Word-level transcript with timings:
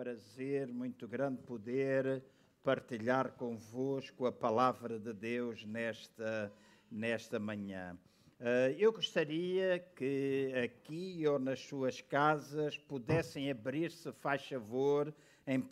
prazer 0.00 0.66
muito 0.66 1.06
grande 1.06 1.42
poder 1.42 2.22
partilhar 2.64 3.32
convosco 3.32 4.24
a 4.24 4.32
palavra 4.32 4.98
de 4.98 5.12
Deus 5.12 5.62
nesta, 5.66 6.50
nesta 6.90 7.38
manhã. 7.38 7.94
Uh, 8.40 8.72
eu 8.78 8.94
gostaria 8.94 9.78
que 9.94 10.54
aqui 10.64 11.26
ou 11.26 11.38
nas 11.38 11.60
suas 11.60 12.00
casas 12.00 12.78
pudessem 12.78 13.50
abrir-se, 13.50 14.10
faz 14.10 14.42
favor, 14.42 15.12
em 15.46 15.58
1 15.58 15.64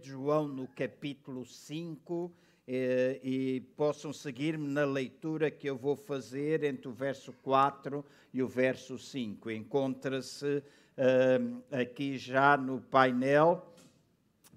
João, 0.00 0.46
no 0.46 0.68
capítulo 0.68 1.44
5, 1.44 2.32
eh, 2.68 3.18
e 3.24 3.60
possam 3.76 4.12
seguir-me 4.12 4.68
na 4.68 4.84
leitura 4.84 5.50
que 5.50 5.68
eu 5.68 5.76
vou 5.76 5.96
fazer 5.96 6.62
entre 6.62 6.86
o 6.86 6.92
verso 6.92 7.32
4 7.42 8.04
e 8.32 8.40
o 8.40 8.46
verso 8.46 8.96
5. 8.96 9.50
Encontra-se 9.50 10.62
uh, 10.96 11.62
aqui 11.72 12.16
já 12.16 12.56
no 12.56 12.80
painel. 12.80 13.71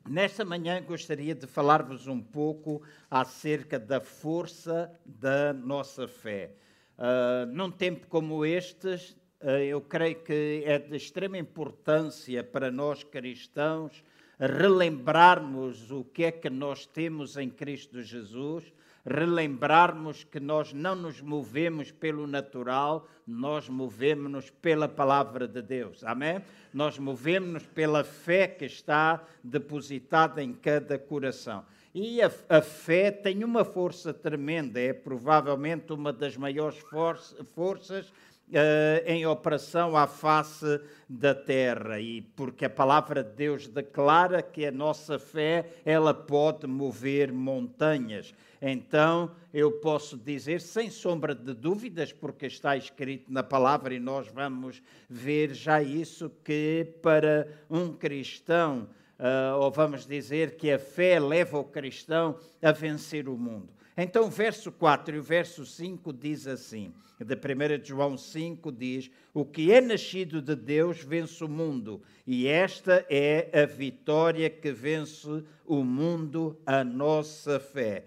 Nesta 0.07 0.45
manhã 0.45 0.83
gostaria 0.83 1.33
de 1.33 1.47
falar-vos 1.47 2.05
um 2.05 2.21
pouco 2.21 2.83
acerca 3.09 3.79
da 3.79 4.00
força 4.00 4.91
da 5.04 5.51
nossa 5.51 6.07
fé. 6.07 6.51
Uh, 6.96 7.47
num 7.51 7.71
tempo 7.71 8.05
como 8.07 8.46
este, 8.46 8.87
uh, 9.41 9.49
eu 9.68 9.82
creio 9.82 10.21
que 10.21 10.61
é 10.63 10.77
de 10.77 10.96
extrema 10.96 11.39
importância 11.39 12.43
para 12.43 12.69
nós 12.69 13.04
cristãos 13.04 14.04
relembrarmos 14.39 15.89
o 15.89 16.04
que 16.04 16.25
é 16.25 16.32
que 16.32 16.51
nós 16.51 16.85
temos 16.85 17.35
em 17.35 17.49
Cristo 17.49 18.04
Jesus, 18.04 18.71
relembrarmos 19.05 20.23
que 20.23 20.39
nós 20.39 20.73
não 20.73 20.95
nos 20.95 21.21
movemos 21.21 21.91
pelo 21.91 22.25
natural, 22.25 23.07
nós 23.25 23.69
movemos-nos 23.69 24.50
pela 24.50 24.87
palavra 24.87 25.47
de 25.47 25.61
Deus. 25.61 26.04
Amém? 26.04 26.41
Nós 26.73 26.97
movemos-nos 26.97 27.65
pela 27.68 28.04
fé 28.04 28.47
que 28.47 28.65
está 28.65 29.23
depositada 29.43 30.41
em 30.41 30.54
cada 30.54 30.97
coração. 30.97 31.63
E 31.93 32.21
a, 32.21 32.30
a, 32.49 32.61
fé 32.61 33.09
tem 33.09 33.43
uma 33.43 33.63
força 33.63 34.13
tremenda, 34.13 34.81
é 34.81 34.91
provavelmente 34.91 35.93
uma 35.93 36.11
das 36.11 36.35
maiores 36.35 36.77
for 36.80 37.17
forças 37.53 38.11
Uh, 38.47 39.02
em 39.08 39.25
operação 39.25 39.97
à 39.97 40.05
face 40.05 40.80
da 41.09 41.33
terra 41.33 41.99
e 41.99 42.21
porque 42.21 42.65
a 42.65 42.69
palavra 42.69 43.23
de 43.23 43.31
Deus 43.31 43.67
declara 43.67 44.39
que 44.43 44.67
a 44.67 44.71
nossa 44.71 45.17
fé 45.17 45.65
ela 45.83 46.13
pode 46.13 46.67
mover 46.67 47.33
montanhas. 47.33 48.35
Então 48.67 49.30
eu 49.53 49.73
posso 49.73 50.17
dizer 50.17 50.59
sem 50.59 50.89
sombra 50.89 51.35
de 51.35 51.53
dúvidas 51.53 52.11
porque 52.11 52.47
está 52.47 52.75
escrito 52.75 53.31
na 53.31 53.44
palavra 53.44 53.94
e 53.94 53.99
nós 53.99 54.27
vamos 54.27 54.81
ver 55.08 55.53
já 55.53 55.83
isso 55.83 56.31
que 56.44 56.95
para 56.99 57.47
um 57.69 57.93
cristão 57.93 58.89
uh, 59.19 59.59
ou 59.59 59.69
vamos 59.69 60.08
dizer 60.08 60.55
que 60.55 60.71
a 60.71 60.80
fé 60.80 61.19
leva 61.19 61.59
o 61.59 61.63
cristão 61.63 62.39
a 62.59 62.71
vencer 62.71 63.30
o 63.30 63.38
mundo. 63.38 63.69
Então, 63.95 64.25
o 64.25 64.30
verso 64.31 64.71
4 64.71 65.16
e 65.16 65.19
o 65.19 65.23
verso 65.23 65.63
5 65.63 66.11
diz 66.11 66.47
assim: 66.47 66.91
de 67.23 67.33
1 67.33 67.86
João 67.86 68.17
5 68.17 68.71
diz: 68.71 69.09
O 69.33 69.45
que 69.45 69.71
é 69.71 69.80
nascido 69.80 70.41
de 70.41 70.55
Deus 70.55 71.02
vence 71.02 71.41
o 71.43 71.47
mundo, 71.47 72.02
e 72.27 72.47
esta 72.47 73.05
é 73.09 73.49
a 73.53 73.66
vitória 73.66 74.49
que 74.49 74.71
vence 74.71 75.43
o 75.66 75.83
mundo, 75.83 76.59
a 76.66 76.83
nossa 76.83 77.58
fé. 77.58 78.03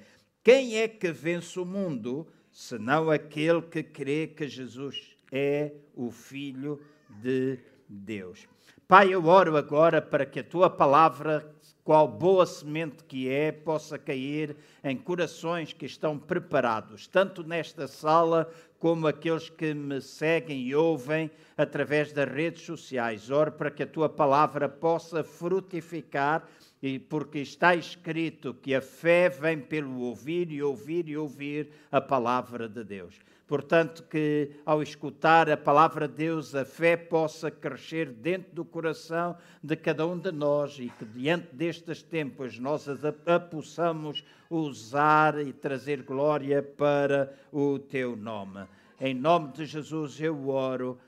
Quem 0.48 0.78
é 0.78 0.88
que 0.88 1.12
vence 1.12 1.60
o 1.60 1.64
mundo, 1.66 2.26
senão 2.50 3.10
aquele 3.10 3.60
que 3.60 3.82
crê 3.82 4.26
que 4.26 4.48
Jesus 4.48 5.14
é 5.30 5.72
o 5.94 6.10
Filho 6.10 6.80
de 7.06 7.58
Deus? 7.86 8.48
Pai, 8.88 9.12
eu 9.12 9.26
oro 9.26 9.58
agora 9.58 10.00
para 10.00 10.24
que 10.24 10.40
a 10.40 10.42
tua 10.42 10.70
palavra 10.70 11.54
qual 11.84 12.08
boa 12.08 12.46
semente 12.46 13.04
que 13.04 13.28
é, 13.28 13.52
possa 13.52 13.98
cair 13.98 14.56
em 14.82 14.96
corações 14.96 15.74
que 15.74 15.84
estão 15.84 16.18
preparados, 16.18 17.06
tanto 17.06 17.42
nesta 17.42 17.86
sala 17.86 18.50
como 18.78 19.06
aqueles 19.06 19.50
que 19.50 19.74
me 19.74 20.00
seguem 20.00 20.62
e 20.62 20.74
ouvem 20.74 21.30
através 21.58 22.10
das 22.10 22.30
redes 22.30 22.62
sociais. 22.62 23.30
Oro 23.30 23.52
para 23.52 23.70
que 23.70 23.82
a 23.82 23.86
tua 23.86 24.08
palavra 24.08 24.66
possa 24.66 25.22
frutificar, 25.22 26.48
e 26.82 26.98
porque 26.98 27.40
está 27.40 27.74
escrito 27.74 28.54
que 28.54 28.74
a 28.74 28.80
fé 28.80 29.28
vem 29.28 29.60
pelo 29.60 30.00
ouvir 30.00 30.50
e 30.50 30.62
ouvir 30.62 31.08
e 31.08 31.16
ouvir 31.16 31.70
a 31.90 32.00
palavra 32.00 32.68
de 32.68 32.84
Deus. 32.84 33.18
Portanto, 33.48 34.02
que 34.02 34.50
ao 34.64 34.82
escutar 34.82 35.48
a 35.48 35.56
palavra 35.56 36.06
de 36.06 36.14
Deus, 36.16 36.54
a 36.54 36.66
fé 36.66 36.98
possa 36.98 37.50
crescer 37.50 38.10
dentro 38.10 38.54
do 38.54 38.64
coração 38.64 39.36
de 39.64 39.74
cada 39.74 40.06
um 40.06 40.18
de 40.18 40.30
nós 40.30 40.78
e 40.78 40.90
que 40.90 41.06
diante 41.06 41.54
destes 41.54 42.02
tempos 42.02 42.58
nós 42.58 42.86
a, 42.88 43.40
possamos 43.40 44.22
usar 44.50 45.38
e 45.40 45.50
trazer 45.50 46.02
glória 46.02 46.62
para 46.62 47.34
o 47.50 47.78
teu 47.78 48.14
nome. 48.14 48.66
Em 49.00 49.14
nome 49.14 49.52
de 49.52 49.64
Jesus 49.64 50.20
eu 50.20 50.50
oro 50.50 50.98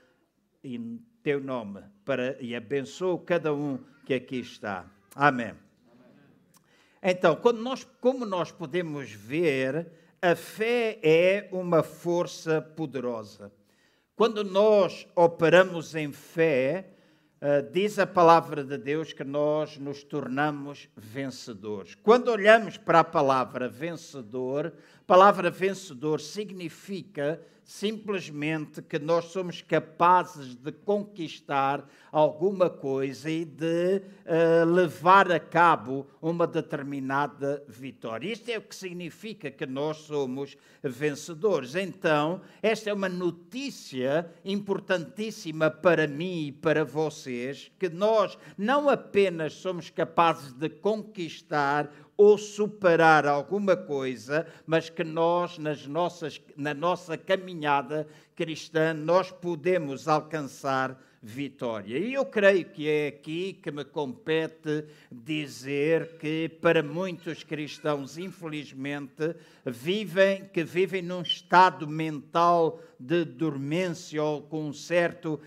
em 0.63 0.99
teu 1.21 1.39
nome 1.39 1.83
para, 2.03 2.41
e 2.41 2.55
abençoo 2.55 3.19
cada 3.19 3.53
um 3.53 3.77
que 4.03 4.15
aqui 4.15 4.37
está. 4.37 4.90
Amém. 5.15 5.53
Então, 7.03 7.37
nós, 7.55 7.83
como 7.99 8.25
nós 8.25 8.51
podemos 8.51 9.11
ver, 9.11 9.91
a 10.21 10.35
fé 10.35 10.99
é 11.01 11.49
uma 11.51 11.83
força 11.83 12.61
poderosa. 12.61 13.51
Quando 14.15 14.43
nós 14.43 15.07
operamos 15.15 15.95
em 15.95 16.11
fé, 16.11 16.93
uh, 17.41 17.69
diz 17.71 17.97
a 17.97 18.05
palavra 18.05 18.63
de 18.63 18.77
Deus 18.77 19.11
que 19.11 19.23
nós 19.23 19.77
nos 19.77 20.03
tornamos 20.03 20.87
vencedores. 20.95 21.95
Quando 21.95 22.29
olhamos 22.29 22.77
para 22.77 22.99
a 22.99 23.03
palavra 23.03 23.67
vencedor, 23.67 24.71
palavra 25.11 25.51
vencedor 25.51 26.21
significa 26.21 27.45
simplesmente 27.65 28.81
que 28.81 28.97
nós 28.97 29.25
somos 29.25 29.61
capazes 29.61 30.55
de 30.55 30.71
conquistar 30.71 31.85
alguma 32.09 32.69
coisa 32.69 33.29
e 33.29 33.43
de 33.43 34.01
uh, 34.25 34.65
levar 34.65 35.29
a 35.29 35.39
cabo 35.39 36.07
uma 36.21 36.47
determinada 36.47 37.61
vitória. 37.67 38.31
Isto 38.31 38.51
é 38.51 38.57
o 38.57 38.61
que 38.61 38.73
significa 38.73 39.51
que 39.51 39.65
nós 39.65 39.97
somos 39.97 40.57
vencedores. 40.81 41.75
Então, 41.75 42.39
esta 42.61 42.89
é 42.89 42.93
uma 42.93 43.09
notícia 43.09 44.31
importantíssima 44.45 45.69
para 45.69 46.07
mim 46.07 46.47
e 46.47 46.51
para 46.53 46.85
vocês, 46.85 47.69
que 47.77 47.89
nós 47.89 48.37
não 48.57 48.87
apenas 48.87 49.53
somos 49.53 49.89
capazes 49.89 50.53
de 50.53 50.69
conquistar 50.69 51.91
ou 52.21 52.37
superar 52.37 53.25
alguma 53.25 53.75
coisa, 53.75 54.45
mas 54.67 54.91
que 54.91 55.03
nós, 55.03 55.57
nas 55.57 55.87
nossas, 55.87 56.39
na 56.55 56.71
nossa 56.71 57.17
caminhada 57.17 58.07
cristã, 58.35 58.93
nós 58.93 59.31
podemos 59.31 60.07
alcançar 60.07 61.01
vitória. 61.19 61.97
E 61.97 62.13
eu 62.13 62.23
creio 62.23 62.65
que 62.65 62.87
é 62.87 63.07
aqui 63.07 63.53
que 63.53 63.71
me 63.71 63.83
compete 63.83 64.85
dizer 65.11 66.17
que 66.19 66.47
para 66.47 66.83
muitos 66.83 67.43
cristãos, 67.43 68.19
infelizmente, 68.19 69.35
vivem 69.65 70.45
que 70.45 70.63
vivem 70.63 71.01
num 71.01 71.23
estado 71.23 71.87
mental 71.87 72.79
de 73.01 73.25
dormência 73.25 74.21
ou 74.21 74.41
com 74.43 74.67
um 74.67 74.73
certo 74.73 75.39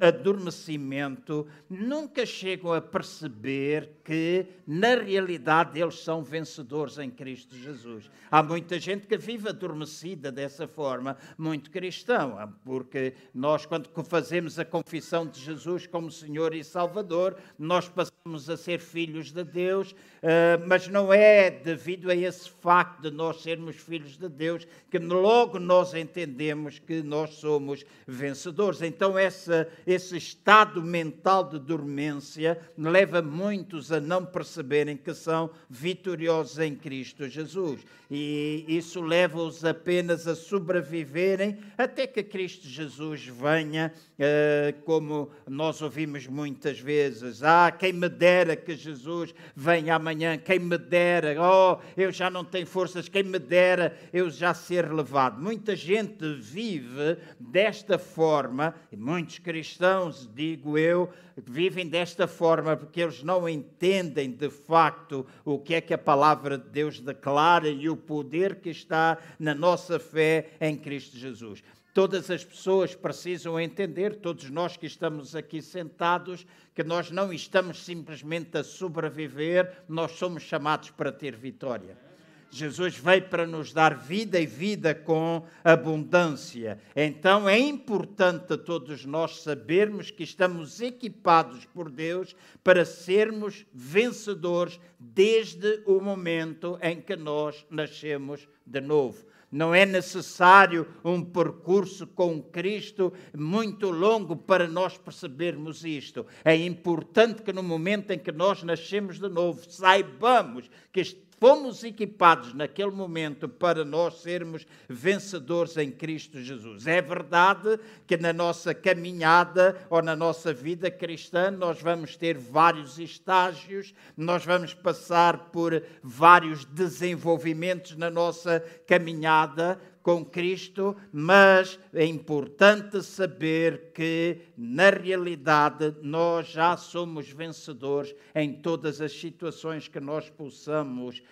adormecimento, 0.00 1.46
nunca 1.68 2.24
chegam 2.24 2.72
a 2.72 2.80
perceber 2.80 3.90
que, 4.04 4.46
na 4.66 4.94
realidade, 4.94 5.80
eles 5.80 5.98
são 5.98 6.22
vencedores 6.22 6.98
em 6.98 7.10
Cristo 7.10 7.56
Jesus. 7.56 8.08
Há 8.30 8.42
muita 8.42 8.78
gente 8.78 9.06
que 9.06 9.16
vive 9.16 9.48
adormecida 9.48 10.30
dessa 10.30 10.68
forma, 10.68 11.16
muito 11.36 11.70
cristão, 11.70 12.52
porque 12.64 13.14
nós, 13.34 13.66
quando 13.66 13.90
fazemos 14.04 14.58
a 14.58 14.64
confissão 14.64 15.26
de 15.26 15.40
Jesus 15.40 15.86
como 15.86 16.10
Senhor 16.10 16.54
e 16.54 16.62
Salvador, 16.62 17.36
nós 17.58 17.88
passamos 17.88 18.48
a 18.48 18.56
ser 18.56 18.80
filhos 18.80 19.32
de 19.32 19.42
Deus, 19.42 19.94
eh, 20.22 20.58
mas 20.66 20.86
não 20.88 21.12
é 21.12 21.50
devido 21.50 22.10
a 22.10 22.14
esse 22.14 22.48
facto 22.48 23.02
de 23.02 23.10
nós 23.10 23.42
sermos 23.42 23.76
filhos 23.76 24.16
de 24.16 24.28
Deus 24.28 24.66
que 24.90 24.98
logo 24.98 25.58
nós 25.58 25.94
entendemos 25.94 26.75
que 26.78 27.02
nós 27.02 27.34
somos 27.34 27.84
vencedores. 28.06 28.82
Então, 28.82 29.18
essa, 29.18 29.68
esse 29.86 30.16
estado 30.16 30.82
mental 30.82 31.48
de 31.48 31.58
dormência 31.58 32.58
leva 32.76 33.22
muitos 33.22 33.90
a 33.90 34.00
não 34.00 34.24
perceberem 34.24 34.96
que 34.96 35.14
são 35.14 35.50
vitoriosos 35.68 36.58
em 36.58 36.74
Cristo 36.74 37.28
Jesus. 37.28 37.80
E 38.08 38.64
isso 38.68 39.00
leva-os 39.00 39.64
apenas 39.64 40.28
a 40.28 40.36
sobreviverem 40.36 41.58
até 41.76 42.06
que 42.06 42.22
Cristo 42.22 42.68
Jesus 42.68 43.26
venha, 43.26 43.92
eh, 44.16 44.74
como 44.84 45.30
nós 45.48 45.82
ouvimos 45.82 46.26
muitas 46.28 46.78
vezes. 46.78 47.42
Ah, 47.42 47.72
quem 47.76 47.92
me 47.92 48.08
dera 48.08 48.54
que 48.54 48.76
Jesus 48.76 49.34
venha 49.56 49.96
amanhã, 49.96 50.38
quem 50.38 50.60
me 50.60 50.78
dera, 50.78 51.34
oh, 51.40 51.78
eu 51.96 52.12
já 52.12 52.30
não 52.30 52.44
tenho 52.44 52.66
forças, 52.66 53.08
quem 53.08 53.24
me 53.24 53.40
dera 53.40 53.96
eu 54.12 54.30
já 54.30 54.54
ser 54.54 54.92
levado. 54.92 55.40
Muita 55.40 55.74
gente 55.74 56.34
vive 56.34 56.65
vive 56.66 57.18
desta 57.38 57.98
forma, 57.98 58.74
e 58.90 58.96
muitos 58.96 59.38
cristãos, 59.38 60.28
digo 60.34 60.76
eu, 60.76 61.12
vivem 61.36 61.86
desta 61.86 62.26
forma 62.26 62.76
porque 62.76 63.00
eles 63.00 63.22
não 63.22 63.48
entendem 63.48 64.30
de 64.30 64.50
facto 64.50 65.24
o 65.44 65.58
que 65.58 65.74
é 65.74 65.80
que 65.80 65.94
a 65.94 65.98
palavra 65.98 66.58
de 66.58 66.68
Deus 66.68 67.00
declara 67.00 67.68
e 67.68 67.88
o 67.88 67.96
poder 67.96 68.56
que 68.56 68.70
está 68.70 69.18
na 69.38 69.54
nossa 69.54 69.98
fé 69.98 70.50
em 70.60 70.76
Cristo 70.76 71.16
Jesus. 71.16 71.62
Todas 71.94 72.30
as 72.30 72.44
pessoas 72.44 72.94
precisam 72.94 73.58
entender, 73.58 74.16
todos 74.16 74.50
nós 74.50 74.76
que 74.76 74.86
estamos 74.86 75.34
aqui 75.34 75.62
sentados, 75.62 76.46
que 76.74 76.84
nós 76.84 77.10
não 77.10 77.32
estamos 77.32 77.82
simplesmente 77.84 78.58
a 78.58 78.64
sobreviver, 78.64 79.84
nós 79.88 80.12
somos 80.12 80.42
chamados 80.42 80.90
para 80.90 81.10
ter 81.10 81.34
vitória. 81.34 82.05
Jesus 82.50 82.96
veio 82.96 83.28
para 83.28 83.46
nos 83.46 83.72
dar 83.72 83.94
vida 83.94 84.40
e 84.40 84.46
vida 84.46 84.94
com 84.94 85.44
abundância. 85.62 86.78
Então 86.94 87.48
é 87.48 87.58
importante 87.58 88.56
todos 88.56 89.04
nós 89.04 89.42
sabermos 89.42 90.10
que 90.10 90.22
estamos 90.22 90.80
equipados 90.80 91.64
por 91.66 91.90
Deus 91.90 92.34
para 92.62 92.84
sermos 92.84 93.66
vencedores 93.72 94.80
desde 94.98 95.82
o 95.86 96.00
momento 96.00 96.78
em 96.80 97.00
que 97.00 97.16
nós 97.16 97.66
nascemos 97.70 98.48
de 98.64 98.80
novo. 98.80 99.26
Não 99.50 99.74
é 99.74 99.86
necessário 99.86 100.88
um 101.04 101.24
percurso 101.24 102.06
com 102.06 102.42
Cristo 102.42 103.12
muito 103.34 103.90
longo 103.90 104.36
para 104.36 104.66
nós 104.66 104.98
percebermos 104.98 105.84
isto. 105.84 106.26
É 106.44 106.54
importante 106.56 107.42
que 107.42 107.52
no 107.52 107.62
momento 107.62 108.10
em 108.10 108.18
que 108.18 108.32
nós 108.32 108.62
nascemos 108.64 109.20
de 109.20 109.28
novo, 109.28 109.62
saibamos 109.70 110.68
que 110.92 111.00
fomos 111.38 111.84
equipados 111.84 112.54
naquele 112.54 112.90
momento 112.90 113.48
para 113.48 113.84
nós 113.84 114.22
sermos 114.22 114.66
vencedores 114.88 115.76
em 115.76 115.90
Cristo 115.90 116.40
Jesus. 116.40 116.86
É 116.86 117.00
verdade 117.02 117.78
que 118.06 118.16
na 118.16 118.32
nossa 118.32 118.74
caminhada 118.74 119.76
ou 119.90 120.02
na 120.02 120.16
nossa 120.16 120.52
vida 120.52 120.90
cristã 120.90 121.50
nós 121.50 121.80
vamos 121.80 122.16
ter 122.16 122.38
vários 122.38 122.98
estágios, 122.98 123.94
nós 124.16 124.44
vamos 124.44 124.74
passar 124.74 125.50
por 125.50 125.82
vários 126.02 126.64
desenvolvimentos 126.64 127.96
na 127.96 128.10
nossa 128.10 128.60
caminhada, 128.86 129.78
com 130.06 130.24
Cristo, 130.24 130.96
mas 131.12 131.80
é 131.92 132.06
importante 132.06 133.02
saber 133.02 133.90
que, 133.92 134.38
na 134.56 134.88
realidade, 134.88 135.96
nós 136.00 136.46
já 136.46 136.76
somos 136.76 137.28
vencedores 137.28 138.14
em 138.32 138.52
todas 138.52 139.00
as 139.00 139.10
situações 139.10 139.88
que 139.88 139.98
nós 139.98 140.30
possamos 140.30 141.18
uh, 141.18 141.24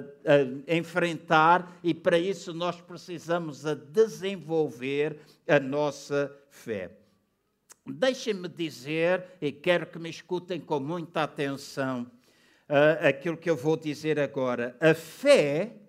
uh, 0.00 0.64
enfrentar 0.66 1.78
e, 1.84 1.92
para 1.92 2.18
isso, 2.18 2.54
nós 2.54 2.80
precisamos 2.80 3.66
a 3.66 3.74
desenvolver 3.74 5.18
a 5.46 5.60
nossa 5.60 6.34
fé. 6.48 6.92
Deixem-me 7.86 8.48
dizer, 8.48 9.22
e 9.38 9.52
quero 9.52 9.84
que 9.84 9.98
me 9.98 10.08
escutem 10.08 10.58
com 10.62 10.80
muita 10.80 11.24
atenção, 11.24 12.10
uh, 12.70 13.06
aquilo 13.06 13.36
que 13.36 13.50
eu 13.50 13.56
vou 13.56 13.76
dizer 13.76 14.18
agora. 14.18 14.74
A 14.80 14.94
fé 14.94 15.83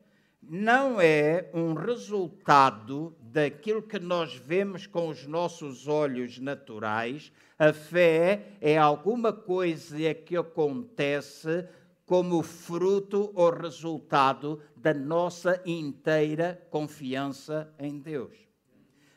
não 0.50 1.00
é 1.01 1.50
um 1.53 1.74
resultado 1.74 3.15
daquilo 3.21 3.81
que 3.81 4.00
nós 4.00 4.36
vemos 4.36 4.88
com 4.88 5.09
os 5.09 5.25
nossos 5.25 5.88
olhos 5.88 6.39
naturais. 6.39 7.31
A 7.57 7.74
fé 7.74 8.57
é 8.62 8.77
alguma 8.77 9.33
coisa 9.33 10.13
que 10.13 10.38
acontece 10.38 11.68
como 12.06 12.44
fruto 12.44 13.31
ou 13.33 13.50
resultado 13.50 14.62
da 14.75 14.94
nossa 14.94 15.62
inteira 15.65 16.65
confiança 16.69 17.74
em 17.80 18.00
Deus. 18.00 18.45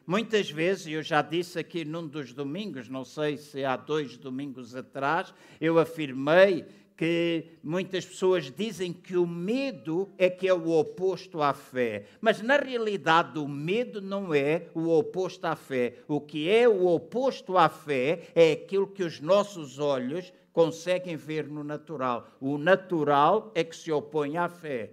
Muitas 0.07 0.51
vezes, 0.51 0.87
eu 0.87 1.03
já 1.03 1.21
disse 1.21 1.59
aqui 1.59 1.85
num 1.85 2.09
dos 2.09 2.33
domingos, 2.33 2.89
não 2.89 3.05
sei 3.05 3.37
se 3.37 3.63
há 3.63 3.77
dois 3.77 4.17
domingos 4.17 4.75
atrás, 4.75 5.35
eu 5.61 5.79
afirmei 5.79 6.65
que 6.99 7.45
muitas 7.63 8.05
pessoas 8.05 8.51
dizem 8.51 8.93
que 8.93 9.17
o 9.17 9.25
medo 9.25 10.11
é 10.19 10.29
que 10.29 10.49
é 10.49 10.53
o 10.53 10.69
oposto 10.71 11.41
à 11.41 11.55
fé. 11.55 12.07
Mas 12.21 12.43
na 12.43 12.57
realidade 12.57 13.39
o 13.39 13.47
medo 13.47 14.03
não 14.03 14.35
é 14.35 14.67
o 14.75 14.89
oposto 14.89 15.47
à 15.47 15.55
fé. 15.55 15.95
O 16.09 16.21
que 16.21 16.51
é 16.51 16.69
o 16.69 16.87
oposto 16.89 17.57
à 17.57 17.69
fé 17.69 18.25
é 18.35 18.51
aquilo 18.51 18.89
que 18.89 19.05
os 19.05 19.21
nossos 19.21 19.79
olhos 19.79 20.33
conseguem 20.53 21.15
ver 21.15 21.47
no 21.47 21.63
natural. 21.63 22.37
O 22.41 22.59
natural 22.59 23.53
é 23.55 23.63
que 23.63 23.77
se 23.77 23.93
opõe 23.93 24.37
à 24.37 24.49
fé. 24.49 24.91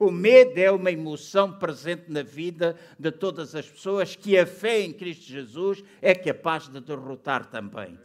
O 0.00 0.10
medo 0.10 0.58
é 0.58 0.68
uma 0.68 0.90
emoção 0.90 1.52
presente 1.52 2.10
na 2.10 2.24
vida 2.24 2.76
de 2.98 3.12
todas 3.12 3.54
as 3.54 3.70
pessoas 3.70 4.16
que 4.16 4.36
a 4.36 4.44
fé 4.44 4.80
em 4.80 4.92
Cristo 4.92 5.26
Jesus 5.26 5.84
é 6.02 6.12
capaz 6.12 6.68
de 6.68 6.80
derrotar 6.80 7.46
também. 7.46 7.96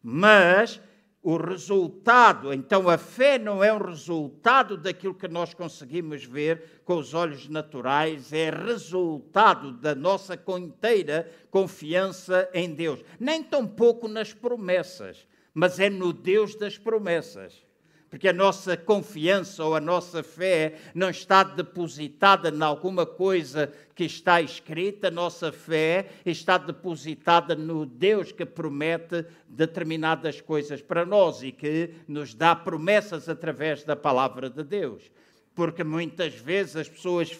Mas 0.00 0.80
o 1.24 1.38
resultado, 1.38 2.52
então 2.52 2.86
a 2.86 2.98
fé 2.98 3.38
não 3.38 3.64
é 3.64 3.72
um 3.72 3.78
resultado 3.78 4.76
daquilo 4.76 5.14
que 5.14 5.26
nós 5.26 5.54
conseguimos 5.54 6.22
ver 6.22 6.82
com 6.84 6.96
os 6.96 7.14
olhos 7.14 7.48
naturais, 7.48 8.30
é 8.30 8.50
resultado 8.50 9.72
da 9.72 9.94
nossa 9.94 10.38
inteira 10.58 11.30
confiança 11.50 12.46
em 12.52 12.74
Deus. 12.74 13.02
Nem 13.18 13.42
tão 13.42 13.66
pouco 13.66 14.06
nas 14.06 14.34
promessas, 14.34 15.26
mas 15.54 15.80
é 15.80 15.88
no 15.88 16.12
Deus 16.12 16.54
das 16.54 16.76
promessas 16.76 17.64
porque 18.14 18.28
a 18.28 18.32
nossa 18.32 18.76
confiança 18.76 19.64
ou 19.64 19.74
a 19.74 19.80
nossa 19.80 20.22
fé 20.22 20.74
não 20.94 21.10
está 21.10 21.42
depositada 21.42 22.48
em 22.48 22.62
alguma 22.62 23.04
coisa 23.04 23.72
que 23.92 24.04
está 24.04 24.40
escrita, 24.40 25.08
a 25.08 25.10
nossa 25.10 25.50
fé 25.50 26.10
está 26.24 26.56
depositada 26.56 27.56
no 27.56 27.84
Deus 27.84 28.30
que 28.30 28.46
promete 28.46 29.26
determinadas 29.48 30.40
coisas 30.40 30.80
para 30.80 31.04
nós 31.04 31.42
e 31.42 31.50
que 31.50 31.92
nos 32.06 32.34
dá 32.34 32.54
promessas 32.54 33.28
através 33.28 33.82
da 33.82 33.96
palavra 33.96 34.48
de 34.48 34.62
Deus. 34.62 35.10
Porque 35.52 35.82
muitas 35.82 36.34
vezes 36.36 36.76
as 36.76 36.88
pessoas 36.88 37.36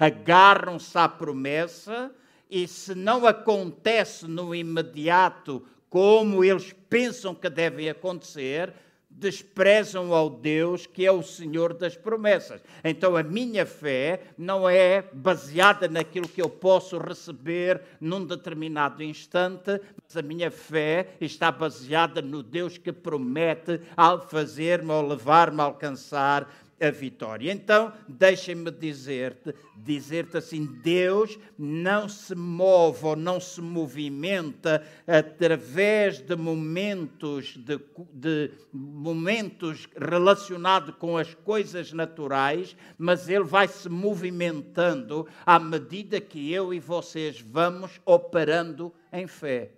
agarram-se 0.00 0.96
à 0.96 1.06
promessa 1.06 2.10
e 2.48 2.66
se 2.66 2.94
não 2.94 3.26
acontece 3.26 4.26
no 4.26 4.54
imediato 4.54 5.62
como 5.90 6.42
eles 6.42 6.74
pensam 6.88 7.34
que 7.34 7.50
deve 7.50 7.90
acontecer, 7.90 8.72
desprezam 9.16 10.12
ao 10.12 10.28
Deus 10.28 10.86
que 10.86 11.06
é 11.06 11.12
o 11.12 11.22
Senhor 11.22 11.72
das 11.72 11.96
promessas. 11.96 12.60
Então 12.82 13.16
a 13.16 13.22
minha 13.22 13.64
fé 13.64 14.22
não 14.36 14.68
é 14.68 15.04
baseada 15.12 15.88
naquilo 15.88 16.28
que 16.28 16.42
eu 16.42 16.50
posso 16.50 16.98
receber 16.98 17.80
num 18.00 18.24
determinado 18.24 19.02
instante, 19.02 19.80
mas 20.02 20.16
a 20.16 20.22
minha 20.22 20.50
fé 20.50 21.14
está 21.20 21.50
baseada 21.50 22.20
no 22.20 22.42
Deus 22.42 22.76
que 22.76 22.92
promete 22.92 23.80
ao 23.96 24.20
fazer-me 24.28 24.90
ou 24.90 25.06
levar-me 25.06 25.60
a 25.60 25.64
alcançar 25.64 26.48
a 26.80 26.90
vitória. 26.90 27.52
Então, 27.52 27.92
deixem-me 28.08 28.70
dizer-te, 28.70 29.54
dizer-te 29.76 30.36
assim, 30.36 30.66
Deus 30.82 31.38
não 31.58 32.08
se 32.08 32.34
move 32.34 33.06
ou 33.06 33.16
não 33.16 33.40
se 33.40 33.60
movimenta 33.60 34.82
através 35.06 36.20
de 36.20 36.36
momentos 36.36 37.56
de, 37.56 37.80
de 38.12 38.50
momentos 38.72 39.88
relacionados 39.96 40.94
com 40.96 41.16
as 41.16 41.34
coisas 41.34 41.92
naturais, 41.92 42.76
mas 42.98 43.28
ele 43.28 43.44
vai 43.44 43.68
se 43.68 43.88
movimentando 43.88 45.26
à 45.46 45.58
medida 45.58 46.20
que 46.20 46.52
eu 46.52 46.74
e 46.74 46.80
vocês 46.80 47.40
vamos 47.40 48.00
operando 48.04 48.92
em 49.12 49.26
fé. 49.26 49.70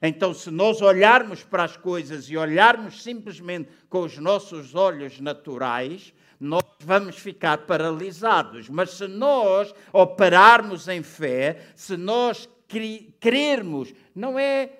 Então, 0.00 0.34
se 0.34 0.50
nós 0.50 0.82
olharmos 0.82 1.42
para 1.42 1.64
as 1.64 1.76
coisas 1.76 2.28
e 2.28 2.36
olharmos 2.36 3.02
simplesmente 3.02 3.70
com 3.88 4.00
os 4.00 4.18
nossos 4.18 4.74
olhos 4.74 5.20
naturais, 5.20 6.12
nós 6.38 6.64
vamos 6.80 7.16
ficar 7.16 7.58
paralisados. 7.58 8.68
Mas 8.68 8.90
se 8.90 9.06
nós 9.06 9.74
operarmos 9.92 10.86
em 10.88 11.02
fé, 11.02 11.62
se 11.74 11.96
nós 11.96 12.48
crermos, 13.20 13.94
não 14.14 14.38
é 14.38 14.70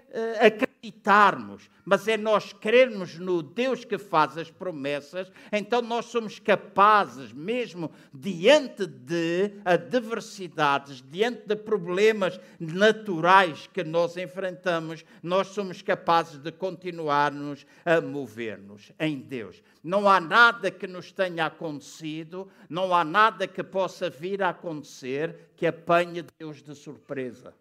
acreditarmos, 0.41 1.69
mas 1.85 2.09
é 2.09 2.17
nós 2.17 2.53
crermos 2.53 3.19
no 3.19 3.43
Deus 3.43 3.85
que 3.85 3.99
faz 3.99 4.39
as 4.39 4.51
promessas, 4.51 5.31
então 5.53 5.83
nós 5.83 6.07
somos 6.07 6.39
capazes, 6.39 7.33
mesmo 7.33 7.91
diante 8.13 8.87
de 8.87 9.53
adversidades, 9.65 11.03
diante 11.03 11.47
de 11.47 11.57
problemas 11.57 12.41
naturais 12.59 13.69
que 13.73 13.85
nós 13.85 14.17
enfrentamos, 14.17 15.05
nós 15.23 15.49
somos 15.49 15.83
capazes 15.83 16.39
de 16.39 16.53
continuar-nos 16.53 17.67
a 17.85 18.01
mover-nos 18.01 18.93
em 18.99 19.19
Deus. 19.19 19.63
Não 19.83 20.09
há 20.09 20.21
nada 20.21 20.71
que 20.71 20.87
nos 20.87 21.13
tenha 21.13 21.47
acontecido, 21.47 22.49
não 22.69 22.95
há 22.95 23.05
nada 23.05 23.47
que 23.47 23.63
possa 23.63 24.09
vir 24.09 24.43
a 24.43 24.51
acontecer 24.51 25.51
que 25.57 25.67
apanhe 25.67 26.25
Deus 26.39 26.63
de 26.63 26.75
surpresa. 26.75 27.55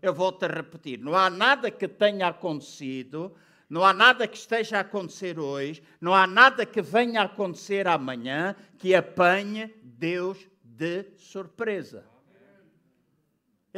Eu 0.00 0.14
volto 0.14 0.44
a 0.44 0.48
repetir: 0.48 0.98
não 0.98 1.14
há 1.14 1.28
nada 1.28 1.70
que 1.70 1.88
tenha 1.88 2.28
acontecido, 2.28 3.34
não 3.68 3.84
há 3.84 3.92
nada 3.92 4.26
que 4.26 4.36
esteja 4.36 4.78
a 4.78 4.80
acontecer 4.80 5.38
hoje, 5.38 5.82
não 6.00 6.14
há 6.14 6.26
nada 6.26 6.64
que 6.64 6.80
venha 6.80 7.22
a 7.22 7.24
acontecer 7.24 7.86
amanhã 7.86 8.54
que 8.78 8.94
apanhe 8.94 9.74
Deus 9.82 10.38
de 10.62 11.06
surpresa. 11.16 12.04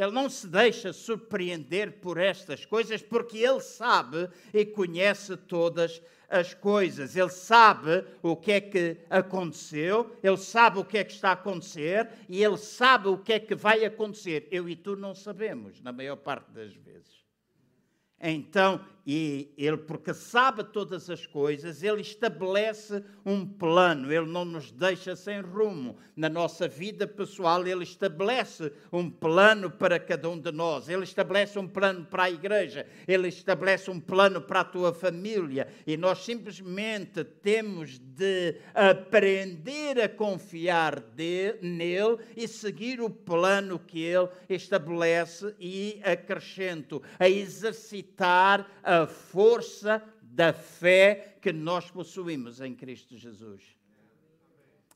Ele 0.01 0.09
não 0.09 0.27
se 0.27 0.47
deixa 0.47 0.91
surpreender 0.91 1.99
por 1.99 2.17
estas 2.17 2.65
coisas, 2.65 3.03
porque 3.03 3.37
ele 3.37 3.59
sabe 3.59 4.27
e 4.51 4.65
conhece 4.65 5.37
todas 5.37 6.01
as 6.27 6.55
coisas. 6.55 7.15
Ele 7.15 7.29
sabe 7.29 8.03
o 8.23 8.35
que 8.35 8.53
é 8.53 8.59
que 8.59 8.97
aconteceu, 9.11 10.17
ele 10.23 10.37
sabe 10.37 10.79
o 10.79 10.85
que 10.85 10.97
é 10.97 11.03
que 11.03 11.13
está 11.13 11.29
a 11.29 11.33
acontecer 11.33 12.09
e 12.27 12.43
ele 12.43 12.57
sabe 12.57 13.09
o 13.09 13.17
que 13.19 13.33
é 13.33 13.39
que 13.39 13.53
vai 13.53 13.85
acontecer. 13.85 14.47
Eu 14.49 14.67
e 14.67 14.75
tu 14.75 14.95
não 14.95 15.13
sabemos, 15.13 15.79
na 15.81 15.91
maior 15.91 16.15
parte 16.15 16.49
das 16.49 16.73
vezes. 16.73 17.21
Então, 18.19 18.83
e 19.05 19.51
ele, 19.57 19.77
porque 19.77 20.13
sabe 20.13 20.63
todas 20.63 21.09
as 21.09 21.25
coisas, 21.25 21.81
ele 21.81 22.01
estabelece 22.01 23.03
um 23.25 23.45
plano, 23.45 24.11
ele 24.11 24.27
não 24.27 24.45
nos 24.45 24.71
deixa 24.71 25.15
sem 25.15 25.41
rumo. 25.41 25.97
Na 26.15 26.29
nossa 26.29 26.67
vida 26.67 27.07
pessoal, 27.07 27.65
ele 27.65 27.83
estabelece 27.83 28.71
um 28.91 29.09
plano 29.09 29.71
para 29.71 29.99
cada 29.99 30.29
um 30.29 30.39
de 30.39 30.51
nós, 30.51 30.87
ele 30.87 31.03
estabelece 31.03 31.57
um 31.57 31.67
plano 31.67 32.05
para 32.05 32.23
a 32.23 32.31
igreja, 32.31 32.85
ele 33.07 33.27
estabelece 33.27 33.89
um 33.89 33.99
plano 33.99 34.39
para 34.39 34.59
a 34.59 34.65
tua 34.65 34.93
família, 34.93 35.67
e 35.87 35.97
nós 35.97 36.19
simplesmente 36.19 37.23
temos 37.23 37.97
de 37.97 38.57
aprender 38.73 39.99
a 39.99 40.09
confiar 40.09 40.99
de, 40.99 41.55
nele 41.61 42.17
e 42.37 42.47
seguir 42.47 43.01
o 43.01 43.09
plano 43.09 43.79
que 43.79 44.03
ele 44.03 44.29
estabelece 44.47 45.55
e 45.59 45.99
acrescento, 46.03 47.01
a 47.17 47.27
exercitar 47.27 48.69
a 48.83 48.90
a 48.91 49.07
força 49.07 50.03
da 50.21 50.51
fé 50.51 51.37
que 51.41 51.53
nós 51.53 51.89
possuímos 51.89 52.59
em 52.59 52.75
Cristo 52.75 53.15
Jesus. 53.15 53.63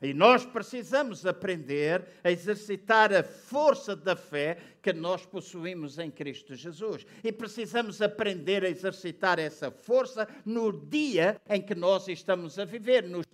E 0.01 0.13
nós 0.13 0.45
precisamos 0.45 1.25
aprender 1.25 2.05
a 2.21 2.29
exercitar 2.29 3.13
a 3.13 3.23
força 3.23 3.95
da 3.95 4.13
fé 4.13 4.57
que 4.81 4.91
nós 4.91 5.25
possuímos 5.25 5.97
em 5.97 6.11
Cristo 6.11 6.53
Jesus. 6.55 7.05
E 7.23 7.31
precisamos 7.31 8.01
aprender 8.01 8.65
a 8.65 8.69
exercitar 8.69 9.39
essa 9.39 9.71
força 9.71 10.27
no 10.45 10.73
dia 10.73 11.39
em 11.49 11.61
que 11.61 11.73
nós 11.73 12.09
estamos 12.09 12.59
a 12.59 12.65
viver, 12.65 13.03
nos 13.03 13.25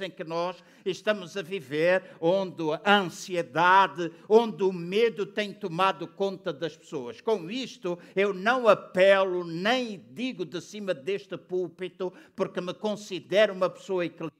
em 0.00 0.10
que 0.10 0.24
nós 0.24 0.62
estamos 0.84 1.36
a 1.36 1.42
viver, 1.42 2.02
onde 2.20 2.62
a 2.84 2.98
ansiedade, 2.98 4.10
onde 4.28 4.62
o 4.62 4.72
medo 4.72 5.26
tem 5.26 5.52
tomado 5.52 6.06
conta 6.06 6.52
das 6.52 6.76
pessoas. 6.76 7.20
Com 7.20 7.50
isto, 7.50 7.98
eu 8.14 8.32
não 8.32 8.68
apelo 8.68 9.44
nem 9.44 10.04
digo 10.10 10.44
de 10.44 10.60
cima 10.60 10.94
deste 10.94 11.36
púlpito, 11.36 12.12
porque 12.34 12.60
me 12.60 12.74
considero 12.74 13.52
uma 13.52 13.70
pessoa 13.70 14.04
equilibrada, 14.04 14.38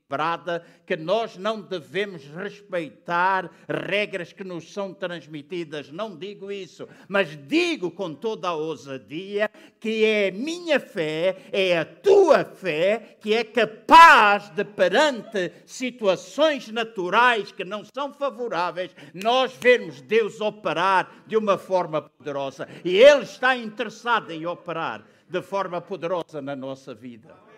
que 0.86 0.96
nós 0.96 1.36
não 1.36 1.60
devemos 1.60 2.24
respeitar 2.24 3.50
regras 3.68 4.32
que 4.32 4.42
nos 4.42 4.72
são 4.72 4.94
transmitidas. 4.94 5.90
Não 5.90 6.16
digo 6.16 6.50
isso, 6.50 6.88
mas 7.06 7.38
digo 7.46 7.90
com 7.90 8.14
toda 8.14 8.48
a 8.48 8.54
ousadia 8.54 9.50
que 9.78 10.04
é 10.04 10.30
minha 10.30 10.80
fé, 10.80 11.36
é 11.52 11.78
a 11.78 11.84
tua 11.84 12.44
fé, 12.44 13.18
que 13.20 13.34
é 13.34 13.44
capaz 13.44 14.48
de 14.48 14.64
perante 14.64 15.47
situações 15.64 16.68
naturais 16.68 17.52
que 17.52 17.64
não 17.64 17.82
são 17.84 18.12
favoráveis, 18.12 18.94
nós 19.14 19.52
vemos 19.60 20.00
Deus 20.00 20.40
operar 20.40 21.24
de 21.26 21.36
uma 21.36 21.58
forma 21.58 22.02
poderosa. 22.02 22.68
E 22.84 22.96
Ele 22.96 23.22
está 23.22 23.56
interessado 23.56 24.30
em 24.30 24.46
operar 24.46 25.04
de 25.28 25.42
forma 25.42 25.80
poderosa 25.80 26.40
na 26.40 26.56
nossa 26.56 26.94
vida 26.94 27.48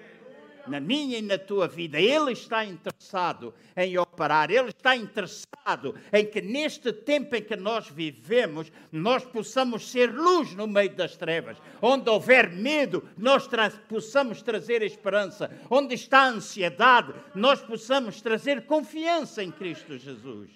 na 0.66 0.80
minha 0.80 1.18
e 1.18 1.22
na 1.22 1.38
tua 1.38 1.66
vida. 1.66 2.00
Ele 2.00 2.32
está 2.32 2.64
interessado 2.64 3.52
em 3.76 3.98
operar, 3.98 4.09
Ele 4.50 4.68
está 4.68 4.94
interessado 4.96 5.94
em 6.12 6.26
que 6.26 6.40
neste 6.40 6.92
tempo 6.92 7.34
em 7.36 7.42
que 7.42 7.56
nós 7.56 7.88
vivemos, 7.88 8.70
nós 8.92 9.24
possamos 9.24 9.90
ser 9.90 10.12
luz 10.12 10.54
no 10.54 10.66
meio 10.66 10.94
das 10.94 11.16
trevas. 11.16 11.56
Onde 11.80 12.10
houver 12.10 12.50
medo, 12.50 13.08
nós 13.16 13.46
tra 13.46 13.70
possamos 13.70 14.42
trazer 14.42 14.82
esperança. 14.82 15.50
Onde 15.70 15.94
está 15.94 16.20
a 16.20 16.28
ansiedade, 16.28 17.14
nós 17.34 17.60
possamos 17.60 18.20
trazer 18.20 18.66
confiança 18.66 19.42
em 19.42 19.50
Cristo 19.50 19.96
Jesus. 19.96 20.50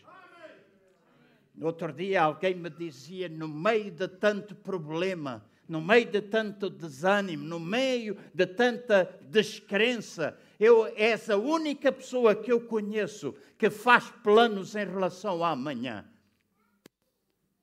Outro 1.61 1.93
dia 1.93 2.23
alguém 2.23 2.55
me 2.55 2.69
dizia, 2.69 3.29
no 3.29 3.47
meio 3.47 3.91
de 3.91 4.09
tanto 4.09 4.55
problema, 4.57 5.45
no 5.69 5.81
meio 5.81 6.07
de 6.07 6.21
tanto 6.21 6.69
desânimo, 6.69 7.45
no 7.45 7.61
meio 7.61 8.17
de 8.35 8.47
tanta 8.47 9.09
descrença, 9.23 10.37
eu 10.59 10.87
és 10.97 11.29
a 11.31 11.37
única 11.37 11.91
pessoa 11.91 12.35
que 12.35 12.53
eu 12.53 12.61
conheço 12.61 13.35
que 13.59 13.71
faz 13.71 14.11
planos 14.23 14.75
em 14.75 14.87
relação 14.87 15.33
ao 15.33 15.45
amanhã. 15.45 16.05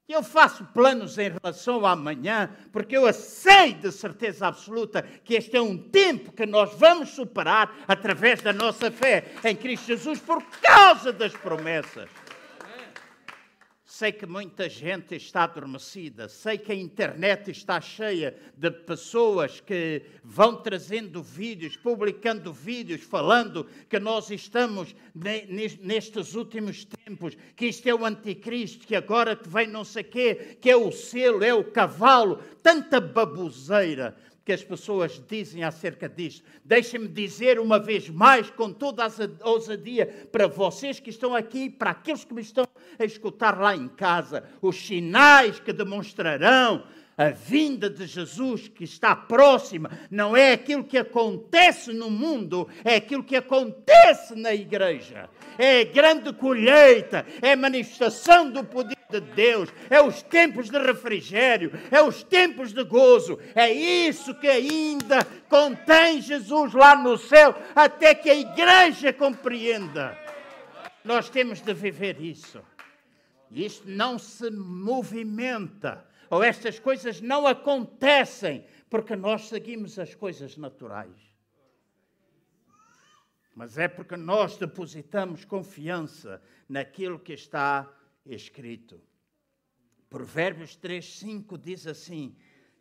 Eu 0.08 0.22
faço 0.22 0.66
planos 0.74 1.18
em 1.18 1.32
relação 1.32 1.76
ao 1.76 1.86
amanhã, 1.86 2.50
porque 2.74 2.98
eu 2.98 3.12
sei 3.14 3.74
de 3.74 3.92
certeza 3.92 4.48
absoluta 4.48 5.02
que 5.02 5.36
este 5.36 5.56
é 5.56 5.62
um 5.62 5.78
tempo 5.78 6.34
que 6.34 6.46
nós 6.46 6.74
vamos 6.74 7.12
superar 7.12 7.74
através 7.88 8.42
da 8.42 8.52
nossa 8.52 8.92
fé 8.92 9.32
em 9.44 9.56
Cristo 9.56 9.88
Jesus 9.88 10.20
por 10.20 10.44
causa 10.62 11.14
das 11.14 11.32
promessas. 11.32 12.10
Sei 14.02 14.12
que 14.12 14.26
muita 14.26 14.68
gente 14.68 15.16
está 15.16 15.44
adormecida, 15.44 16.28
sei 16.28 16.58
que 16.58 16.72
a 16.72 16.76
internet 16.76 17.52
está 17.52 17.80
cheia 17.80 18.36
de 18.58 18.72
pessoas 18.72 19.60
que 19.60 20.02
vão 20.24 20.56
trazendo 20.56 21.22
vídeos, 21.22 21.78
publicando 21.78 22.52
vídeos, 22.52 23.04
falando 23.04 23.68
que 23.88 24.00
nós 24.00 24.32
estamos 24.32 24.96
nestes 25.14 26.34
últimos 26.34 26.84
tempos, 26.84 27.38
que 27.56 27.68
isto 27.68 27.88
é 27.88 27.94
o 27.94 28.04
anticristo, 28.04 28.88
que 28.88 28.96
agora 28.96 29.40
vem 29.46 29.68
não 29.68 29.84
sei 29.84 30.04
quê, 30.04 30.58
que 30.60 30.72
é 30.72 30.76
o 30.76 30.92
selo, 30.92 31.44
é 31.44 31.54
o 31.54 31.64
cavalo, 31.64 32.38
tanta 32.64 33.00
baboseira 33.00 34.18
que 34.44 34.52
as 34.52 34.64
pessoas 34.64 35.22
dizem 35.30 35.64
acerca 35.64 36.10
disto. 36.10 36.44
Deixem-me 36.66 37.08
dizer 37.08 37.60
uma 37.60 37.78
vez 37.78 38.10
mais, 38.10 38.50
com 38.50 38.74
toda 38.74 39.06
a 39.06 39.48
ousadia, 39.48 40.08
para 40.32 40.48
vocês 40.48 41.00
que 41.00 41.12
estão 41.12 41.36
aqui, 41.36 41.70
para 41.70 41.92
aqueles 41.92 42.24
que 42.24 42.34
me 42.34 42.42
estão 42.42 42.66
a 43.00 43.06
escutar 43.06 43.60
lá 43.60 43.76
em 43.76 43.88
casa, 43.88 44.44
os 44.62 44.76
sinais 44.76 45.60
que 45.60 45.74
demonstrarão 45.74 46.84
a 47.18 47.30
vinda 47.30 47.88
de 47.88 48.08
Jesus 48.08 48.68
que 48.68 48.84
está 48.84 49.16
próxima 49.16 49.92
não 50.10 50.36
é 50.36 50.54
aquilo 50.54 50.84
que 50.84 50.98
acontece 50.98 51.94
no 51.94 52.10
mundo, 52.10 52.68
é 52.84 52.96
aquilo 52.96 53.24
que 53.24 53.36
acontece 53.36 54.34
na 54.34 54.54
igreja. 54.54 55.30
É 55.58 55.86
grande 55.86 56.34
colheita, 56.34 57.24
é 57.42 57.56
manifestação 57.56 58.50
do 58.50 58.64
poder 58.64 58.98
de 59.12 59.20
Deus, 59.20 59.70
é 59.90 60.02
os 60.02 60.24
tempos 60.24 60.70
de 60.70 60.80
refrigério, 60.80 61.72
é 61.92 62.02
os 62.02 62.24
tempos 62.24 62.74
de 62.74 62.84
gozo, 62.84 63.38
é 63.54 63.70
isso 63.70 64.34
que 64.36 64.48
ainda 64.48 65.24
contém 65.48 66.22
Jesus 66.22 66.74
lá 66.74 66.96
no 66.96 67.18
céu, 67.18 67.54
até 67.76 68.16
que 68.16 68.30
a 68.30 68.36
igreja 68.36 69.14
compreenda. 69.14 70.18
Nós 71.04 71.30
temos 71.30 71.62
de 71.62 71.74
viver 71.74 72.22
isso. 72.22 72.62
Isto 73.52 73.90
não 73.90 74.18
se 74.18 74.50
movimenta, 74.50 76.06
ou 76.30 76.42
estas 76.42 76.80
coisas 76.80 77.20
não 77.20 77.46
acontecem, 77.46 78.66
porque 78.90 79.16
nós 79.16 79.50
seguimos 79.50 80.00
as 80.00 80.16
coisas 80.16 80.56
naturais. 80.56 81.32
Mas 83.54 83.78
é 83.78 83.88
porque 83.88 84.16
nós 84.16 84.58
depositamos 84.58 85.44
confiança 85.44 86.42
naquilo 86.70 87.20
que 87.20 87.34
está 87.34 87.92
escrito. 88.26 89.02
Provérbios 90.10 90.76
3, 90.78 91.06
5 91.06 91.58
diz 91.58 91.86
assim: 91.86 92.36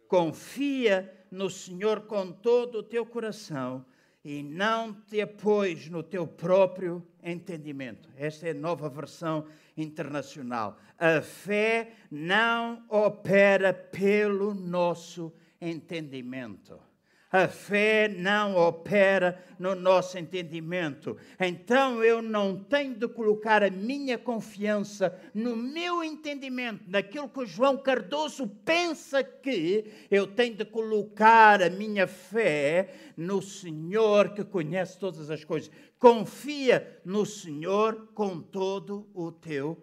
Confia 0.07 1.13
no 1.31 1.51
Senhor 1.51 2.03
com 2.03 2.31
todo 2.31 2.79
o 2.79 2.83
teu 2.83 3.05
coração 3.05 3.85
e 4.25 4.43
não 4.43 4.93
te 4.93 5.21
apoies 5.21 5.89
no 5.89 6.03
teu 6.03 6.27
próprio 6.27 7.07
entendimento. 7.23 8.09
Esta 8.17 8.49
é 8.49 8.51
a 8.51 8.55
nova 8.55 8.89
versão 8.89 9.47
internacional. 9.77 10.79
A 10.99 11.21
fé 11.21 11.93
não 12.11 12.85
opera 12.89 13.73
pelo 13.73 14.55
nosso 14.55 15.33
entendimento. 15.61 16.90
A 17.33 17.47
fé 17.47 18.09
não 18.09 18.57
opera 18.57 19.41
no 19.57 19.77
nosso 19.77 20.19
entendimento. 20.19 21.17
Então 21.39 22.03
eu 22.03 22.21
não 22.21 22.57
tenho 22.65 22.95
de 22.97 23.07
colocar 23.07 23.63
a 23.63 23.71
minha 23.71 24.19
confiança 24.19 25.17
no 25.33 25.55
meu 25.55 26.03
entendimento, 26.03 26.83
naquilo 26.89 27.29
que 27.29 27.39
o 27.39 27.47
João 27.47 27.79
Cardoso 27.79 28.49
pensa 28.65 29.23
que 29.23 29.93
eu 30.11 30.27
tenho 30.27 30.57
de 30.57 30.65
colocar 30.65 31.63
a 31.63 31.71
minha 31.71 32.09
fé 32.09 32.93
no 33.17 33.41
Senhor 33.41 34.35
que 34.35 34.43
conhece 34.43 34.99
todas 34.99 35.31
as 35.31 35.45
coisas. 35.45 35.71
Confia 36.01 37.01
no 37.05 37.25
Senhor 37.25 38.09
com 38.13 38.41
todo 38.41 39.09
o 39.15 39.31
teu 39.31 39.81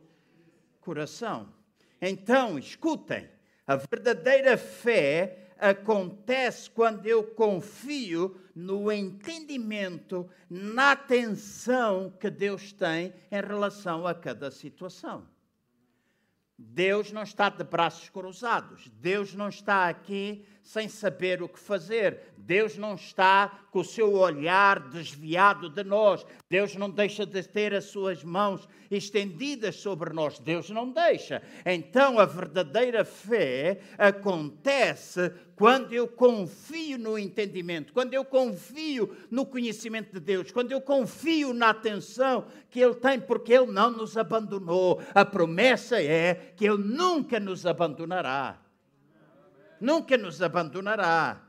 coração. 0.82 1.48
Então, 2.02 2.60
escutem, 2.60 3.30
a 3.66 3.76
verdadeira 3.76 4.58
fé 4.58 5.47
acontece 5.60 6.70
quando 6.70 7.06
eu 7.06 7.24
confio 7.24 8.40
no 8.56 8.92
entendimento, 8.92 10.30
na 10.50 10.92
atenção 10.92 12.12
que 12.20 12.30
Deus 12.30 12.72
tem 12.72 13.14
em 13.32 13.42
relação 13.42 14.08
a 14.08 14.14
cada 14.14 14.50
situação. 14.52 15.28
Deus 16.58 17.12
não 17.12 17.22
está 17.22 17.50
de 17.50 17.64
braços 17.64 18.10
cruzados. 18.10 18.90
Deus 18.96 19.36
não 19.36 19.50
está 19.50 19.88
aqui 19.88 20.44
sem 20.68 20.90
saber 20.90 21.42
o 21.42 21.48
que 21.48 21.58
fazer. 21.58 22.34
Deus 22.38 22.78
não 22.78 22.96
está 22.96 23.48
com 23.72 23.80
o 23.80 23.86
seu 23.86 24.14
olhar 24.16 24.82
desviado 24.90 25.70
de 25.70 25.82
nós. 25.82 26.26
Deus 26.50 26.76
não 26.76 26.90
deixa 26.90 27.26
de 27.26 27.42
ter 27.42 27.74
as 27.74 27.86
suas 27.86 28.22
mãos 28.22 28.68
estendidas 28.92 29.78
sobre 29.78 30.12
nós. 30.12 30.40
Deus 30.40 30.70
não 30.70 30.92
deixa. 30.92 31.42
Então 31.66 32.20
a 32.20 32.26
verdadeira 32.26 33.06
fé 33.06 33.80
acontece 33.98 35.32
quando 35.56 35.94
eu 35.94 36.06
confio 36.06 36.98
no 36.98 37.18
entendimento, 37.18 37.94
quando 37.94 38.14
eu 38.14 38.26
confio 38.26 39.16
no 39.32 39.46
conhecimento 39.46 40.16
de 40.16 40.20
Deus, 40.20 40.52
quando 40.52 40.74
eu 40.74 40.82
confio 40.82 41.54
na 41.54 41.70
atenção 41.70 42.46
que 42.70 42.82
Ele 42.82 42.96
tem, 42.96 43.22
porque 43.22 43.54
Ele 43.54 43.72
não 43.72 43.90
nos 43.90 44.18
abandonou. 44.18 45.02
A 45.16 45.24
promessa 45.24 46.04
é 46.04 46.36
que 46.58 46.68
Ele 46.68 46.84
nunca 46.84 47.40
nos 47.40 47.66
abandonará 47.66 48.67
nunca 49.80 50.18
nos 50.18 50.42
abandonará. 50.42 51.44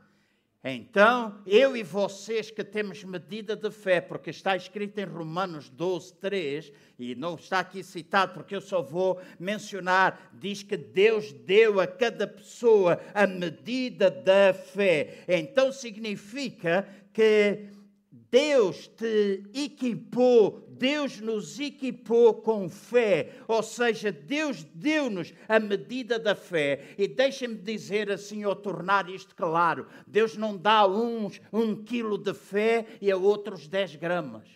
Então, 0.61 1.41
eu 1.45 1.77
e 1.77 1.83
vocês 1.83 2.51
que 2.51 2.65
temos 2.65 3.01
medida 3.05 3.55
de 3.55 3.71
fé, 3.71 4.01
porque 4.01 4.29
está 4.29 4.57
escrito 4.57 4.99
em 4.99 5.05
Romanos 5.05 5.69
12, 5.69 6.13
3, 6.15 6.73
e 6.99 7.15
não 7.15 7.35
está 7.35 7.59
aqui 7.59 7.81
citado 7.81 8.33
porque 8.33 8.53
eu 8.53 8.59
só 8.59 8.81
vou 8.81 9.21
mencionar, 9.39 10.29
diz 10.33 10.61
que 10.61 10.75
Deus 10.75 11.31
deu 11.31 11.79
a 11.79 11.87
cada 11.87 12.27
pessoa 12.27 12.99
a 13.13 13.25
medida 13.25 14.11
da 14.11 14.53
fé. 14.53 15.23
Então 15.29 15.71
significa 15.71 16.85
que 17.13 17.69
Deus 18.11 18.87
te 18.89 19.43
equipou, 19.53 20.68
Deus 20.79 21.19
nos 21.19 21.59
equipou 21.59 22.35
com 22.35 22.69
fé, 22.69 23.33
ou 23.45 23.61
seja, 23.61 24.13
Deus 24.13 24.63
deu-nos 24.73 25.33
a 25.47 25.59
medida 25.59 26.17
da 26.17 26.33
fé. 26.33 26.95
E 26.97 27.05
deixem-me 27.05 27.55
dizer 27.55 28.09
assim, 28.09 28.45
ou 28.45 28.55
tornar 28.55 29.09
isto 29.09 29.35
claro: 29.35 29.85
Deus 30.07 30.37
não 30.37 30.55
dá 30.55 30.79
a 30.79 30.87
uns 30.87 31.41
um 31.51 31.75
quilo 31.75 32.17
de 32.17 32.33
fé 32.33 32.85
e 33.01 33.11
a 33.11 33.17
outros 33.17 33.67
dez 33.67 33.93
gramas. 33.93 34.47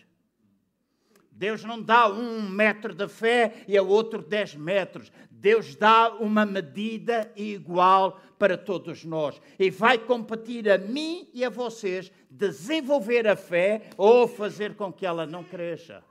Deus 1.30 1.64
não 1.64 1.82
dá 1.82 2.08
um 2.08 2.48
metro 2.48 2.94
de 2.94 3.08
fé 3.08 3.64
e 3.66 3.76
a 3.76 3.82
outro 3.82 4.22
dez 4.22 4.54
metros. 4.54 5.12
Deus 5.30 5.74
dá 5.74 6.14
uma 6.14 6.46
medida 6.46 7.30
igual 7.36 8.18
para 8.38 8.56
todos 8.56 9.04
nós 9.04 9.38
e 9.58 9.68
vai 9.68 9.98
competir 9.98 10.70
a 10.70 10.78
mim 10.78 11.28
e 11.34 11.44
a 11.44 11.50
vocês 11.50 12.10
desenvolver 12.30 13.26
a 13.26 13.36
fé 13.36 13.90
ou 13.98 14.26
fazer 14.26 14.74
com 14.74 14.92
que 14.92 15.04
ela 15.04 15.26
não 15.26 15.44
cresça. 15.44 16.02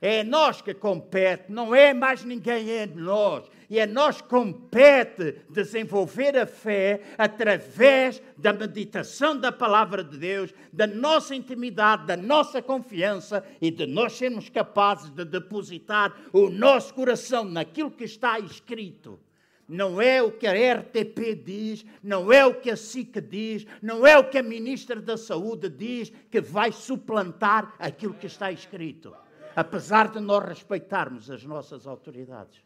É 0.00 0.22
nós 0.22 0.60
que 0.60 0.74
compete, 0.74 1.50
não 1.50 1.74
é 1.74 1.94
mais 1.94 2.22
ninguém, 2.22 2.70
é 2.70 2.86
nós. 2.86 3.50
E 3.68 3.78
é 3.78 3.86
nós 3.86 4.20
compete 4.20 5.36
desenvolver 5.48 6.36
a 6.36 6.46
fé 6.46 7.00
através 7.16 8.22
da 8.36 8.52
meditação 8.52 9.38
da 9.38 9.50
palavra 9.50 10.04
de 10.04 10.18
Deus, 10.18 10.54
da 10.72 10.86
nossa 10.86 11.34
intimidade, 11.34 12.06
da 12.06 12.16
nossa 12.16 12.60
confiança 12.60 13.44
e 13.60 13.70
de 13.70 13.86
nós 13.86 14.12
sermos 14.12 14.50
capazes 14.50 15.10
de 15.10 15.24
depositar 15.24 16.14
o 16.32 16.50
nosso 16.50 16.92
coração 16.92 17.44
naquilo 17.44 17.90
que 17.90 18.04
está 18.04 18.38
escrito. 18.38 19.18
Não 19.66 20.00
é 20.00 20.22
o 20.22 20.30
que 20.30 20.46
a 20.46 20.52
RTP 20.52 21.42
diz, 21.42 21.84
não 22.00 22.30
é 22.30 22.46
o 22.46 22.54
que 22.54 22.70
a 22.70 22.76
SIC 22.76 23.20
diz, 23.20 23.66
não 23.82 24.06
é 24.06 24.16
o 24.16 24.28
que 24.28 24.38
a 24.38 24.42
Ministra 24.42 25.00
da 25.00 25.16
Saúde 25.16 25.68
diz 25.68 26.12
que 26.30 26.40
vai 26.40 26.70
suplantar 26.70 27.74
aquilo 27.80 28.14
que 28.14 28.26
está 28.26 28.52
escrito 28.52 29.12
apesar 29.56 30.10
de 30.10 30.20
nós 30.20 30.44
respeitarmos 30.44 31.30
as 31.30 31.42
nossas 31.42 31.86
autoridades. 31.86 32.62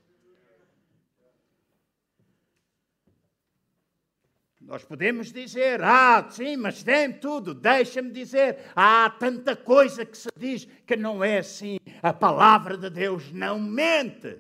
Nós 4.61 4.85
podemos 4.85 5.33
dizer, 5.33 5.83
ah, 5.83 6.29
sim, 6.31 6.57
mas 6.57 6.83
tem 6.83 7.13
tudo. 7.13 7.55
Deixa-me 7.55 8.11
dizer, 8.11 8.59
há 8.75 9.09
tanta 9.09 9.57
coisa 9.57 10.05
que 10.05 10.19
se 10.19 10.29
diz 10.37 10.67
que 10.87 10.97
não 10.97 11.25
é 11.25 11.39
assim. 11.39 11.79
A 12.03 12.13
palavra 12.13 12.77
de 12.77 12.91
Deus 12.91 13.33
não 13.33 13.59
mente. 13.59 14.39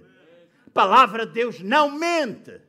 A 0.66 0.70
palavra 0.70 1.24
de 1.24 1.32
Deus 1.32 1.60
não 1.60 1.90
mente. 1.90 2.60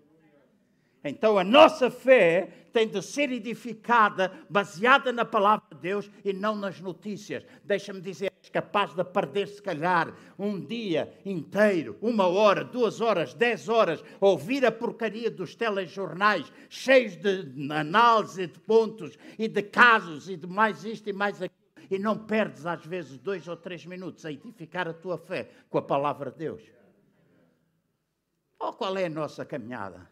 Então 1.03 1.37
a 1.37 1.43
nossa 1.43 1.89
fé 1.89 2.60
tem 2.71 2.87
de 2.87 3.01
ser 3.01 3.31
edificada 3.31 4.31
baseada 4.49 5.11
na 5.11 5.25
palavra 5.25 5.65
de 5.71 5.77
Deus 5.77 6.09
e 6.23 6.33
não 6.33 6.55
nas 6.55 6.79
notícias. 6.79 7.45
Deixa-me 7.63 8.01
dizer, 8.01 8.31
és 8.41 8.49
capaz 8.49 8.93
de 8.93 9.03
perder, 9.03 9.47
se 9.47 9.61
calhar, 9.61 10.13
um 10.37 10.59
dia 10.59 11.13
inteiro, 11.25 11.97
uma 12.01 12.27
hora, 12.27 12.63
duas 12.63 13.01
horas, 13.01 13.33
dez 13.33 13.69
horas, 13.69 14.03
ouvir 14.19 14.65
a 14.65 14.71
porcaria 14.71 15.29
dos 15.29 15.55
telejornais 15.55 16.51
cheios 16.69 17.15
de 17.15 17.71
análise 17.71 18.47
de 18.47 18.59
pontos 18.59 19.17
e 19.37 19.47
de 19.47 19.61
casos 19.61 20.29
e 20.29 20.35
de 20.35 20.47
mais 20.47 20.83
isto 20.83 21.09
e 21.09 21.13
mais 21.13 21.41
aquilo. 21.41 21.61
E 21.89 21.99
não 21.99 22.17
perdes, 22.17 22.65
às 22.65 22.85
vezes, 22.85 23.17
dois 23.17 23.47
ou 23.47 23.57
três 23.57 23.85
minutos 23.85 24.25
a 24.25 24.31
edificar 24.31 24.87
a 24.87 24.93
tua 24.93 25.17
fé 25.17 25.49
com 25.69 25.77
a 25.77 25.81
palavra 25.81 26.31
de 26.31 26.37
Deus. 26.37 26.63
Ou 28.57 28.73
qual 28.73 28.95
é 28.97 29.05
a 29.05 29.09
nossa 29.09 29.43
caminhada? 29.43 30.10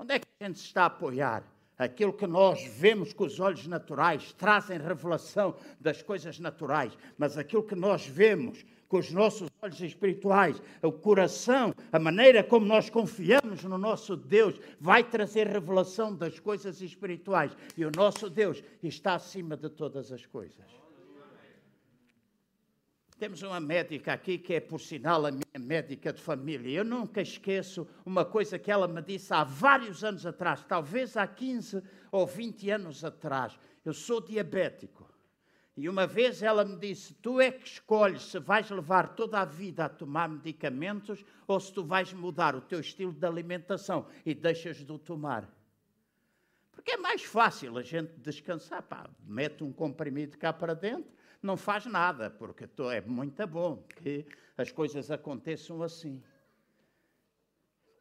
Onde 0.00 0.14
é 0.14 0.18
que 0.18 0.26
a 0.40 0.46
gente 0.46 0.56
está 0.56 0.84
a 0.84 0.86
apoiar? 0.86 1.44
Aquilo 1.76 2.10
que 2.10 2.26
nós 2.26 2.64
vemos 2.64 3.12
com 3.12 3.24
os 3.24 3.38
olhos 3.38 3.66
naturais 3.66 4.32
trazem 4.32 4.78
revelação 4.78 5.54
das 5.78 6.00
coisas 6.00 6.38
naturais, 6.38 6.96
mas 7.18 7.36
aquilo 7.36 7.62
que 7.62 7.74
nós 7.74 8.06
vemos 8.06 8.64
com 8.88 8.96
os 8.96 9.10
nossos 9.10 9.50
olhos 9.60 9.78
espirituais, 9.82 10.60
o 10.82 10.90
coração, 10.90 11.74
a 11.92 11.98
maneira 11.98 12.42
como 12.42 12.64
nós 12.64 12.88
confiamos 12.88 13.62
no 13.62 13.76
nosso 13.76 14.16
Deus, 14.16 14.58
vai 14.80 15.04
trazer 15.04 15.46
revelação 15.46 16.16
das 16.16 16.38
coisas 16.40 16.80
espirituais. 16.80 17.54
E 17.76 17.84
o 17.84 17.92
nosso 17.94 18.30
Deus 18.30 18.64
está 18.82 19.16
acima 19.16 19.54
de 19.54 19.68
todas 19.68 20.10
as 20.10 20.24
coisas. 20.24 20.64
Temos 23.20 23.42
uma 23.42 23.60
médica 23.60 24.14
aqui 24.14 24.38
que 24.38 24.54
é, 24.54 24.60
por 24.60 24.80
sinal, 24.80 25.26
a 25.26 25.30
minha 25.30 25.58
médica 25.58 26.10
de 26.10 26.22
família. 26.22 26.78
Eu 26.78 26.84
nunca 26.86 27.20
esqueço 27.20 27.86
uma 28.02 28.24
coisa 28.24 28.58
que 28.58 28.70
ela 28.70 28.88
me 28.88 29.02
disse 29.02 29.34
há 29.34 29.44
vários 29.44 30.02
anos 30.02 30.24
atrás, 30.24 30.64
talvez 30.64 31.18
há 31.18 31.26
15 31.26 31.82
ou 32.10 32.26
20 32.26 32.70
anos 32.70 33.04
atrás. 33.04 33.58
Eu 33.84 33.92
sou 33.92 34.22
diabético. 34.22 35.06
E 35.76 35.86
uma 35.86 36.06
vez 36.06 36.42
ela 36.42 36.64
me 36.64 36.78
disse: 36.78 37.12
Tu 37.12 37.42
é 37.42 37.52
que 37.52 37.68
escolhes 37.68 38.22
se 38.22 38.38
vais 38.38 38.70
levar 38.70 39.08
toda 39.08 39.38
a 39.38 39.44
vida 39.44 39.84
a 39.84 39.90
tomar 39.90 40.26
medicamentos 40.26 41.22
ou 41.46 41.60
se 41.60 41.70
tu 41.74 41.84
vais 41.84 42.14
mudar 42.14 42.56
o 42.56 42.62
teu 42.62 42.80
estilo 42.80 43.12
de 43.12 43.26
alimentação 43.26 44.06
e 44.24 44.34
deixas 44.34 44.78
de 44.78 44.90
o 44.90 44.98
tomar. 44.98 45.46
Porque 46.72 46.92
é 46.92 46.96
mais 46.96 47.22
fácil 47.22 47.76
a 47.76 47.82
gente 47.82 48.14
descansar. 48.16 48.80
Pá, 48.80 49.10
mete 49.26 49.62
um 49.62 49.74
comprimido 49.74 50.38
cá 50.38 50.54
para 50.54 50.74
dentro 50.74 51.19
não 51.42 51.56
faz 51.56 51.86
nada, 51.86 52.30
porque 52.30 52.68
é 52.92 53.00
muito 53.00 53.46
bom 53.46 53.82
que 53.96 54.26
as 54.56 54.70
coisas 54.70 55.10
aconteçam 55.10 55.82
assim. 55.82 56.22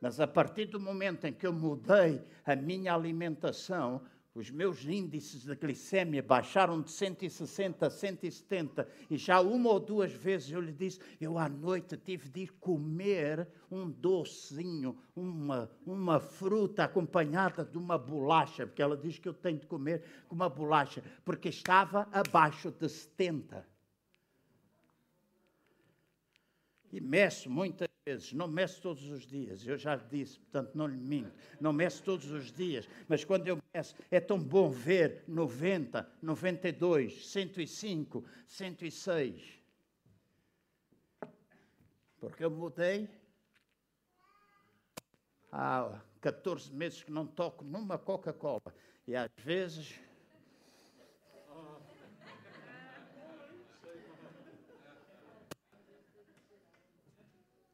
Mas 0.01 0.19
a 0.19 0.27
partir 0.27 0.65
do 0.65 0.79
momento 0.79 1.25
em 1.25 1.33
que 1.33 1.45
eu 1.45 1.53
mudei 1.53 2.21
a 2.45 2.55
minha 2.55 2.93
alimentação, 2.93 4.01
os 4.39 4.49
meus 4.49 4.85
índices 4.85 5.43
de 5.43 5.53
glicemia 5.53 6.23
baixaram 6.23 6.81
de 6.81 6.91
160 6.91 7.85
a 7.85 7.89
170 7.89 8.87
e 9.09 9.17
já 9.17 9.41
uma 9.41 9.69
ou 9.69 9.79
duas 9.79 10.13
vezes 10.13 10.49
eu 10.49 10.61
lhe 10.61 10.71
disse, 10.71 10.99
eu 11.19 11.37
à 11.37 11.49
noite 11.49 11.97
tive 11.97 12.29
de 12.29 12.43
ir 12.43 12.51
comer 12.53 13.47
um 13.69 13.89
docinho, 13.89 14.97
uma, 15.13 15.69
uma 15.85 16.21
fruta 16.21 16.85
acompanhada 16.85 17.65
de 17.65 17.77
uma 17.77 17.97
bolacha, 17.97 18.65
porque 18.65 18.81
ela 18.81 18.95
diz 18.95 19.19
que 19.19 19.27
eu 19.27 19.33
tenho 19.33 19.59
de 19.59 19.67
comer 19.67 20.03
com 20.29 20.35
uma 20.35 20.49
bolacha, 20.49 21.03
porque 21.25 21.49
estava 21.49 22.07
abaixo 22.11 22.71
de 22.71 22.87
70. 22.87 23.67
E 26.91 27.01
meço 27.01 27.49
muitas 27.49 27.88
vezes, 28.09 28.33
não 28.33 28.47
meço 28.47 28.81
todos 28.81 29.07
os 29.09 29.27
dias, 29.27 29.65
eu 29.67 29.77
já 29.77 29.95
disse, 29.95 30.39
portanto 30.39 30.75
não 30.75 30.87
lhe 30.87 30.99
minto, 30.99 31.31
não 31.61 31.71
meço 31.71 32.01
todos 32.03 32.31
os 32.31 32.51
dias, 32.51 32.89
mas 33.07 33.23
quando 33.23 33.47
eu 33.47 33.59
meço, 33.73 33.95
é 34.09 34.19
tão 34.19 34.39
bom 34.39 34.69
ver 34.69 35.23
90, 35.27 36.09
92, 36.21 37.27
105, 37.27 38.25
106. 38.47 39.59
Porque 42.19 42.43
eu 42.43 42.49
mudei 42.49 43.07
há 45.51 46.01
14 46.19 46.73
meses 46.73 47.03
que 47.03 47.11
não 47.11 47.27
toco 47.27 47.63
numa 47.63 47.97
Coca-Cola. 47.97 48.73
E 49.07 49.15
às 49.15 49.29
vezes 49.37 49.99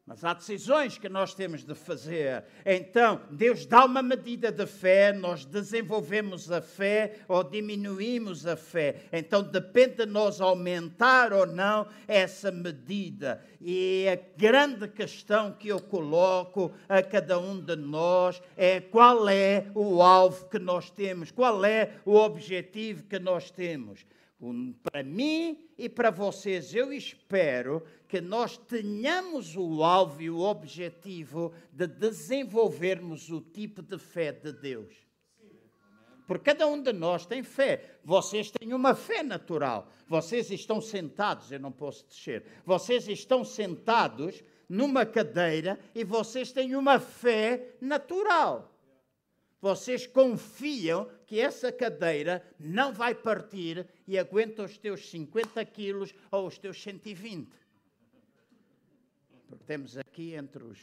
Mas 0.08 0.24
há 0.24 0.34
decisões 0.34 0.96
que 0.96 1.08
nós 1.08 1.34
temos 1.34 1.64
de 1.64 1.74
fazer. 1.74 2.44
Então, 2.64 3.20
Deus 3.28 3.66
dá 3.66 3.84
uma 3.84 4.00
medida 4.00 4.52
de 4.52 4.64
fé, 4.64 5.12
nós 5.12 5.44
desenvolvemos 5.44 6.48
a 6.48 6.60
fé 6.60 7.16
ou 7.26 7.42
diminuímos 7.42 8.46
a 8.46 8.56
fé. 8.56 9.02
Então, 9.12 9.42
depende 9.42 9.96
de 9.96 10.06
nós 10.06 10.40
aumentar 10.40 11.32
ou 11.32 11.44
não 11.44 11.88
essa 12.06 12.52
medida. 12.52 13.44
E 13.60 14.06
a 14.08 14.38
grande 14.38 14.86
questão 14.86 15.50
que 15.50 15.66
eu 15.66 15.80
coloco 15.80 16.72
a 16.88 17.02
cada 17.02 17.40
um 17.40 17.60
de 17.60 17.74
nós 17.74 18.40
é 18.56 18.78
qual 18.80 19.28
é 19.28 19.66
o 19.74 20.00
alvo 20.00 20.48
que 20.48 20.60
nós 20.60 20.88
temos, 20.88 21.32
qual 21.32 21.64
é 21.64 21.94
o 22.04 22.14
objetivo 22.14 23.02
que 23.02 23.18
nós 23.18 23.50
temos 23.50 24.06
para 24.82 25.02
mim 25.02 25.66
e 25.78 25.88
para 25.88 26.10
vocês, 26.10 26.74
eu 26.74 26.92
espero 26.92 27.82
que 28.06 28.20
nós 28.20 28.58
tenhamos 28.58 29.56
o 29.56 29.82
alvo 29.82 30.20
e 30.20 30.28
o 30.28 30.40
objetivo 30.40 31.52
de 31.72 31.86
desenvolvermos 31.86 33.30
o 33.30 33.40
tipo 33.40 33.80
de 33.82 33.98
fé 33.98 34.32
de 34.32 34.52
Deus. 34.52 34.94
Porque 36.26 36.50
cada 36.50 36.66
um 36.66 36.82
de 36.82 36.92
nós 36.92 37.24
tem 37.24 37.42
fé. 37.42 37.98
Vocês 38.04 38.50
têm 38.50 38.74
uma 38.74 38.94
fé 38.94 39.22
natural. 39.22 39.88
Vocês 40.08 40.50
estão 40.50 40.80
sentados, 40.80 41.52
eu 41.52 41.60
não 41.60 41.72
posso 41.72 42.04
descer. 42.06 42.44
Vocês 42.64 43.08
estão 43.08 43.44
sentados 43.44 44.42
numa 44.68 45.06
cadeira 45.06 45.78
e 45.94 46.04
vocês 46.04 46.52
têm 46.52 46.74
uma 46.74 46.98
fé 46.98 47.76
natural 47.80 48.76
vocês 49.66 50.06
confiam 50.06 51.08
que 51.26 51.40
essa 51.40 51.72
cadeira 51.72 52.42
não 52.58 52.92
vai 52.92 53.14
partir 53.14 53.86
e 54.06 54.18
aguenta 54.18 54.62
os 54.62 54.78
teus 54.78 55.10
50 55.10 55.64
quilos 55.64 56.14
ou 56.30 56.46
os 56.46 56.56
teus 56.56 56.80
120. 56.80 57.50
Porque 59.48 59.64
temos 59.64 59.96
aqui 59.96 60.34
entre 60.34 60.62
os. 60.62 60.78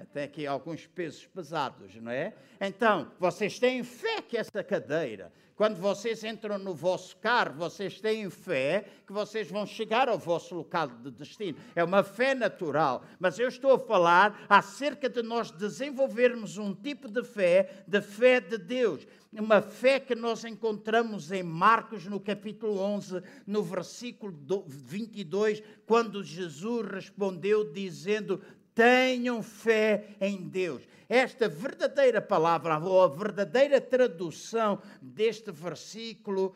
Até 0.00 0.24
aqui 0.24 0.46
alguns 0.46 0.86
pesos 0.86 1.26
pesados, 1.26 1.94
não 1.96 2.10
é? 2.10 2.34
Então, 2.60 3.10
vocês 3.18 3.58
têm 3.58 3.82
fé 3.82 4.22
que 4.22 4.36
essa 4.36 4.62
cadeira 4.62 5.32
quando 5.58 5.74
vocês 5.80 6.22
entram 6.22 6.56
no 6.56 6.72
vosso 6.72 7.16
carro, 7.16 7.56
vocês 7.56 8.00
têm 8.00 8.30
fé 8.30 8.84
que 9.04 9.12
vocês 9.12 9.50
vão 9.50 9.66
chegar 9.66 10.08
ao 10.08 10.16
vosso 10.16 10.54
local 10.54 10.86
de 10.86 11.10
destino. 11.10 11.58
É 11.74 11.82
uma 11.82 12.04
fé 12.04 12.32
natural. 12.32 13.02
Mas 13.18 13.40
eu 13.40 13.48
estou 13.48 13.72
a 13.72 13.78
falar 13.80 14.46
acerca 14.48 15.10
de 15.10 15.20
nós 15.20 15.50
desenvolvermos 15.50 16.58
um 16.58 16.72
tipo 16.72 17.08
de 17.08 17.24
fé, 17.24 17.82
de 17.88 18.00
fé 18.00 18.40
de 18.40 18.56
Deus. 18.56 19.04
Uma 19.32 19.60
fé 19.60 19.98
que 19.98 20.14
nós 20.14 20.44
encontramos 20.44 21.32
em 21.32 21.42
Marcos, 21.42 22.06
no 22.06 22.20
capítulo 22.20 22.78
11, 22.78 23.20
no 23.44 23.60
versículo 23.60 24.32
22, 24.68 25.60
quando 25.84 26.22
Jesus 26.22 26.86
respondeu 26.88 27.72
dizendo: 27.72 28.40
Tenham 28.78 29.42
fé 29.42 30.14
em 30.20 30.48
Deus. 30.48 30.86
Esta 31.08 31.48
verdadeira 31.48 32.22
palavra, 32.22 32.78
ou 32.78 33.02
a 33.02 33.08
verdadeira 33.08 33.80
tradução 33.80 34.80
deste 35.02 35.50
versículo, 35.50 36.54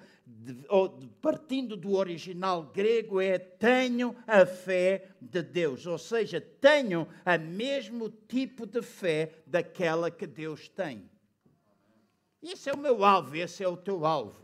partindo 1.21 1.77
do 1.77 1.95
original 1.97 2.63
grego, 2.63 3.21
é 3.21 3.41
tenham 3.41 4.15
a 4.25 4.47
fé 4.47 5.09
de 5.21 5.43
Deus. 5.43 5.85
Ou 5.85 5.99
seja, 5.99 6.41
tenham 6.41 7.09
o 7.27 7.41
mesmo 7.41 8.09
tipo 8.09 8.67
de 8.67 8.83
fé 8.83 9.43
daquela 9.45 10.09
que 10.09 10.29
Deus 10.29 10.69
tem. 10.69 11.11
Esse 12.41 12.71
é 12.71 12.73
o 12.73 12.79
meu 12.79 13.05
alvo, 13.05 13.35
esse 13.35 13.65
é 13.65 13.69
o 13.69 13.77
teu 13.77 14.07
alvo. 14.07 14.43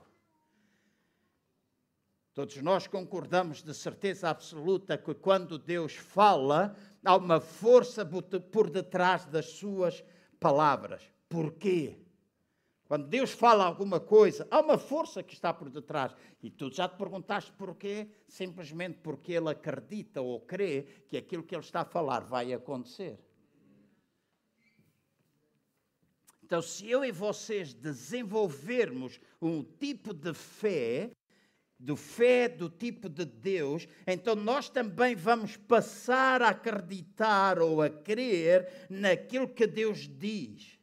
Todos 2.38 2.56
nós 2.58 2.86
concordamos 2.86 3.64
de 3.64 3.74
certeza 3.74 4.30
absoluta 4.30 4.96
que 4.96 5.12
quando 5.12 5.58
Deus 5.58 5.94
fala, 5.94 6.76
há 7.04 7.16
uma 7.16 7.40
força 7.40 8.04
por 8.04 8.70
detrás 8.70 9.24
das 9.26 9.46
suas 9.46 10.04
palavras. 10.38 11.02
Porquê? 11.28 11.98
Quando 12.86 13.06
Deus 13.06 13.32
fala 13.32 13.64
alguma 13.66 14.00
coisa, 14.00 14.48
há 14.50 14.60
uma 14.60 14.78
força 14.78 15.22
que 15.22 15.34
está 15.34 15.52
por 15.52 15.68
detrás. 15.68 16.14
E 16.42 16.50
tu 16.50 16.72
já 16.72 16.88
te 16.88 16.96
perguntaste 16.96 17.52
porquê? 17.52 18.08
Simplesmente 18.26 18.98
porque 19.02 19.32
ele 19.32 19.50
acredita 19.50 20.22
ou 20.22 20.40
crê 20.40 20.86
que 21.06 21.16
aquilo 21.18 21.42
que 21.42 21.54
ele 21.54 21.62
está 21.62 21.82
a 21.82 21.84
falar 21.84 22.20
vai 22.20 22.52
acontecer. 22.52 23.18
Então, 26.42 26.62
se 26.62 26.88
eu 26.88 27.04
e 27.04 27.12
vocês 27.12 27.74
desenvolvermos 27.74 29.20
um 29.40 29.62
tipo 29.62 30.14
de 30.14 30.32
fé 30.32 31.10
do 31.78 31.96
fé 31.96 32.48
do 32.48 32.68
tipo 32.68 33.08
de 33.08 33.24
Deus, 33.24 33.86
então 34.06 34.34
nós 34.34 34.68
também 34.68 35.14
vamos 35.14 35.56
passar 35.56 36.42
a 36.42 36.48
acreditar 36.48 37.60
ou 37.60 37.80
a 37.80 37.88
crer 37.88 38.86
naquilo 38.90 39.46
que 39.46 39.66
Deus 39.66 40.08
diz, 40.08 40.76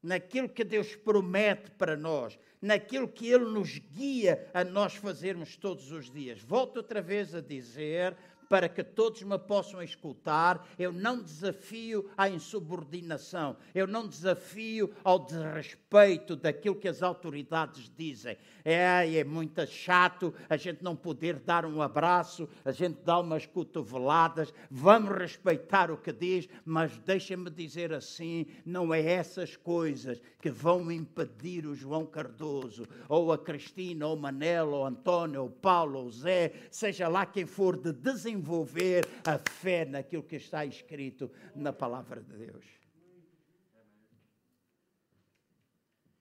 naquilo 0.00 0.48
que 0.48 0.62
Deus 0.62 0.94
promete 0.94 1.72
para 1.72 1.96
nós, 1.96 2.38
naquilo 2.62 3.08
que 3.08 3.28
Ele 3.28 3.46
nos 3.46 3.76
guia 3.78 4.48
a 4.54 4.62
nós 4.62 4.94
fazermos 4.94 5.56
todos 5.56 5.90
os 5.90 6.10
dias. 6.10 6.40
Volto 6.40 6.76
outra 6.76 7.02
vez 7.02 7.34
a 7.34 7.40
dizer, 7.40 8.16
para 8.48 8.68
que 8.68 8.82
todos 8.82 9.22
me 9.22 9.38
possam 9.38 9.82
escutar. 9.82 10.66
Eu 10.78 10.92
não 10.92 11.22
desafio 11.22 12.08
à 12.16 12.28
insubordinação, 12.28 13.56
eu 13.74 13.86
não 13.86 14.06
desafio 14.06 14.92
ao 15.02 15.18
desrespeito 15.18 16.36
daquilo 16.36 16.76
que 16.76 16.88
as 16.88 17.02
autoridades 17.02 17.90
dizem. 17.96 18.36
É, 18.64 19.16
é 19.16 19.24
muito 19.24 19.64
chato 19.66 20.34
a 20.48 20.56
gente 20.56 20.82
não 20.82 20.96
poder 20.96 21.38
dar 21.38 21.64
um 21.64 21.80
abraço, 21.80 22.48
a 22.64 22.72
gente 22.72 22.98
dá 23.04 23.20
umas 23.20 23.46
cotoveladas, 23.46 24.52
vamos 24.70 25.16
respeitar 25.16 25.90
o 25.90 25.96
que 25.96 26.12
diz, 26.12 26.48
mas 26.64 26.96
deixa-me 26.98 27.50
dizer 27.50 27.92
assim: 27.92 28.46
não 28.64 28.92
é 28.92 29.00
essas 29.00 29.56
coisas 29.56 30.20
que 30.40 30.50
vão 30.50 30.90
impedir 30.90 31.66
o 31.66 31.74
João 31.74 32.04
Cardoso, 32.04 32.86
ou 33.08 33.32
a 33.32 33.38
Cristina, 33.38 34.06
ou 34.06 34.16
o 34.16 34.20
Manel, 34.20 34.68
ou 34.68 34.82
o 34.82 34.86
António, 34.86 35.42
ou 35.42 35.48
o 35.48 35.50
Paulo, 35.50 36.00
ou 36.00 36.06
o 36.06 36.10
Zé, 36.10 36.52
seja 36.70 37.08
lá 37.08 37.24
quem 37.26 37.46
for, 37.46 37.76
de 37.76 37.92
desenvolver 37.92 38.35
desenvolver 38.36 39.06
a 39.24 39.38
fé 39.38 39.84
naquilo 39.84 40.22
que 40.22 40.36
está 40.36 40.64
escrito 40.64 41.30
na 41.54 41.72
palavra 41.72 42.20
de 42.20 42.36
Deus. 42.36 42.64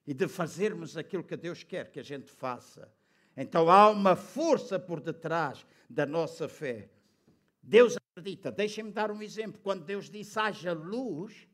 E 0.08 0.14
de 0.14 0.28
fazermos 0.28 0.98
aquilo 0.98 1.24
que 1.24 1.36
Deus 1.36 1.64
quer 1.64 1.92
que 1.92 2.00
a 2.00 2.04
gente 2.04 2.32
faça. 2.32 2.92
Então 3.36 3.70
há 3.70 3.90
uma 3.90 4.16
força 4.16 4.80
por 4.80 5.02
detrás 5.02 5.66
da 5.90 6.06
nossa 6.06 6.48
fé. 6.48 6.90
Deus 7.62 7.96
acredita. 8.12 8.52
Deixem-me 8.52 8.92
dar 8.92 9.12
um 9.12 9.22
exemplo. 9.22 9.60
Quando 9.62 9.84
Deus 9.84 10.10
disse 10.10 10.40
haja 10.40 10.74
luz, 10.74 11.48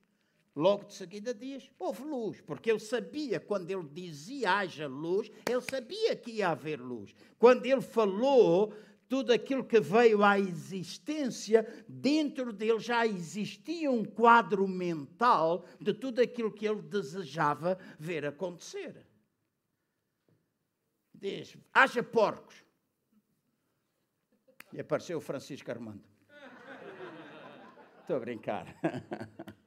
logo 0.54 0.84
de 0.84 0.94
seguida 0.94 1.34
diz 1.34 1.72
houve 1.80 2.04
luz, 2.04 2.42
porque 2.42 2.70
ele 2.70 2.80
sabia, 2.80 3.40
quando 3.40 3.72
ele 3.72 3.88
dizia 3.88 4.52
haja 4.52 4.86
luz, 4.86 5.32
ele 5.50 5.62
sabia 5.62 6.16
que 6.16 6.32
ia 6.32 6.50
haver 6.50 6.80
luz. 6.80 7.16
Quando 7.40 7.66
ele 7.66 7.82
falou 7.82 8.74
tudo 9.12 9.34
aquilo 9.34 9.66
que 9.66 9.78
veio 9.78 10.24
à 10.24 10.40
existência, 10.40 11.68
dentro 11.86 12.54
dele 12.54 12.80
já 12.80 13.06
existia 13.06 13.92
um 13.92 14.06
quadro 14.06 14.66
mental 14.66 15.66
de 15.82 15.94
tudo 15.94 16.22
aquilo 16.22 16.50
que 16.50 16.66
ele 16.66 16.82
desejava 16.82 17.78
ver 18.00 18.26
acontecer. 18.26 19.06
Diz: 21.14 21.58
haja 21.74 22.02
porcos. 22.02 22.64
E 24.72 24.80
apareceu 24.80 25.18
o 25.18 25.22
Francisco 25.22 25.70
Armando. 25.70 26.06
Estou 28.00 28.16
a 28.16 28.20
brincar. 28.22 28.66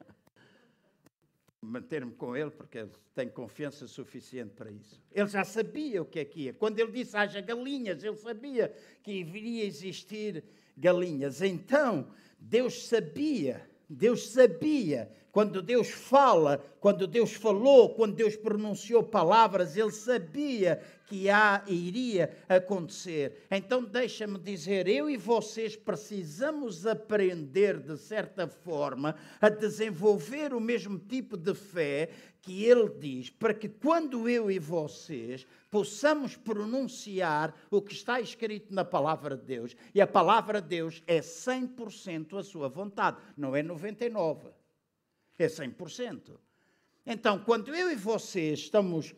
manter-me 1.65 2.11
com 2.13 2.35
ele, 2.35 2.51
porque 2.51 2.79
ele 2.79 2.91
tem 3.13 3.27
confiança 3.27 3.87
suficiente 3.87 4.53
para 4.55 4.71
isso. 4.71 5.01
Ele 5.11 5.27
já 5.27 5.43
sabia 5.43 6.01
o 6.01 6.05
que 6.05 6.19
é 6.19 6.25
que 6.25 6.41
ia. 6.43 6.53
Quando 6.53 6.79
ele 6.79 6.91
disse 6.91 7.17
haja 7.17 7.41
galinhas, 7.41 8.03
ele 8.03 8.17
sabia 8.17 8.73
que 9.03 9.11
iria 9.11 9.65
existir 9.65 10.43
galinhas. 10.77 11.41
Então, 11.41 12.07
Deus 12.39 12.87
sabia, 12.87 13.67
Deus 13.89 14.29
sabia 14.29 15.11
quando 15.35 15.61
Deus 15.61 15.89
fala, 15.89 16.63
quando 16.79 17.05
Deus 17.05 17.33
falou, 17.33 17.89
quando 17.89 18.15
Deus 18.15 18.37
pronunciou 18.37 19.03
palavras, 19.03 19.75
ele 19.75 19.91
sabia 19.91 20.81
que 21.07 21.29
há, 21.29 21.61
iria 21.67 22.33
acontecer. 22.47 23.45
Então, 23.51 23.83
deixa-me 23.83 24.39
dizer, 24.39 24.87
eu 24.87 25.09
e 25.09 25.17
vocês 25.17 25.75
precisamos 25.75 26.87
aprender, 26.87 27.79
de 27.79 27.97
certa 27.97 28.47
forma, 28.47 29.13
a 29.41 29.49
desenvolver 29.49 30.53
o 30.53 30.61
mesmo 30.61 30.97
tipo 30.97 31.35
de 31.35 31.53
fé 31.53 32.11
que 32.41 32.63
ele 32.63 32.87
diz, 32.97 33.29
para 33.29 33.53
que 33.53 33.67
quando 33.67 34.29
eu 34.29 34.49
e 34.49 34.57
vocês 34.57 35.45
possamos 35.69 36.37
pronunciar 36.37 37.53
o 37.69 37.81
que 37.81 37.93
está 37.93 38.21
escrito 38.21 38.73
na 38.73 38.85
palavra 38.85 39.35
de 39.35 39.43
Deus, 39.43 39.75
e 39.93 39.99
a 39.99 40.07
palavra 40.07 40.61
de 40.61 40.69
Deus 40.69 41.03
é 41.05 41.19
100% 41.19 42.39
a 42.39 42.43
sua 42.43 42.69
vontade, 42.69 43.17
não 43.35 43.53
é 43.53 43.61
99% 43.61 44.54
é 45.37 45.47
100%. 45.47 46.37
Então, 47.05 47.39
quando 47.39 47.73
eu 47.73 47.91
e 47.91 47.95
você 47.95 48.53
estamos 48.53 49.15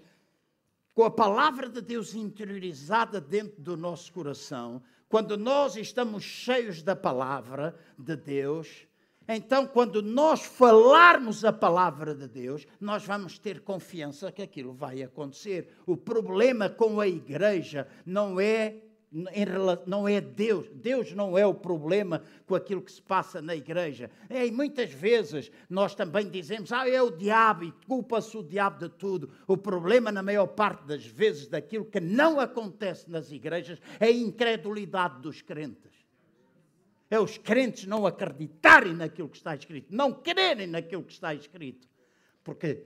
com 0.94 1.04
a 1.04 1.12
palavra 1.12 1.70
de 1.70 1.82
Deus 1.82 2.16
interiorizada 2.16 3.22
dentro 3.22 3.62
do 3.62 3.78
nosso 3.78 4.12
coração, 4.12 4.82
quando 5.08 5.38
nós 5.38 5.76
estamos 5.76 6.24
cheios 6.24 6.82
da 6.82 6.96
palavra 6.96 7.78
de 7.98 8.16
Deus, 8.16 8.88
então, 9.28 9.68
quando 9.68 10.02
nós 10.02 10.46
falarmos 10.46 11.44
a 11.44 11.52
palavra 11.52 12.16
de 12.16 12.28
Deus, 12.28 12.66
nós 12.80 13.04
vamos 13.06 13.38
ter 13.38 13.60
confiança 13.60 14.32
que 14.32 14.42
aquilo 14.42 14.74
vai 14.74 15.04
acontecer. 15.04 15.76
O 15.86 15.98
problema 15.98 16.70
com 16.70 17.02
a 17.02 17.08
igreja 17.08 17.88
não 18.06 18.40
é 18.40 18.76
não 19.86 20.08
é 20.08 20.20
Deus. 20.20 20.70
Deus 20.74 21.14
não 21.14 21.38
é 21.38 21.46
o 21.46 21.54
problema 21.54 22.24
com 22.46 22.56
aquilo 22.56 22.82
que 22.82 22.92
se 22.92 23.02
passa 23.02 23.42
na 23.42 23.56
igreja. 23.56 24.12
É, 24.30 24.46
e 24.46 24.52
muitas 24.52 24.92
vezes 24.92 25.52
nós 25.70 25.96
também 25.96 26.30
dizemos, 26.30 26.72
ah, 26.72 26.88
é 26.88 27.02
o 27.02 27.12
diabo 27.12 27.64
e 27.64 27.72
culpa-se 27.88 28.38
o 28.38 28.44
diabo 28.44 28.80
de 28.80 28.90
tudo. 28.90 29.32
O 29.48 29.58
problema, 29.58 30.12
na 30.12 30.22
maior 30.22 30.48
parte 30.48 30.86
das 30.86 31.06
vezes, 31.06 31.48
daquilo 31.48 31.86
que 31.86 32.00
não 32.00 32.40
acontece 32.40 33.10
nas 33.10 33.32
igrejas 33.32 33.80
é 34.00 34.08
a 34.08 34.12
incredulidade 34.12 35.22
dos 35.22 35.42
crentes. 35.42 35.96
É 37.10 37.18
os 37.18 37.38
crentes 37.38 37.86
não 37.86 38.06
acreditarem 38.06 38.94
naquilo 38.94 39.30
que 39.30 39.38
está 39.38 39.56
escrito, 39.56 39.96
não 39.96 40.14
crerem 40.14 40.68
naquilo 40.68 41.04
que 41.04 41.14
está 41.14 41.34
escrito. 41.34 41.88
Porque 42.44 42.86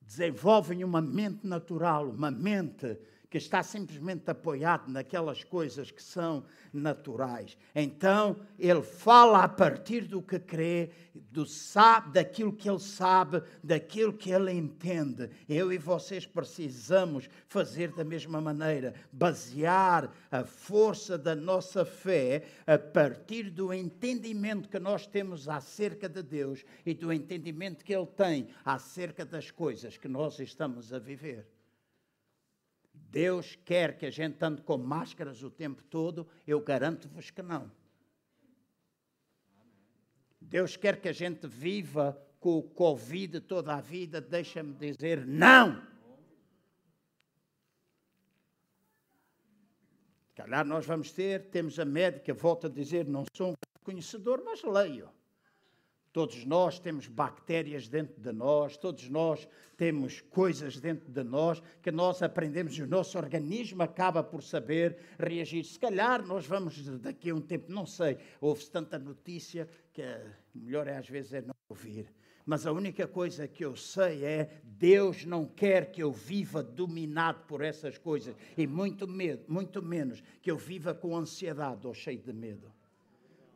desenvolvem 0.00 0.84
uma 0.84 1.02
mente 1.02 1.44
natural, 1.44 2.08
uma 2.08 2.30
mente 2.30 2.96
que 3.30 3.38
está 3.38 3.62
simplesmente 3.62 4.30
apoiado 4.30 4.90
naquelas 4.90 5.42
coisas 5.42 5.90
que 5.90 6.02
são 6.02 6.44
naturais. 6.72 7.56
Então, 7.74 8.36
ele 8.58 8.82
fala 8.82 9.44
a 9.44 9.48
partir 9.48 10.02
do 10.02 10.22
que 10.22 10.38
crê, 10.38 10.90
do 11.14 11.46
sabe, 11.46 12.12
daquilo 12.12 12.52
que 12.52 12.68
ele 12.68 12.78
sabe, 12.78 13.42
daquilo 13.62 14.12
que 14.12 14.30
ele 14.30 14.52
entende. 14.52 15.30
Eu 15.48 15.72
e 15.72 15.78
vocês 15.78 16.26
precisamos 16.26 17.28
fazer 17.48 17.92
da 17.92 18.04
mesma 18.04 18.40
maneira, 18.40 18.94
basear 19.12 20.12
a 20.30 20.44
força 20.44 21.18
da 21.18 21.34
nossa 21.34 21.84
fé 21.84 22.44
a 22.66 22.78
partir 22.78 23.50
do 23.50 23.72
entendimento 23.72 24.68
que 24.68 24.78
nós 24.78 25.06
temos 25.06 25.48
acerca 25.48 26.08
de 26.08 26.22
Deus 26.22 26.64
e 26.84 26.94
do 26.94 27.12
entendimento 27.12 27.84
que 27.84 27.94
ele 27.94 28.06
tem 28.06 28.48
acerca 28.64 29.24
das 29.24 29.50
coisas 29.50 29.96
que 29.96 30.08
nós 30.08 30.38
estamos 30.38 30.92
a 30.92 30.98
viver. 30.98 31.55
Deus 33.16 33.56
quer 33.64 33.96
que 33.96 34.04
a 34.04 34.10
gente 34.10 34.36
ande 34.44 34.60
com 34.60 34.76
máscaras 34.76 35.42
o 35.42 35.50
tempo 35.50 35.82
todo? 35.84 36.28
Eu 36.46 36.60
garanto-vos 36.60 37.30
que 37.30 37.40
não. 37.40 37.72
Deus 40.38 40.76
quer 40.76 41.00
que 41.00 41.08
a 41.08 41.14
gente 41.14 41.46
viva 41.46 42.22
com 42.38 42.58
o 42.58 42.62
Covid 42.62 43.40
toda 43.40 43.74
a 43.74 43.80
vida? 43.80 44.20
Deixa-me 44.20 44.74
dizer, 44.74 45.24
não! 45.26 45.82
Calhar 50.34 50.66
nós 50.66 50.84
vamos 50.84 51.10
ter, 51.10 51.48
temos 51.48 51.78
a 51.78 51.86
médica, 51.86 52.34
volta 52.34 52.66
a 52.66 52.70
dizer, 52.70 53.06
não 53.06 53.24
sou 53.34 53.52
um 53.52 53.54
conhecedor, 53.82 54.42
mas 54.44 54.62
leio. 54.62 55.08
Todos 56.16 56.46
nós 56.46 56.78
temos 56.78 57.08
bactérias 57.08 57.88
dentro 57.88 58.18
de 58.18 58.32
nós, 58.32 58.78
todos 58.78 59.06
nós 59.10 59.46
temos 59.76 60.22
coisas 60.22 60.80
dentro 60.80 61.12
de 61.12 61.22
nós 61.22 61.62
que 61.82 61.92
nós 61.92 62.22
aprendemos 62.22 62.72
e 62.78 62.82
o 62.82 62.86
nosso 62.86 63.18
organismo 63.18 63.82
acaba 63.82 64.24
por 64.24 64.42
saber 64.42 64.96
reagir. 65.18 65.62
Se 65.62 65.78
calhar 65.78 66.26
nós 66.26 66.46
vamos 66.46 66.88
daqui 67.00 67.28
a 67.28 67.34
um 67.34 67.40
tempo, 67.42 67.70
não 67.70 67.84
sei, 67.84 68.16
houve 68.40 68.64
tanta 68.64 68.98
notícia 68.98 69.68
que 69.92 70.02
melhor 70.54 70.88
é 70.88 70.96
às 70.96 71.06
vezes 71.06 71.34
é 71.34 71.42
não 71.42 71.54
ouvir. 71.68 72.10
Mas 72.46 72.66
a 72.66 72.72
única 72.72 73.06
coisa 73.06 73.46
que 73.46 73.62
eu 73.62 73.76
sei 73.76 74.24
é 74.24 74.62
Deus 74.64 75.26
não 75.26 75.44
quer 75.44 75.92
que 75.92 76.02
eu 76.02 76.10
viva 76.10 76.62
dominado 76.62 77.40
por 77.46 77.60
essas 77.60 77.98
coisas 77.98 78.34
e 78.56 78.66
muito 78.66 79.06
medo, 79.06 79.44
muito 79.48 79.82
menos 79.82 80.22
que 80.40 80.50
eu 80.50 80.56
viva 80.56 80.94
com 80.94 81.14
ansiedade 81.14 81.86
ou 81.86 81.92
cheio 81.92 82.22
de 82.22 82.32
medo 82.32 82.72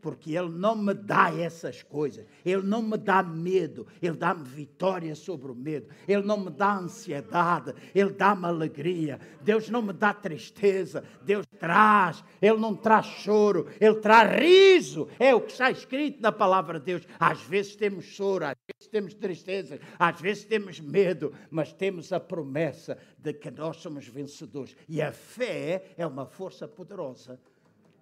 porque 0.01 0.37
Ele 0.37 0.49
não 0.49 0.77
me 0.77 0.95
dá 0.95 1.33
essas 1.35 1.83
coisas, 1.83 2.27
Ele 2.45 2.63
não 2.63 2.83
me 2.83 2.97
dá 2.97 3.23
medo, 3.23 3.87
Ele 4.01 4.17
dá-me 4.17 4.45
vitória 4.45 5.15
sobre 5.15 5.51
o 5.51 5.55
medo, 5.55 5.89
Ele 6.09 6.23
não 6.23 6.39
me 6.39 6.51
dá 6.51 6.77
ansiedade, 6.77 7.75
Ele 7.95 8.11
dá-me 8.11 8.47
alegria. 8.47 9.21
Deus 9.43 9.69
não 9.69 9.83
me 9.83 9.93
dá 9.93 10.13
tristeza, 10.13 11.05
Deus 11.23 11.47
traz, 11.59 12.25
Ele 12.41 12.57
não 12.57 12.75
traz 12.75 13.07
choro, 13.07 13.69
Ele 13.81 13.97
traz 13.97 14.41
riso. 14.41 15.09
É 15.19 15.35
o 15.35 15.41
que 15.41 15.53
está 15.53 15.71
escrito 15.71 16.21
na 16.21 16.33
palavra 16.33 16.79
de 16.79 16.87
Deus. 16.87 17.07
Às 17.19 17.41
vezes 17.43 17.77
temos 17.77 18.05
choro, 18.05 18.45
às 18.45 18.57
vezes 18.67 18.89
temos 18.91 19.15
tristeza, 19.15 19.79
às 19.99 20.21
vezes 20.21 20.45
temos 20.45 20.81
medo, 20.81 21.33
mas 21.51 21.73
temos 21.73 22.13
a 22.13 22.21
promessa 22.21 22.99
de 23.19 23.33
que 23.33 23.51
nós 23.51 23.77
somos 23.77 24.07
vencedores. 24.07 24.77
E 24.89 25.01
a 25.03 25.13
fé 25.13 25.93
é 25.97 26.07
uma 26.07 26.27
força 26.27 26.67
poderosa 26.67 27.39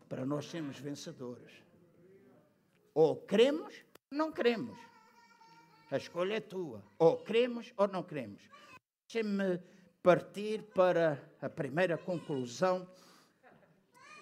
para 0.08 0.24
nós 0.24 0.46
sermos 0.50 0.78
vencedores. 0.78 1.67
Ou 2.98 3.14
ou 3.14 3.70
não 4.10 4.32
cremos. 4.32 4.76
A 5.88 5.98
escolha 5.98 6.34
é 6.34 6.40
tua. 6.40 6.82
Ou 6.98 7.18
cremos 7.18 7.72
ou 7.76 7.86
não 7.86 8.02
cremos. 8.02 8.42
Deixem-me 9.06 9.60
partir 10.02 10.64
para 10.74 11.22
a 11.40 11.48
primeira 11.48 11.96
conclusão, 11.96 12.88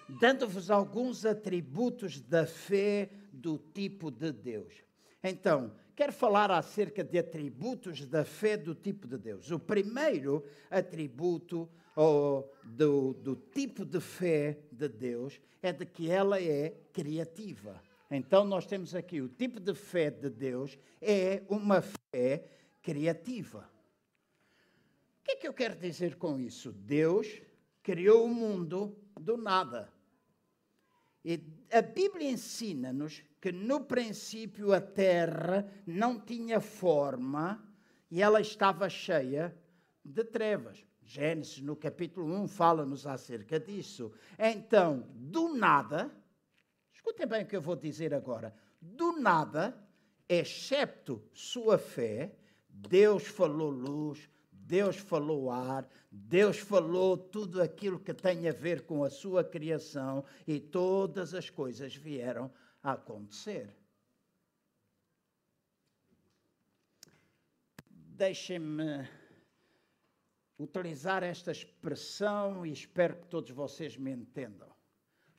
dando-vos 0.07 0.69
alguns 0.69 1.25
atributos 1.25 2.21
da 2.21 2.45
fé 2.45 3.09
do 3.33 3.57
tipo 3.57 4.11
de 4.11 4.31
Deus. 4.31 4.75
Então, 5.23 5.73
quero 5.95 6.13
falar 6.13 6.51
acerca 6.51 7.03
de 7.03 7.17
atributos 7.17 8.05
da 8.05 8.23
fé 8.23 8.55
do 8.55 8.75
tipo 8.75 9.07
de 9.07 9.17
Deus. 9.17 9.49
O 9.49 9.57
primeiro 9.57 10.45
atributo 10.69 11.67
ou 11.95 12.53
do, 12.63 13.15
do 13.15 13.35
tipo 13.35 13.83
de 13.83 13.99
fé 13.99 14.59
de 14.71 14.87
Deus 14.87 15.41
é 15.63 15.73
de 15.73 15.83
que 15.83 16.11
ela 16.11 16.39
é 16.39 16.75
criativa. 16.93 17.81
Então, 18.09 18.45
nós 18.45 18.65
temos 18.65 18.95
aqui 18.95 19.21
o 19.21 19.27
tipo 19.27 19.59
de 19.59 19.73
fé 19.73 20.09
de 20.09 20.29
Deus 20.29 20.77
é 21.01 21.43
uma 21.49 21.81
fé 21.81 22.45
criativa. 22.81 23.69
O 25.19 25.23
que 25.23 25.31
é 25.31 25.35
que 25.35 25.47
eu 25.47 25.53
quero 25.53 25.75
dizer 25.75 26.15
com 26.15 26.39
isso? 26.39 26.71
Deus 26.71 27.41
criou 27.83 28.25
o 28.25 28.33
mundo 28.33 28.97
do 29.19 29.35
nada. 29.35 29.91
E 31.23 31.43
a 31.71 31.81
Bíblia 31.81 32.29
ensina-nos 32.29 33.21
que 33.41 33.51
no 33.51 33.81
princípio 33.81 34.71
a 34.71 34.79
terra 34.79 35.69
não 35.85 36.17
tinha 36.17 36.61
forma 36.61 37.61
e 38.09 38.21
ela 38.21 38.39
estava 38.39 38.87
cheia 38.87 39.53
de 40.03 40.23
trevas. 40.23 40.85
Gênesis, 41.03 41.61
no 41.61 41.75
capítulo 41.75 42.33
1, 42.43 42.47
fala-nos 42.47 43.05
acerca 43.05 43.59
disso. 43.59 44.11
Então, 44.39 45.05
do 45.15 45.53
nada, 45.53 46.11
Escutem 47.07 47.25
bem 47.25 47.43
o 47.43 47.47
que 47.47 47.55
eu 47.55 47.61
vou 47.61 47.77
dizer 47.77 48.13
agora. 48.13 48.53
Do 48.81 49.13
nada, 49.13 49.73
excepto 50.27 51.23
sua 51.31 51.77
fé, 51.77 52.35
Deus 52.67 53.25
falou 53.25 53.69
luz, 53.69 54.29
Deus 54.51 54.97
falou 54.97 55.49
ar, 55.49 55.87
Deus 56.11 56.59
falou 56.59 57.17
tudo 57.17 57.61
aquilo 57.61 57.97
que 57.97 58.13
tem 58.13 58.49
a 58.49 58.51
ver 58.51 58.85
com 58.85 59.05
a 59.05 59.09
sua 59.09 59.41
criação 59.41 60.25
e 60.45 60.59
todas 60.59 61.33
as 61.33 61.49
coisas 61.49 61.95
vieram 61.95 62.51
a 62.83 62.91
acontecer. 62.91 63.73
Deixem-me 67.89 69.07
utilizar 70.59 71.23
esta 71.23 71.51
expressão 71.51 72.65
e 72.65 72.73
espero 72.73 73.15
que 73.15 73.27
todos 73.27 73.51
vocês 73.51 73.95
me 73.95 74.11
entendam. 74.11 74.75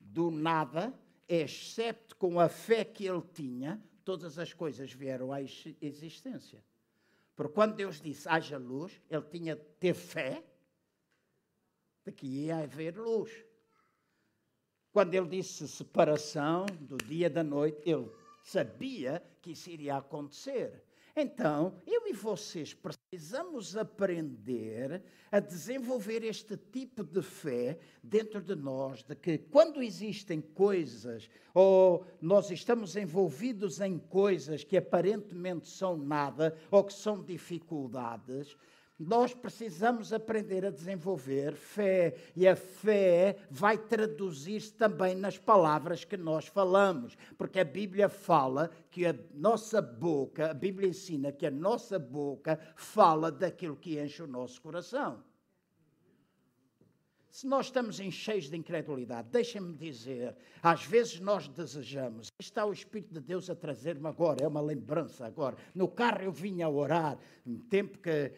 Do 0.00 0.30
nada, 0.30 0.98
excepto 1.28 2.16
com 2.16 2.40
a 2.40 2.48
fé 2.48 2.84
que 2.84 3.06
ele 3.06 3.22
tinha, 3.34 3.82
todas 4.04 4.38
as 4.38 4.52
coisas 4.52 4.92
vieram 4.92 5.32
à 5.32 5.42
existência. 5.42 6.64
Porque 7.36 7.52
quando 7.52 7.76
Deus 7.76 8.00
disse 8.00 8.28
haja 8.28 8.58
luz, 8.58 9.00
ele 9.10 9.22
tinha 9.22 9.54
de 9.54 9.64
ter 9.78 9.94
fé 9.94 10.42
de 12.04 12.12
que 12.12 12.26
ia 12.26 12.58
haver 12.58 12.96
luz. 12.96 13.44
Quando 14.90 15.14
ele 15.14 15.28
disse 15.28 15.68
separação 15.68 16.66
do 16.80 16.96
dia 16.96 17.26
e 17.26 17.30
da 17.30 17.44
noite, 17.44 17.88
ele 17.88 18.10
sabia 18.42 19.22
que 19.42 19.52
isso 19.52 19.70
iria 19.70 19.98
acontecer. 19.98 20.82
Então, 21.20 21.74
eu 21.84 22.06
e 22.06 22.12
vocês 22.12 22.72
precisamos 22.72 23.76
aprender 23.76 25.02
a 25.32 25.40
desenvolver 25.40 26.22
este 26.22 26.56
tipo 26.56 27.02
de 27.02 27.20
fé 27.22 27.76
dentro 28.00 28.40
de 28.40 28.54
nós, 28.54 29.02
de 29.02 29.16
que 29.16 29.36
quando 29.36 29.82
existem 29.82 30.40
coisas 30.40 31.28
ou 31.52 32.06
nós 32.20 32.52
estamos 32.52 32.94
envolvidos 32.94 33.80
em 33.80 33.98
coisas 33.98 34.62
que 34.62 34.76
aparentemente 34.76 35.68
são 35.68 35.96
nada 35.96 36.56
ou 36.70 36.84
que 36.84 36.94
são 36.94 37.20
dificuldades, 37.20 38.56
nós 38.98 39.32
precisamos 39.32 40.12
aprender 40.12 40.66
a 40.66 40.70
desenvolver 40.70 41.54
fé 41.54 42.16
e 42.34 42.48
a 42.48 42.56
fé 42.56 43.36
vai 43.48 43.78
traduzir-se 43.78 44.72
também 44.72 45.14
nas 45.14 45.38
palavras 45.38 46.04
que 46.04 46.16
nós 46.16 46.48
falamos, 46.48 47.16
porque 47.36 47.60
a 47.60 47.64
Bíblia 47.64 48.08
fala 48.08 48.70
que 48.90 49.06
a 49.06 49.14
nossa 49.32 49.80
boca, 49.80 50.50
a 50.50 50.54
Bíblia 50.54 50.88
ensina 50.88 51.30
que 51.30 51.46
a 51.46 51.50
nossa 51.50 51.96
boca 51.96 52.58
fala 52.74 53.30
daquilo 53.30 53.76
que 53.76 54.00
enche 54.00 54.22
o 54.22 54.26
nosso 54.26 54.60
coração. 54.60 55.22
Se 57.30 57.46
nós 57.46 57.66
estamos 57.66 58.00
cheios 58.10 58.50
de 58.50 58.56
incredulidade, 58.56 59.28
deixem-me 59.30 59.72
dizer, 59.76 60.34
às 60.60 60.84
vezes 60.84 61.20
nós 61.20 61.46
desejamos, 61.46 62.32
está 62.40 62.66
o 62.66 62.72
Espírito 62.72 63.14
de 63.14 63.20
Deus 63.20 63.48
a 63.48 63.54
trazer-me 63.54 64.08
agora, 64.08 64.42
é 64.42 64.48
uma 64.48 64.60
lembrança 64.60 65.24
agora. 65.24 65.56
No 65.72 65.86
carro 65.86 66.22
eu 66.22 66.32
vinha 66.32 66.66
a 66.66 66.68
orar, 66.68 67.16
no 67.46 67.60
tempo 67.60 67.98
que 67.98 68.32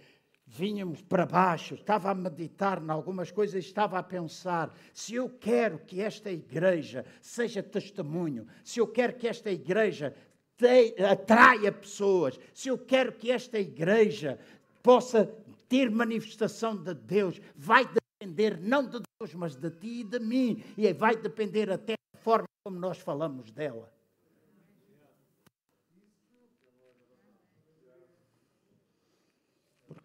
vínhamos 0.51 1.01
para 1.01 1.25
baixo, 1.25 1.75
estava 1.75 2.11
a 2.11 2.15
meditar 2.15 2.83
em 2.83 2.91
algumas 2.91 3.31
coisas, 3.31 3.65
estava 3.65 3.99
a 3.99 4.03
pensar: 4.03 4.75
se 4.93 5.15
eu 5.15 5.29
quero 5.29 5.79
que 5.79 6.01
esta 6.01 6.31
igreja 6.31 7.05
seja 7.21 7.63
testemunho, 7.63 8.47
se 8.65 8.81
eu 8.81 8.87
quero 8.87 9.15
que 9.15 9.29
esta 9.29 9.51
igreja 9.51 10.15
te, 10.57 11.01
atraia 11.03 11.71
pessoas, 11.71 12.39
se 12.53 12.69
eu 12.69 12.77
quero 12.77 13.13
que 13.13 13.31
esta 13.31 13.59
igreja 13.59 14.39
possa 14.83 15.31
ter 15.69 15.89
manifestação 15.89 16.77
de 16.77 16.95
Deus, 16.95 17.41
vai 17.55 17.87
depender 17.87 18.59
não 18.61 18.83
de 18.85 19.01
Deus, 19.21 19.35
mas 19.35 19.55
de 19.55 19.71
ti 19.71 20.01
e 20.01 20.05
de 20.05 20.19
mim, 20.19 20.65
e 20.77 20.93
vai 20.93 21.15
depender 21.15 21.71
até 21.71 21.95
da 22.13 22.21
forma 22.21 22.49
como 22.65 22.77
nós 22.77 22.99
falamos 22.99 23.53
dela. 23.53 23.91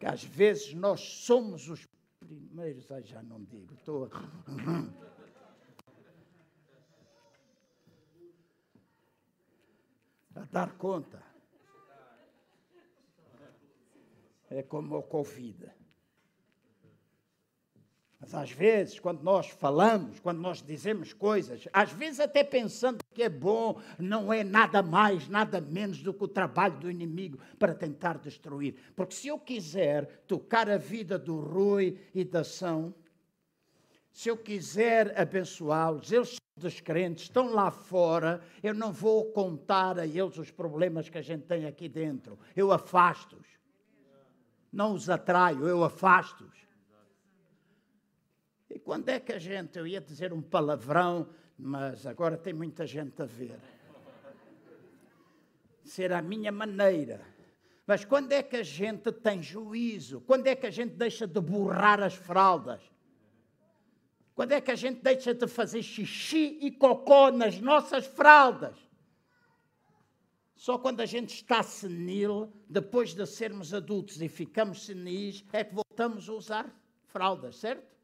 Porque 0.05 0.13
às 0.13 0.23
vezes 0.23 0.71
nós 0.75 1.01
somos 1.01 1.67
os 1.67 1.87
primeiros, 2.19 2.91
ah, 2.91 3.01
já 3.01 3.23
não 3.23 3.43
digo, 3.43 3.73
estou. 3.73 4.07
a 10.35 10.41
dar 10.51 10.77
conta. 10.77 11.23
É 14.47 14.61
como 14.61 14.95
o 14.95 15.01
Covid. 15.01 15.71
Mas 18.25 18.33
às 18.33 18.51
vezes, 18.51 18.99
quando 18.99 19.21
nós 19.21 19.49
falamos, 19.49 20.19
quando 20.19 20.39
nós 20.39 20.59
dizemos 20.59 21.13
coisas, 21.13 21.67
às 21.71 21.91
vezes 21.91 22.19
até 22.19 22.43
pensando 22.43 22.97
que 23.13 23.21
é 23.21 23.29
bom, 23.29 23.79
não 23.99 24.33
é 24.33 24.43
nada 24.43 24.81
mais, 24.81 25.29
nada 25.29 25.61
menos 25.61 26.01
do 26.01 26.11
que 26.11 26.23
o 26.23 26.27
trabalho 26.27 26.75
do 26.79 26.89
inimigo 26.89 27.37
para 27.59 27.75
tentar 27.75 28.17
destruir. 28.17 28.77
Porque 28.95 29.13
se 29.13 29.27
eu 29.27 29.37
quiser 29.37 30.23
tocar 30.25 30.67
a 30.67 30.77
vida 30.77 31.19
do 31.19 31.39
Rui 31.39 31.99
e 32.15 32.23
da 32.23 32.43
São, 32.43 32.95
se 34.11 34.27
eu 34.27 34.37
quiser 34.37 35.19
abençoá-los, 35.19 36.11
eles 36.11 36.29
são 36.29 36.39
descrentes, 36.57 37.25
estão 37.25 37.53
lá 37.53 37.69
fora, 37.69 38.41
eu 38.63 38.73
não 38.73 38.91
vou 38.91 39.25
contar 39.33 39.99
a 39.99 40.07
eles 40.07 40.39
os 40.39 40.49
problemas 40.49 41.09
que 41.09 41.19
a 41.19 41.21
gente 41.21 41.43
tem 41.43 41.67
aqui 41.67 41.87
dentro. 41.87 42.39
Eu 42.55 42.71
afasto-os. 42.71 43.45
Não 44.73 44.95
os 44.95 45.11
atraio, 45.11 45.67
eu 45.67 45.83
afasto-os. 45.83 46.64
E 48.75 48.79
quando 48.79 49.07
é 49.07 49.21
que 49.21 49.31
a 49.31 49.39
gente, 49.39 49.79
eu 49.79 49.87
ia 49.87 50.01
dizer 50.01 50.33
um 50.33 50.41
palavrão, 50.41 51.29
mas 51.57 52.05
agora 52.05 52.37
tem 52.37 52.51
muita 52.51 52.85
gente 52.85 53.21
a 53.21 53.25
ver. 53.25 53.57
Ser 55.81 56.11
a 56.11 56.21
minha 56.21 56.51
maneira. 56.51 57.25
Mas 57.87 58.03
quando 58.03 58.33
é 58.33 58.43
que 58.43 58.57
a 58.57 58.63
gente 58.63 59.13
tem 59.13 59.41
juízo? 59.41 60.19
Quando 60.19 60.47
é 60.47 60.55
que 60.57 60.67
a 60.67 60.69
gente 60.69 60.93
deixa 60.93 61.25
de 61.25 61.39
borrar 61.39 62.03
as 62.03 62.15
fraldas? 62.15 62.81
Quando 64.35 64.51
é 64.51 64.59
que 64.59 64.71
a 64.71 64.75
gente 64.75 65.01
deixa 65.01 65.33
de 65.33 65.47
fazer 65.47 65.81
xixi 65.81 66.59
e 66.61 66.69
cocó 66.69 67.31
nas 67.31 67.57
nossas 67.61 68.05
fraldas? 68.05 68.77
Só 70.53 70.77
quando 70.77 70.99
a 70.99 71.05
gente 71.05 71.33
está 71.33 71.63
senil, 71.63 72.51
depois 72.69 73.13
de 73.13 73.25
sermos 73.25 73.73
adultos 73.73 74.21
e 74.21 74.27
ficamos 74.27 74.85
senis, 74.85 75.45
é 75.53 75.63
que 75.63 75.73
voltamos 75.73 76.27
a 76.27 76.33
usar 76.33 76.81
fraldas, 77.05 77.55
certo? 77.55 77.94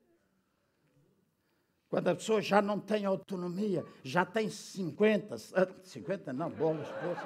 Quando 1.91 2.07
a 2.07 2.15
pessoa 2.15 2.41
já 2.41 2.61
não 2.61 2.79
tem 2.79 3.05
autonomia, 3.05 3.83
já 4.01 4.23
tem 4.23 4.49
50, 4.49 5.35
50 5.83 6.31
ah, 6.31 6.33
não, 6.33 6.49
bolas, 6.49 6.87
bolas, 6.87 7.19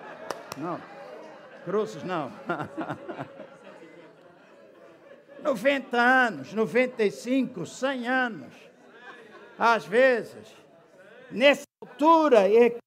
não, 0.58 0.82
cruzes 1.64 2.04
não. 2.04 2.32
90 5.44 6.02
anos, 6.02 6.52
95, 6.52 7.64
100 7.64 8.08
anos. 8.08 8.56
Às 9.60 9.86
vezes, 9.86 10.52
nessa 11.30 11.66
altura 11.80 12.52
é 12.52 12.72
que 12.72 12.80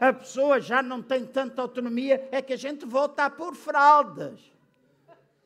a 0.00 0.14
pessoa 0.14 0.58
já 0.58 0.82
não 0.82 1.02
tem 1.02 1.26
tanta 1.26 1.60
autonomia, 1.60 2.26
é 2.32 2.40
que 2.40 2.54
a 2.54 2.56
gente 2.56 2.86
volta 2.86 3.26
a 3.26 3.30
pôr 3.30 3.54
fraldas. 3.54 4.40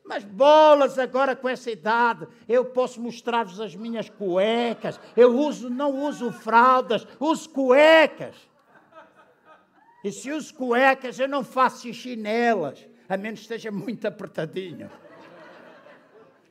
Mas 0.03 0.23
bolas 0.23 0.99
agora 0.99 1.35
com 1.35 1.47
essa 1.47 1.71
idade, 1.71 2.27
eu 2.47 2.65
posso 2.65 2.99
mostrar-vos 3.01 3.59
as 3.61 3.73
minhas 3.73 4.09
cuecas. 4.09 4.99
Eu 5.15 5.37
uso, 5.37 5.69
não 5.69 6.03
uso 6.03 6.31
fraldas, 6.31 7.07
uso 7.19 7.49
cuecas. 7.49 8.35
E 10.03 10.11
se 10.11 10.31
uso 10.31 10.53
cuecas, 10.53 11.17
eu 11.17 11.27
não 11.27 11.43
faço 11.43 11.83
xixi 11.83 12.17
nelas, 12.17 12.85
a 13.07 13.15
menos 13.15 13.39
que 13.39 13.45
esteja 13.45 13.71
muito 13.71 14.05
apertadinho. 14.05 14.91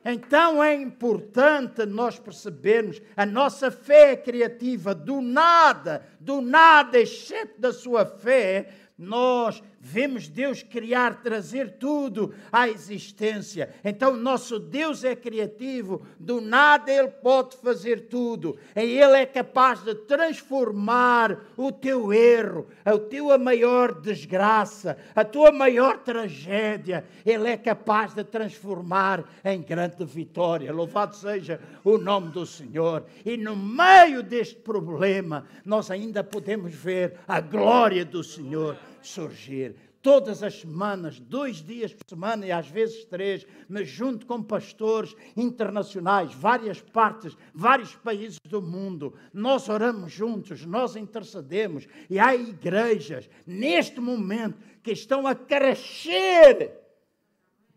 Então 0.03 0.61
é 0.61 0.73
importante 0.73 1.85
nós 1.85 2.19
percebermos 2.19 3.01
a 3.15 3.25
nossa 3.25 3.71
fé 3.71 4.17
criativa, 4.17 4.93
do 4.93 5.21
nada, 5.21 6.05
do 6.19 6.41
nada, 6.41 6.99
exceto 6.99 7.61
da 7.61 7.71
sua 7.71 8.05
fé, 8.05 8.69
nós 8.97 9.63
vemos 9.85 10.29
Deus 10.29 10.63
criar, 10.63 11.21
trazer 11.21 11.71
tudo 11.71 12.33
à 12.49 12.69
existência. 12.69 13.69
Então, 13.83 14.15
nosso 14.15 14.57
Deus 14.57 15.03
é 15.03 15.13
criativo, 15.13 16.07
do 16.17 16.39
nada 16.39 16.89
Ele 16.89 17.09
pode 17.09 17.57
fazer 17.57 18.07
tudo. 18.07 18.57
E 18.73 18.79
Ele 18.79 19.17
é 19.17 19.25
capaz 19.25 19.83
de 19.83 19.93
transformar 19.93 21.37
o 21.57 21.69
teu 21.69 22.13
erro, 22.13 22.65
a 22.85 22.97
tua 22.97 23.37
maior 23.37 23.99
desgraça, 23.99 24.97
a 25.13 25.25
tua 25.25 25.51
maior 25.51 25.97
tragédia. 25.97 27.03
Ele 27.25 27.49
é 27.49 27.57
capaz 27.57 28.13
de 28.13 28.23
transformar 28.23 29.25
em 29.43 29.61
grande 29.61 30.05
vitória. 30.05 30.71
Louvado 30.71 31.13
seja 31.13 31.59
o 31.83 31.97
nome 31.97 32.31
do 32.31 32.45
Senhor. 32.45 33.03
E 33.25 33.35
no 33.35 33.53
meio 33.53 34.23
deste 34.23 34.55
problema, 34.55 35.45
nós 35.65 35.91
ainda 35.91 36.23
podemos 36.23 36.73
ver 36.73 37.15
a 37.27 37.41
glória 37.41 38.05
do 38.05 38.23
Senhor 38.23 38.77
surgir. 39.07 39.75
Todas 40.01 40.43
as 40.43 40.59
semanas, 40.59 41.17
dois 41.17 41.63
dias 41.63 41.93
por 41.93 42.03
semana 42.09 42.45
e 42.45 42.51
às 42.51 42.67
vezes 42.67 43.05
três, 43.05 43.47
me 43.69 43.85
junto 43.85 44.25
com 44.25 44.43
pastores 44.43 45.15
internacionais, 45.37 46.33
várias 46.33 46.81
partes, 46.81 47.37
vários 47.53 47.95
países 47.95 48.37
do 48.45 48.61
mundo. 48.61 49.13
Nós 49.33 49.69
oramos 49.69 50.11
juntos, 50.11 50.65
nós 50.65 50.97
intercedemos 50.97 51.87
e 52.09 52.19
há 52.19 52.35
igrejas 52.35 53.29
neste 53.47 54.01
momento 54.01 54.57
que 54.83 54.91
estão 54.91 55.25
a 55.25 55.33
crescer 55.33 56.81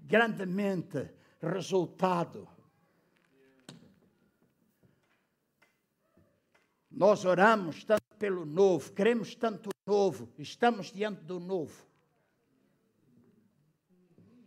grandemente. 0.00 1.08
Resultado. 1.40 2.55
Nós 6.96 7.26
oramos 7.26 7.84
tanto 7.84 8.06
pelo 8.18 8.46
novo, 8.46 8.90
queremos 8.90 9.34
tanto 9.34 9.68
o 9.68 9.90
novo, 9.90 10.30
estamos 10.38 10.90
diante 10.90 11.20
do 11.20 11.38
novo. 11.38 11.84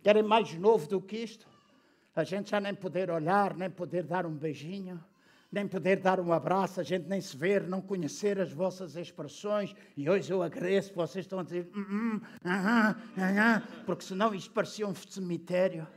Querem 0.01 0.23
mais 0.23 0.51
novo 0.55 0.87
do 0.87 0.99
que 0.99 1.17
isto? 1.17 1.47
A 2.15 2.23
gente 2.23 2.49
já 2.49 2.59
nem 2.59 2.73
poder 2.73 3.11
olhar, 3.11 3.55
nem 3.55 3.69
poder 3.69 4.01
dar 4.01 4.25
um 4.25 4.33
beijinho, 4.33 4.99
nem 5.51 5.67
poder 5.67 5.99
dar 5.99 6.19
um 6.19 6.33
abraço, 6.33 6.79
a 6.79 6.83
gente 6.83 7.07
nem 7.07 7.21
se 7.21 7.37
ver, 7.37 7.67
não 7.67 7.81
conhecer 7.81 8.39
as 8.39 8.51
vossas 8.51 8.95
expressões. 8.95 9.75
E 9.95 10.09
hoje 10.09 10.33
eu 10.33 10.41
agradeço, 10.41 10.91
vocês 10.95 11.25
estão 11.25 11.37
a 11.37 11.43
dizer, 11.43 11.69
hum, 11.75 12.19
ah, 12.43 12.95
ah, 13.15 13.57
ah, 13.57 13.83
porque 13.85 14.03
senão 14.03 14.33
isto 14.33 14.51
parecia 14.51 14.87
um 14.87 14.95
cemitério. 14.95 15.87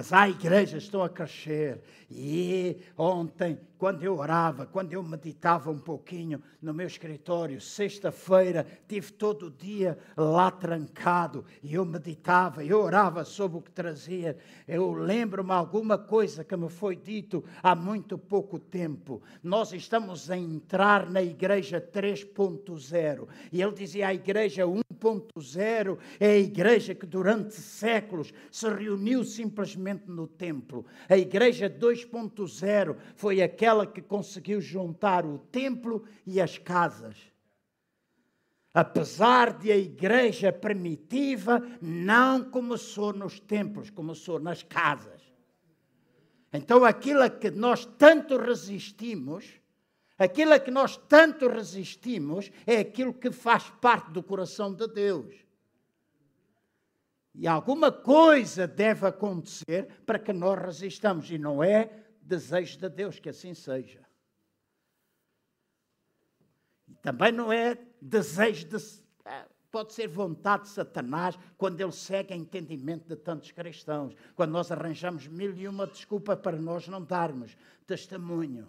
Mas 0.00 0.14
há 0.14 0.26
igrejas 0.30 0.70
que 0.70 0.86
estão 0.86 1.02
a 1.02 1.10
crescer. 1.10 1.82
E 2.10 2.78
ontem, 2.96 3.58
quando 3.80 4.04
eu 4.04 4.18
orava, 4.18 4.66
quando 4.66 4.92
eu 4.92 5.02
meditava 5.02 5.70
um 5.70 5.78
pouquinho 5.78 6.42
no 6.60 6.74
meu 6.74 6.86
escritório, 6.86 7.58
sexta-feira, 7.62 8.66
tive 8.86 9.10
todo 9.10 9.46
o 9.46 9.50
dia 9.50 9.96
lá 10.14 10.50
trancado 10.50 11.46
e 11.62 11.72
eu 11.72 11.86
meditava, 11.86 12.62
eu 12.62 12.78
orava 12.78 13.24
sobre 13.24 13.56
o 13.56 13.62
que 13.62 13.70
trazia. 13.70 14.36
Eu 14.68 14.92
lembro-me 14.92 15.52
alguma 15.52 15.96
coisa 15.96 16.44
que 16.44 16.54
me 16.54 16.68
foi 16.68 16.94
dito 16.94 17.42
há 17.62 17.74
muito 17.74 18.18
pouco 18.18 18.58
tempo. 18.58 19.22
Nós 19.42 19.72
estamos 19.72 20.30
a 20.30 20.36
entrar 20.36 21.08
na 21.08 21.22
igreja 21.22 21.80
3.0 21.80 23.28
e 23.50 23.62
ele 23.62 23.72
dizia 23.72 24.08
a 24.08 24.14
igreja 24.14 24.64
1.0 24.64 25.98
é 26.20 26.26
a 26.26 26.38
igreja 26.38 26.94
que 26.94 27.06
durante 27.06 27.54
séculos 27.54 28.30
se 28.52 28.68
reuniu 28.68 29.24
simplesmente 29.24 30.04
no 30.06 30.26
templo. 30.26 30.84
A 31.08 31.16
igreja 31.16 31.70
2.0 31.70 32.96
foi 33.16 33.40
aquela 33.40 33.69
que 33.86 34.02
conseguiu 34.02 34.60
juntar 34.60 35.24
o 35.24 35.38
templo 35.38 36.04
e 36.26 36.40
as 36.40 36.58
casas. 36.58 37.16
Apesar 38.72 39.58
de 39.58 39.72
a 39.72 39.76
igreja 39.76 40.52
primitiva 40.52 41.60
não 41.82 42.44
começou 42.50 43.12
nos 43.12 43.40
templos, 43.40 43.90
começou 43.90 44.38
nas 44.38 44.62
casas. 44.62 45.20
Então, 46.52 46.84
aquilo 46.84 47.22
a 47.22 47.30
que 47.30 47.50
nós 47.50 47.84
tanto 47.84 48.36
resistimos, 48.36 49.60
aquilo 50.18 50.52
a 50.52 50.58
que 50.58 50.70
nós 50.70 50.96
tanto 50.96 51.48
resistimos, 51.48 52.50
é 52.66 52.78
aquilo 52.78 53.14
que 53.14 53.30
faz 53.32 53.70
parte 53.80 54.10
do 54.10 54.22
coração 54.22 54.72
de 54.72 54.86
Deus. 54.86 55.34
E 57.34 57.46
alguma 57.46 57.92
coisa 57.92 58.66
deve 58.66 59.06
acontecer 59.06 59.88
para 60.04 60.18
que 60.18 60.32
nós 60.32 60.58
resistamos, 60.58 61.30
e 61.30 61.38
não 61.38 61.62
é 61.62 61.90
desejo 62.30 62.78
de 62.78 62.88
Deus 62.88 63.18
que 63.18 63.28
assim 63.28 63.52
seja. 63.54 64.00
E 66.88 66.94
também 66.94 67.32
não 67.32 67.52
é 67.52 67.76
desejo 68.00 68.66
de. 68.68 68.76
É, 69.24 69.46
pode 69.70 69.92
ser 69.92 70.08
vontade 70.08 70.64
de 70.64 70.70
Satanás 70.70 71.38
quando 71.58 71.80
ele 71.80 71.92
segue 71.92 72.32
o 72.32 72.36
entendimento 72.36 73.08
de 73.08 73.16
tantos 73.16 73.50
cristãos, 73.50 74.14
quando 74.34 74.52
nós 74.52 74.70
arranjamos 74.70 75.26
mil 75.26 75.54
e 75.56 75.68
uma 75.68 75.86
desculpa 75.86 76.36
para 76.36 76.56
nós 76.56 76.88
não 76.88 77.02
darmos 77.02 77.56
testemunho, 77.86 78.68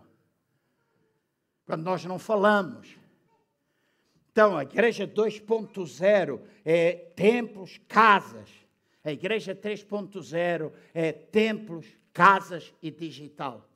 quando 1.66 1.84
nós 1.84 2.04
não 2.06 2.20
falamos. 2.20 2.96
Então, 4.32 4.58
a 4.58 4.64
igreja 4.64 5.08
2.0 5.08 6.42
é 6.64 6.94
templos, 6.94 7.80
casas. 7.88 8.50
A 9.04 9.12
igreja 9.12 9.56
3.0 9.56 10.72
é 10.94 11.12
templos, 11.12 11.88
casas 12.14 12.74
e 12.82 12.92
digital. 12.92 13.68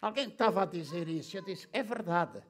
Alguém 0.00 0.28
estava 0.28 0.62
a 0.62 0.66
dizer 0.66 1.08
isso. 1.08 1.36
Eu 1.36 1.42
disse: 1.42 1.68
é 1.72 1.82
verdade. 1.82 2.42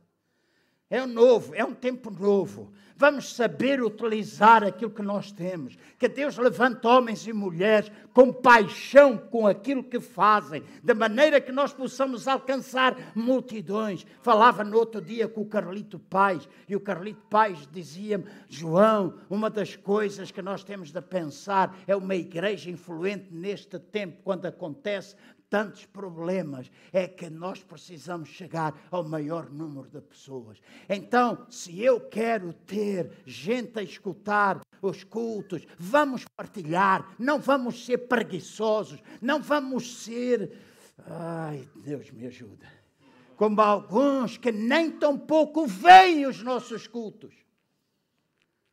É 0.88 1.04
novo, 1.04 1.52
é 1.54 1.64
um 1.64 1.74
tempo 1.74 2.10
novo. 2.10 2.72
Vamos 2.98 3.34
saber 3.34 3.82
utilizar 3.82 4.64
aquilo 4.64 4.90
que 4.90 5.02
nós 5.02 5.30
temos. 5.30 5.76
Que 5.98 6.08
Deus 6.08 6.38
levante 6.38 6.86
homens 6.86 7.26
e 7.26 7.32
mulheres 7.32 7.90
com 8.14 8.32
paixão 8.32 9.18
com 9.18 9.46
aquilo 9.46 9.84
que 9.84 10.00
fazem, 10.00 10.62
de 10.82 10.94
maneira 10.94 11.40
que 11.40 11.52
nós 11.52 11.74
possamos 11.74 12.26
alcançar 12.26 12.96
multidões. 13.14 14.06
Falava 14.22 14.64
no 14.64 14.78
outro 14.78 15.00
dia 15.02 15.28
com 15.28 15.42
o 15.42 15.46
Carlito 15.46 15.98
Pais, 15.98 16.48
e 16.68 16.74
o 16.74 16.80
Carlito 16.80 17.20
Pais 17.28 17.68
dizia-me: 17.70 18.24
João, 18.48 19.18
uma 19.28 19.50
das 19.50 19.76
coisas 19.76 20.30
que 20.30 20.40
nós 20.40 20.64
temos 20.64 20.90
de 20.90 21.02
pensar 21.02 21.76
é 21.86 21.94
uma 21.94 22.14
igreja 22.14 22.70
influente 22.70 23.26
neste 23.30 23.78
tempo, 23.78 24.22
quando 24.24 24.46
acontece 24.46 25.16
tantos 25.48 25.86
problemas, 25.86 26.70
é 26.92 27.06
que 27.06 27.30
nós 27.30 27.62
precisamos 27.62 28.28
chegar 28.28 28.74
ao 28.90 29.04
maior 29.04 29.50
número 29.50 29.88
de 29.88 30.00
pessoas. 30.00 30.60
Então, 30.88 31.46
se 31.48 31.80
eu 31.80 32.00
quero 32.00 32.52
ter 32.52 33.10
gente 33.24 33.78
a 33.78 33.82
escutar 33.82 34.60
os 34.82 35.04
cultos, 35.04 35.66
vamos 35.78 36.24
partilhar, 36.36 37.14
não 37.18 37.38
vamos 37.38 37.84
ser 37.84 37.98
preguiçosos, 37.98 39.00
não 39.20 39.40
vamos 39.40 40.02
ser. 40.02 40.52
Ai, 41.06 41.68
Deus 41.76 42.10
me 42.10 42.26
ajuda. 42.26 42.66
Como 43.36 43.60
alguns 43.60 44.36
que 44.36 44.50
nem 44.50 44.90
tão 44.90 45.18
pouco 45.18 45.66
veem 45.66 46.26
os 46.26 46.42
nossos 46.42 46.86
cultos. 46.86 47.34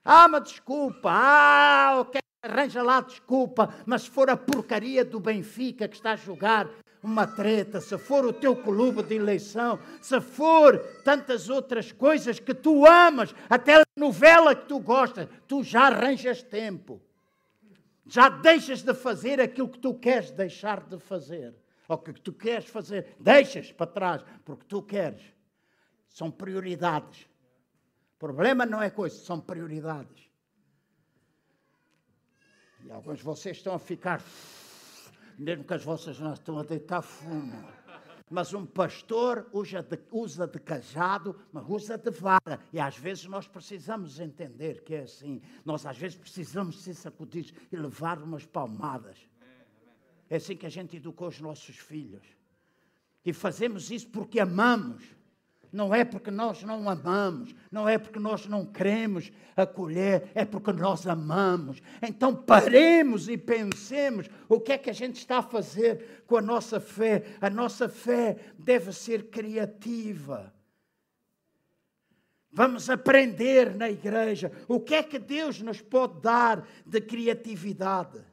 Ah, 0.04 0.26
uma 0.26 0.40
desculpa. 0.40 1.10
Ah, 1.12 2.00
ok. 2.00 2.23
Arranja 2.44 2.84
lá 2.84 3.00
desculpa, 3.00 3.74
mas 3.86 4.02
se 4.02 4.10
for 4.10 4.30
a 4.30 4.36
porcaria 4.36 5.06
do 5.06 5.18
Benfica 5.18 5.88
que 5.88 5.96
está 5.96 6.12
a 6.12 6.18
jogar 6.18 6.70
uma 7.02 7.26
treta, 7.26 7.80
se 7.80 7.98
for 7.98 8.26
o 8.26 8.34
teu 8.34 8.54
clube 8.54 9.02
de 9.02 9.16
eleição, 9.16 9.80
se 10.02 10.20
for 10.20 10.78
tantas 11.06 11.48
outras 11.48 11.94
coisas 11.94 12.40
que 12.40 12.54
tu 12.54 12.86
amas, 12.86 13.34
até 13.50 13.76
a 13.76 13.86
novela 13.96 14.54
que 14.54 14.68
tu 14.68 14.78
gostas, 14.78 15.30
tu 15.48 15.64
já 15.64 15.84
arranjas 15.84 16.44
tempo. 16.44 17.02
Já 18.06 18.28
deixas 18.28 18.82
de 18.82 18.94
fazer 18.94 19.40
aquilo 19.40 19.70
que 19.70 19.80
tu 19.80 19.94
queres 19.94 20.30
deixar 20.30 20.82
de 20.82 21.00
fazer. 21.00 21.56
Ou 21.88 21.98
que 21.98 22.12
tu 22.12 22.34
queres 22.34 22.66
fazer, 22.66 23.16
deixas 23.22 23.72
para 23.72 23.88
trás, 23.88 24.22
porque 24.44 24.66
tu 24.68 24.82
queres. 24.82 25.22
São 26.10 26.30
prioridades. 26.30 27.22
O 28.16 28.20
problema 28.20 28.66
não 28.66 28.82
é 28.82 28.90
coisa, 28.90 29.16
são 29.16 29.40
prioridades. 29.40 30.33
E 32.86 32.92
alguns 32.92 33.20
de 33.20 33.24
vocês 33.24 33.58
estão 33.58 33.74
a 33.74 33.80
ficar, 33.80 34.22
mesmo 35.38 35.64
que 35.64 35.74
as 35.74 35.84
vossas 35.84 36.20
não 36.20 36.34
estão 36.34 36.60
a 36.60 36.64
deitar 36.64 37.02
fumo. 37.02 37.54
Mas 38.30 38.54
um 38.54 38.66
pastor 38.66 39.48
usa 39.54 39.84
de, 39.84 40.00
usa 40.12 40.48
de 40.48 40.60
cajado, 40.60 41.36
mas 41.52 41.64
usa 41.68 41.98
de 41.98 42.10
vara. 42.10 42.60
E 42.72 42.80
às 42.80 42.98
vezes 42.98 43.26
nós 43.26 43.48
precisamos 43.48 44.20
entender 44.20 44.84
que 44.84 44.96
é 44.96 45.02
assim. 45.04 45.42
Nós 45.64 45.86
às 45.86 45.98
vezes 45.98 46.18
precisamos 46.18 46.82
ser 46.82 46.96
sacudidos 46.96 47.54
e 47.72 47.76
levar 47.76 48.22
umas 48.22 48.46
palmadas. 48.46 49.18
É 50.30 50.38
assim 50.38 50.56
que 50.56 50.66
a 50.66 50.70
gente 50.70 50.98
educou 50.98 51.28
os 51.28 51.40
nossos 51.40 51.78
filhos. 51.78 52.26
E 53.26 53.32
fazemos 53.32 53.92
isso 53.92 54.08
porque 54.10 54.40
amamos 54.40 55.04
não 55.74 55.94
é 55.94 56.06
porque 56.06 56.30
nós 56.30 56.62
não 56.62 56.88
amamos, 56.88 57.56
não 57.72 57.90
é 57.90 57.98
porque 57.98 58.20
nós 58.20 58.46
não 58.46 58.64
queremos 58.64 59.32
acolher, 59.58 60.30
é 60.36 60.46
porque 60.46 60.72
nós 60.72 61.08
amamos. 61.08 61.82
Então 62.00 62.36
paremos 62.36 63.28
e 63.28 63.36
pensemos 63.36 64.30
o 64.48 64.60
que 64.60 64.74
é 64.74 64.78
que 64.78 64.92
a 64.92 64.94
gente 64.94 65.16
está 65.16 65.40
a 65.40 65.44
fazer 65.44 66.24
com 66.28 66.38
a 66.38 66.42
nossa 66.42 66.80
fé. 66.80 67.24
A 67.42 67.50
nossa 67.50 67.90
fé 67.90 68.38
deve 68.58 68.94
ser 68.94 69.32
criativa. 69.32 70.54
Vamos 72.52 72.88
aprender 72.88 73.76
na 73.76 73.90
igreja 73.90 74.52
o 74.68 74.80
que 74.80 74.94
é 74.94 75.02
que 75.02 75.18
Deus 75.18 75.60
nos 75.60 75.82
pode 75.82 76.22
dar 76.22 76.68
de 76.86 77.02
criatividade. 77.02 78.24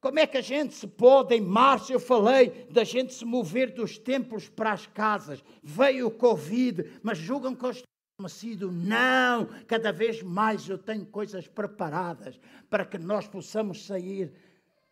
Como 0.00 0.18
é 0.20 0.26
que 0.26 0.38
a 0.38 0.42
gente 0.42 0.74
se 0.74 0.86
pode, 0.86 1.34
em 1.34 1.40
março 1.40 1.92
eu 1.92 1.98
falei 1.98 2.66
da 2.70 2.84
gente 2.84 3.12
se 3.12 3.24
mover 3.24 3.74
dos 3.74 3.98
templos 3.98 4.48
para 4.48 4.72
as 4.72 4.86
casas. 4.86 5.42
Veio 5.62 6.06
o 6.06 6.10
Covid, 6.10 7.00
mas 7.02 7.18
julgam 7.18 7.54
que 7.54 7.64
eu 7.64 7.70
estou 7.70 7.88
adormecido. 8.18 8.70
Não, 8.70 9.46
cada 9.66 9.90
vez 9.90 10.22
mais 10.22 10.68
eu 10.68 10.78
tenho 10.78 11.04
coisas 11.04 11.48
preparadas 11.48 12.38
para 12.70 12.84
que 12.84 12.96
nós 12.96 13.26
possamos 13.26 13.86
sair 13.86 14.32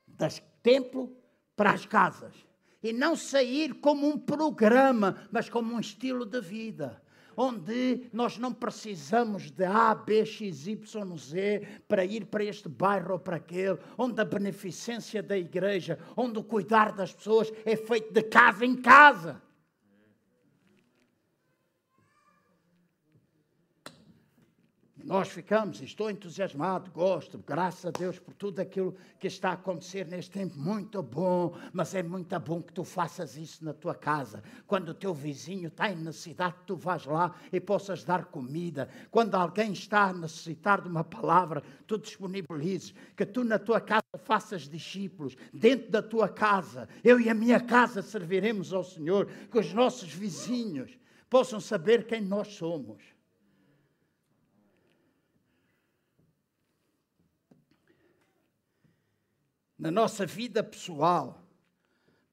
das 0.09 0.43
templo 0.61 1.17
para 1.55 1.71
as 1.71 1.87
casas. 1.87 2.35
E 2.83 2.93
não 2.93 3.15
sair 3.15 3.75
como 3.75 4.09
um 4.09 4.19
programa, 4.19 5.29
mas 5.31 5.49
como 5.49 5.73
um 5.73 5.81
estilo 5.81 6.27
de 6.27 6.41
vida 6.41 7.01
onde 7.37 8.09
nós 8.13 8.39
não 8.39 8.53
precisamos 8.53 9.51
de 9.51 9.65
A, 9.65 9.95
B, 9.95 10.25
X, 10.25 10.67
Y, 10.67 11.17
Z 11.17 11.69
para 11.87 12.05
ir 12.05 12.27
para 12.27 12.45
este 12.45 12.69
bairro 12.69 13.13
ou 13.13 13.19
para 13.19 13.37
aquele, 13.37 13.79
onde 13.99 14.21
a 14.21 14.25
beneficência 14.25 15.23
da 15.23 15.37
igreja, 15.37 15.99
onde 16.17 16.39
o 16.39 16.45
cuidar 16.45 16.93
das 16.93 17.13
pessoas 17.13 17.53
é 17.65 17.77
feito 17.77 18.13
de 18.13 18.23
casa 18.23 18.65
em 18.65 18.77
casa. 18.77 19.46
Nós 25.07 25.29
ficamos, 25.29 25.81
estou 25.81 26.11
entusiasmado, 26.11 26.91
gosto, 26.91 27.39
graças 27.39 27.87
a 27.87 27.93
Deus 27.93 28.19
por 28.19 28.35
tudo 28.35 28.59
aquilo 28.59 28.93
que 29.21 29.29
está 29.29 29.51
a 29.51 29.53
acontecer 29.53 30.05
neste 30.05 30.33
tempo, 30.33 30.59
muito 30.59 31.01
bom, 31.01 31.57
mas 31.73 31.95
é 31.95 32.03
muito 32.03 32.37
bom 32.41 32.61
que 32.61 32.73
tu 32.73 32.83
faças 32.83 33.37
isso 33.37 33.65
na 33.65 33.73
tua 33.73 33.95
casa. 33.95 34.43
Quando 34.67 34.89
o 34.89 34.95
teu 34.95 35.15
vizinho 35.15 35.69
está 35.69 35.93
em 35.93 35.95
necessidade, 35.95 36.57
tu 36.67 36.75
vais 36.75 37.05
lá 37.05 37.33
e 37.53 37.61
possas 37.61 38.03
dar 38.03 38.25
comida. 38.25 38.89
Quando 39.09 39.37
alguém 39.37 39.73
está 39.73 40.07
a 40.07 40.13
necessitar 40.13 40.81
de 40.83 40.89
uma 40.89 41.05
palavra, 41.05 41.63
tu 41.87 41.97
disponibilizes, 41.97 42.93
que 43.17 43.25
tu 43.25 43.45
na 43.45 43.61
tua 43.61 43.81
casa 43.81 44.03
faças 44.25 44.69
discípulos, 44.69 45.37
dentro 45.55 45.89
da 45.89 46.03
tua 46.03 46.29
casa. 46.29 46.89
Eu 47.05 47.21
e 47.21 47.31
a 47.31 47.35
minha 47.35 47.61
casa 47.61 48.03
serviremos 48.03 48.73
ao 48.73 48.83
Senhor, 48.83 49.27
que 49.53 49.59
os 49.61 49.73
nossos 49.73 50.13
vizinhos 50.13 50.99
possam 51.31 51.61
saber 51.61 52.09
quem 52.09 52.21
nós 52.21 52.49
somos. 52.49 53.16
Na 59.79 59.91
nossa 59.91 60.25
vida 60.25 60.63
pessoal. 60.63 61.43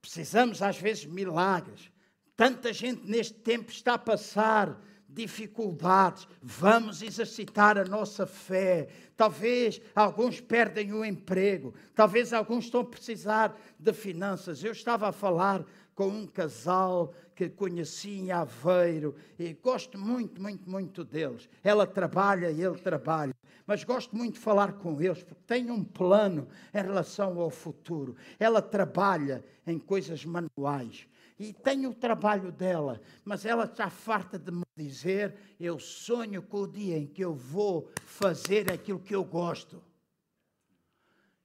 Precisamos, 0.01 0.61
às 0.61 0.77
vezes, 0.77 1.05
milagres. 1.05 1.91
Tanta 2.35 2.73
gente 2.73 3.05
neste 3.05 3.35
tempo 3.35 3.71
está 3.71 3.93
a 3.93 3.97
passar 3.97 4.79
dificuldades. 5.07 6.27
Vamos 6.41 7.01
exercitar 7.01 7.77
a 7.77 7.85
nossa 7.85 8.25
fé. 8.25 8.89
Talvez 9.15 9.79
alguns 9.95 10.41
perdem 10.41 10.91
o 10.93 11.05
emprego. 11.05 11.73
Talvez 11.93 12.33
alguns 12.33 12.65
estão 12.65 12.81
a 12.81 12.85
precisar 12.85 13.55
de 13.77 13.93
finanças. 13.93 14.63
Eu 14.63 14.71
estava 14.71 15.07
a 15.07 15.11
falar 15.11 15.63
com 15.95 16.07
um 16.07 16.27
casal 16.27 17.13
que 17.35 17.49
conheci 17.49 18.11
em 18.11 18.31
Aveiro 18.31 19.15
e 19.37 19.53
gosto 19.53 19.97
muito, 19.97 20.41
muito, 20.41 20.69
muito 20.69 21.03
deles. 21.03 21.49
Ela 21.63 21.85
trabalha 21.85 22.51
e 22.51 22.61
ele 22.61 22.79
trabalha, 22.79 23.33
mas 23.65 23.83
gosto 23.83 24.15
muito 24.15 24.35
de 24.35 24.39
falar 24.39 24.73
com 24.73 25.01
eles 25.01 25.23
porque 25.23 25.43
tem 25.45 25.71
um 25.71 25.83
plano 25.83 26.47
em 26.73 26.81
relação 26.81 27.39
ao 27.39 27.49
futuro. 27.49 28.15
Ela 28.39 28.61
trabalha 28.61 29.43
em 29.65 29.79
coisas 29.79 30.25
manuais 30.25 31.07
e 31.39 31.51
tem 31.51 31.85
o 31.87 31.93
trabalho 31.93 32.51
dela, 32.51 33.01
mas 33.25 33.45
ela 33.45 33.65
está 33.65 33.89
farta 33.89 34.37
de 34.37 34.51
me 34.51 34.63
dizer: 34.77 35.35
eu 35.59 35.79
sonho 35.79 36.41
com 36.41 36.61
o 36.61 36.67
dia 36.67 36.97
em 36.97 37.07
que 37.07 37.23
eu 37.23 37.33
vou 37.33 37.89
fazer 38.05 38.71
aquilo 38.71 38.99
que 38.99 39.15
eu 39.15 39.23
gosto. 39.23 39.81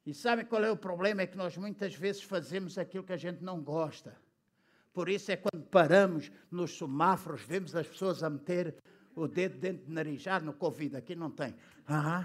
E 0.04 0.14
sabem 0.14 0.44
qual 0.44 0.64
é 0.64 0.70
o 0.70 0.76
problema? 0.76 1.22
É 1.22 1.26
que 1.26 1.36
nós 1.36 1.56
muitas 1.56 1.94
vezes 1.94 2.22
fazemos 2.22 2.78
aquilo 2.78 3.04
que 3.04 3.12
a 3.12 3.16
gente 3.16 3.42
não 3.42 3.60
gosta. 3.60 4.16
Por 4.92 5.08
isso 5.08 5.30
é 5.30 5.36
quando 5.36 5.64
paramos 5.66 6.30
nos 6.50 6.76
semáforos, 6.76 7.42
vemos 7.42 7.74
as 7.74 7.86
pessoas 7.86 8.22
a 8.22 8.30
meter 8.30 8.74
o 9.14 9.28
dedo 9.28 9.58
dentro 9.58 9.86
do 9.86 9.92
nariz. 9.92 10.26
Ah, 10.26 10.40
no 10.40 10.52
Covid, 10.52 10.96
aqui 10.96 11.14
não 11.14 11.30
tem. 11.30 11.54
Ah. 11.86 12.24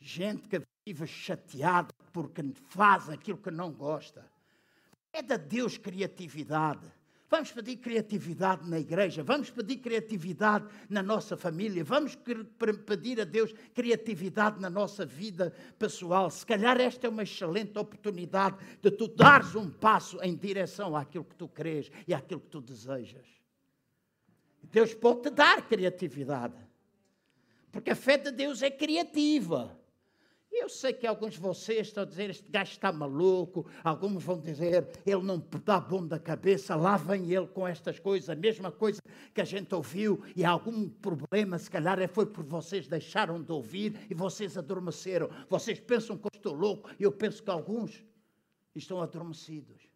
Gente 0.00 0.48
que 0.48 0.62
vive 0.86 1.06
chateada 1.06 1.94
porque 2.12 2.42
faz 2.68 3.08
aquilo 3.08 3.38
que 3.38 3.50
não 3.50 3.72
gosta. 3.72 4.24
É 5.12 5.22
da 5.22 5.36
Deus 5.36 5.76
criatividade. 5.76 6.90
Vamos 7.30 7.52
pedir 7.52 7.76
criatividade 7.76 8.68
na 8.68 8.80
igreja, 8.80 9.22
vamos 9.22 9.50
pedir 9.50 9.76
criatividade 9.76 10.66
na 10.88 11.00
nossa 11.00 11.36
família, 11.36 11.84
vamos 11.84 12.18
pedir 12.84 13.20
a 13.20 13.24
Deus 13.24 13.54
criatividade 13.72 14.60
na 14.60 14.68
nossa 14.68 15.06
vida 15.06 15.54
pessoal. 15.78 16.28
Se 16.28 16.44
calhar 16.44 16.80
esta 16.80 17.06
é 17.06 17.10
uma 17.10 17.22
excelente 17.22 17.78
oportunidade 17.78 18.56
de 18.82 18.90
tu 18.90 19.06
dares 19.06 19.54
um 19.54 19.70
passo 19.70 20.20
em 20.24 20.34
direção 20.34 20.96
àquilo 20.96 21.22
que 21.22 21.36
tu 21.36 21.46
crês 21.46 21.88
e 22.08 22.12
àquilo 22.12 22.40
que 22.40 22.48
tu 22.48 22.60
desejas. 22.60 23.28
Deus 24.64 24.92
pode 24.92 25.22
te 25.22 25.30
dar 25.30 25.68
criatividade, 25.68 26.56
porque 27.70 27.90
a 27.90 27.96
fé 27.96 28.18
de 28.18 28.32
Deus 28.32 28.60
é 28.60 28.72
criativa. 28.72 29.79
Eu 30.52 30.68
sei 30.68 30.92
que 30.92 31.06
alguns 31.06 31.34
de 31.34 31.40
vocês 31.40 31.86
estão 31.86 32.02
a 32.02 32.06
dizer, 32.06 32.30
este 32.30 32.50
gajo 32.50 32.72
está 32.72 32.92
maluco, 32.92 33.66
alguns 33.84 34.22
vão 34.22 34.38
dizer, 34.40 34.88
ele 35.06 35.22
não 35.22 35.38
dá 35.64 35.78
bom 35.80 36.04
da 36.04 36.18
cabeça, 36.18 36.74
lá 36.74 36.96
vem 36.96 37.32
ele 37.32 37.46
com 37.46 37.66
estas 37.66 38.00
coisas, 38.00 38.28
a 38.28 38.34
mesma 38.34 38.72
coisa 38.72 39.00
que 39.32 39.40
a 39.40 39.44
gente 39.44 39.72
ouviu, 39.74 40.24
e 40.34 40.44
algum 40.44 40.88
problema, 40.88 41.56
se 41.56 41.70
calhar, 41.70 42.00
é 42.00 42.08
foi 42.08 42.26
por 42.26 42.44
vocês 42.44 42.88
deixaram 42.88 43.40
de 43.40 43.52
ouvir 43.52 44.06
e 44.10 44.14
vocês 44.14 44.58
adormeceram. 44.58 45.30
Vocês 45.48 45.78
pensam 45.78 46.16
que 46.16 46.26
eu 46.26 46.32
estou 46.34 46.54
louco, 46.54 46.90
e 46.98 47.04
eu 47.04 47.12
penso 47.12 47.42
que 47.42 47.50
alguns 47.50 48.04
estão 48.74 49.00
adormecidos. 49.00 49.89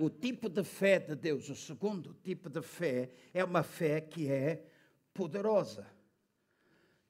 O 0.00 0.08
tipo 0.08 0.48
de 0.48 0.64
fé 0.64 0.98
de 0.98 1.14
Deus, 1.14 1.50
o 1.50 1.54
segundo 1.54 2.14
tipo 2.24 2.48
de 2.48 2.62
fé, 2.62 3.10
é 3.34 3.44
uma 3.44 3.62
fé 3.62 4.00
que 4.00 4.30
é 4.32 4.64
poderosa. 5.12 5.86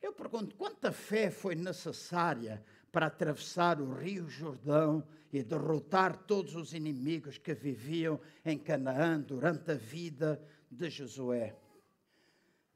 Eu 0.03 0.13
pergunto, 0.13 0.57
quanta 0.57 0.91
fé 0.91 1.31
foi 1.31 1.55
necessária 1.55 2.61
para 2.91 3.07
atravessar 3.07 3.81
o 3.81 3.95
Rio 3.95 4.29
Jordão 4.29 5.07
e 5.33 5.41
derrotar 5.41 6.17
todos 6.25 6.57
os 6.57 6.75
inimigos 6.75 7.39
que 7.39 7.55
viviam 7.55 8.21
em 8.45 8.59
Canaã 8.59 9.21
durante 9.21 9.71
a 9.71 9.77
vida 9.77 10.43
de 10.69 10.91
Josué? 10.91 11.55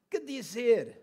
Que 0.09 0.21
dizer 0.21 1.03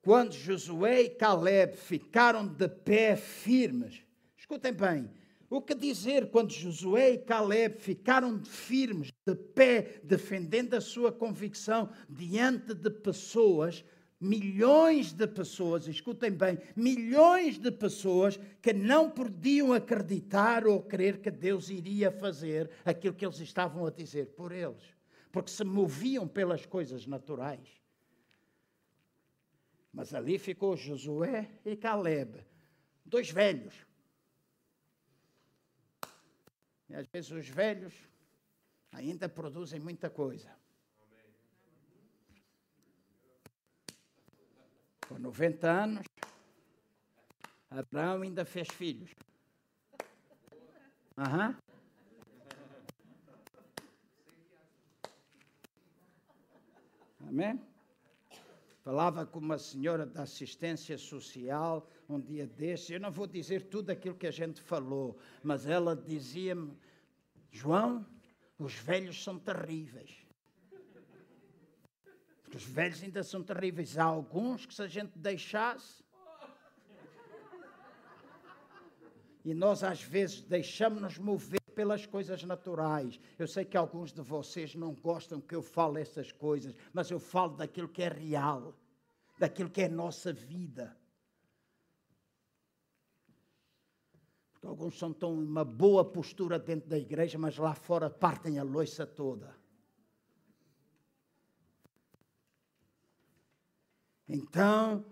quando 0.00 0.32
Josué 0.32 1.02
e 1.02 1.10
Caleb 1.10 1.76
ficaram 1.76 2.48
de 2.48 2.68
pé 2.70 3.16
firmes? 3.16 4.02
Escutem 4.34 4.72
bem, 4.72 5.10
o 5.52 5.60
que 5.60 5.74
dizer 5.74 6.30
quando 6.30 6.50
Josué 6.50 7.12
e 7.12 7.18
Caleb 7.18 7.78
ficaram 7.78 8.42
firmes, 8.42 9.12
de 9.26 9.34
pé, 9.34 10.00
defendendo 10.02 10.72
a 10.72 10.80
sua 10.80 11.12
convicção 11.12 11.90
diante 12.08 12.72
de 12.72 12.88
pessoas, 12.88 13.84
milhões 14.18 15.12
de 15.12 15.26
pessoas, 15.26 15.86
escutem 15.86 16.30
bem, 16.30 16.58
milhões 16.74 17.58
de 17.58 17.70
pessoas 17.70 18.40
que 18.62 18.72
não 18.72 19.10
podiam 19.10 19.74
acreditar 19.74 20.66
ou 20.66 20.82
crer 20.82 21.20
que 21.20 21.30
Deus 21.30 21.68
iria 21.68 22.10
fazer 22.10 22.70
aquilo 22.82 23.14
que 23.14 23.26
eles 23.26 23.38
estavam 23.38 23.84
a 23.84 23.90
dizer 23.90 24.28
por 24.28 24.52
eles, 24.52 24.82
porque 25.30 25.50
se 25.50 25.64
moviam 25.64 26.26
pelas 26.26 26.64
coisas 26.64 27.06
naturais. 27.06 27.68
Mas 29.92 30.14
ali 30.14 30.38
ficou 30.38 30.78
Josué 30.78 31.50
e 31.62 31.76
Caleb, 31.76 32.38
dois 33.04 33.30
velhos 33.30 33.91
E 36.92 36.94
às 36.94 37.06
vezes 37.06 37.30
os 37.30 37.48
velhos 37.48 37.94
ainda 38.92 39.26
produzem 39.26 39.80
muita 39.80 40.10
coisa. 40.10 40.54
Com 45.08 45.18
90 45.18 45.70
anos, 45.70 46.06
Abraão 47.70 48.20
ainda 48.20 48.44
fez 48.44 48.68
filhos. 48.68 49.10
Aham. 51.16 51.56
Amém? 57.26 57.58
Falava 58.82 59.24
com 59.24 59.38
uma 59.38 59.56
senhora 59.56 60.04
da 60.04 60.24
assistência 60.24 60.98
social 60.98 61.88
um 62.08 62.20
dia 62.20 62.46
destes. 62.46 62.90
Eu 62.90 63.00
não 63.00 63.12
vou 63.12 63.26
dizer 63.26 63.62
tudo 63.68 63.90
aquilo 63.90 64.16
que 64.16 64.26
a 64.26 64.30
gente 64.30 64.60
falou, 64.60 65.16
mas 65.42 65.66
ela 65.66 65.96
dizia-me: 65.96 66.76
João, 67.52 68.04
os 68.58 68.74
velhos 68.74 69.22
são 69.22 69.38
terríveis. 69.38 70.26
Porque 72.42 72.56
os 72.56 72.64
velhos 72.64 73.02
ainda 73.02 73.22
são 73.22 73.42
terríveis. 73.42 73.98
Há 73.98 74.04
alguns 74.04 74.64
que, 74.64 74.74
se 74.74 74.82
a 74.82 74.88
gente 74.88 75.18
deixasse. 75.18 76.02
E 79.44 79.52
nós, 79.52 79.84
às 79.84 80.02
vezes, 80.02 80.42
deixamos-nos 80.42 81.18
mover 81.18 81.60
pelas 81.74 82.06
coisas 82.06 82.42
naturais. 82.44 83.20
Eu 83.38 83.46
sei 83.46 83.64
que 83.64 83.76
alguns 83.76 84.12
de 84.12 84.22
vocês 84.22 84.74
não 84.74 84.94
gostam 84.94 85.40
que 85.40 85.54
eu 85.54 85.62
fale 85.62 86.00
essas 86.00 86.32
coisas, 86.32 86.74
mas 86.92 87.10
eu 87.10 87.18
falo 87.18 87.56
daquilo 87.56 87.88
que 87.88 88.02
é 88.02 88.08
real, 88.08 88.74
daquilo 89.38 89.68
que 89.68 89.82
é 89.82 89.88
nossa 89.88 90.32
vida. 90.32 90.96
Porque 94.51 94.51
alguns 94.62 94.98
são 94.98 95.12
tão 95.12 95.34
uma 95.34 95.64
boa 95.64 96.04
postura 96.04 96.58
dentro 96.58 96.88
da 96.88 96.98
igreja, 96.98 97.38
mas 97.38 97.56
lá 97.56 97.74
fora 97.74 98.08
partem 98.08 98.58
a 98.58 98.62
loiça 98.62 99.06
toda. 99.06 99.56
Então, 104.28 105.04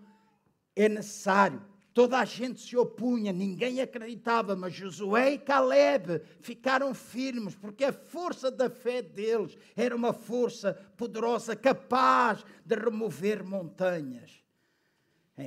é 0.75 0.87
necessário 0.87 1.71
Toda 1.93 2.19
a 2.19 2.25
gente 2.25 2.61
se 2.61 2.77
opunha, 2.77 3.33
ninguém 3.33 3.81
acreditava, 3.81 4.55
mas 4.55 4.73
Josué 4.73 5.33
e 5.33 5.37
Caleb 5.37 6.21
ficaram 6.39 6.93
firmes, 6.93 7.53
porque 7.53 7.83
a 7.83 7.91
força 7.91 8.49
da 8.49 8.69
fé 8.69 9.01
deles 9.01 9.57
era 9.75 9.93
uma 9.93 10.13
força 10.13 10.73
poderosa, 10.95 11.53
capaz 11.53 12.45
de 12.65 12.75
remover 12.75 13.43
montanhas. 13.43 14.40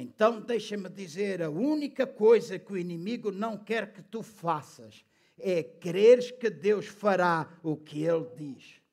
Então, 0.00 0.40
deixa-me 0.40 0.88
dizer: 0.88 1.42
a 1.42 1.50
única 1.50 2.06
coisa 2.06 2.58
que 2.58 2.72
o 2.72 2.78
inimigo 2.78 3.30
não 3.30 3.56
quer 3.56 3.92
que 3.92 4.02
tu 4.02 4.22
faças 4.22 5.04
é 5.38 5.62
creres 5.62 6.30
que 6.30 6.48
Deus 6.48 6.86
fará 6.86 7.58
o 7.62 7.76
que 7.76 8.02
ele 8.02 8.26
diz. 8.36 8.84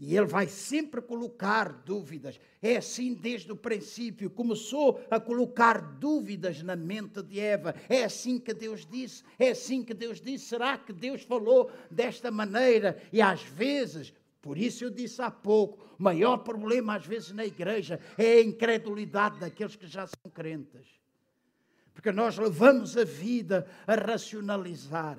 E 0.00 0.16
ele 0.16 0.26
vai 0.26 0.46
sempre 0.46 1.02
colocar 1.02 1.72
dúvidas. 1.72 2.38
É 2.62 2.76
assim 2.76 3.14
desde 3.14 3.50
o 3.50 3.56
princípio. 3.56 4.30
Começou 4.30 5.00
a 5.10 5.18
colocar 5.18 5.80
dúvidas 5.80 6.62
na 6.62 6.76
mente 6.76 7.20
de 7.20 7.40
Eva. 7.40 7.74
É 7.88 8.04
assim 8.04 8.38
que 8.38 8.54
Deus 8.54 8.86
disse. 8.86 9.24
É 9.36 9.50
assim 9.50 9.82
que 9.82 9.92
Deus 9.92 10.20
disse. 10.20 10.44
Será 10.44 10.78
que 10.78 10.92
Deus 10.92 11.22
falou 11.22 11.68
desta 11.90 12.30
maneira? 12.30 13.02
E 13.12 13.20
às 13.20 13.42
vezes, 13.42 14.14
por 14.40 14.56
isso 14.56 14.84
eu 14.84 14.90
disse 14.90 15.20
há 15.20 15.30
pouco, 15.30 15.84
o 15.98 16.02
maior 16.02 16.38
problema 16.38 16.96
às 16.96 17.06
vezes 17.06 17.32
na 17.32 17.44
igreja 17.44 18.00
é 18.16 18.34
a 18.34 18.42
incredulidade 18.42 19.40
daqueles 19.40 19.76
que 19.76 19.86
já 19.86 20.06
são 20.06 20.30
crentes. 20.32 20.86
Porque 21.92 22.12
nós 22.12 22.38
levamos 22.38 22.96
a 22.96 23.04
vida 23.04 23.66
a 23.86 23.94
racionalizar. 23.94 25.18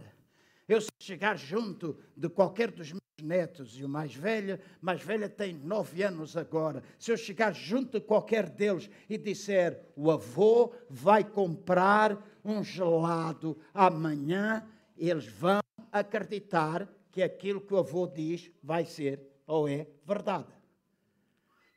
Eu, 0.68 0.80
se 0.80 0.90
chegar 1.00 1.38
junto 1.38 1.98
de 2.16 2.30
qualquer 2.30 2.72
dos 2.72 2.92
meus 2.92 3.02
netos 3.22 3.78
e 3.78 3.84
o 3.84 3.90
mais 3.90 4.16
velho, 4.16 4.58
mais 4.80 5.02
velha 5.02 5.28
tem 5.28 5.54
nove 5.54 6.04
anos 6.04 6.38
agora. 6.38 6.82
Se 6.98 7.12
eu 7.12 7.18
chegar 7.18 7.54
junto 7.54 8.00
de 8.00 8.06
qualquer 8.06 8.48
deles 8.48 8.90
e 9.10 9.18
disser 9.18 9.82
o 9.96 10.10
avô 10.10 10.74
vai 10.90 11.24
comprar 11.24 12.18
um 12.46 12.64
gelado 12.64 13.58
amanhã, 13.74 14.66
eles 14.98 15.26
vão 15.26 15.60
acreditar 15.92 16.88
que 17.20 17.24
aquilo 17.24 17.60
que 17.60 17.74
o 17.74 17.78
avô 17.78 18.08
diz 18.08 18.50
vai 18.64 18.86
ser 18.86 19.20
ou 19.46 19.68
é 19.68 19.86
verdade. 20.06 20.48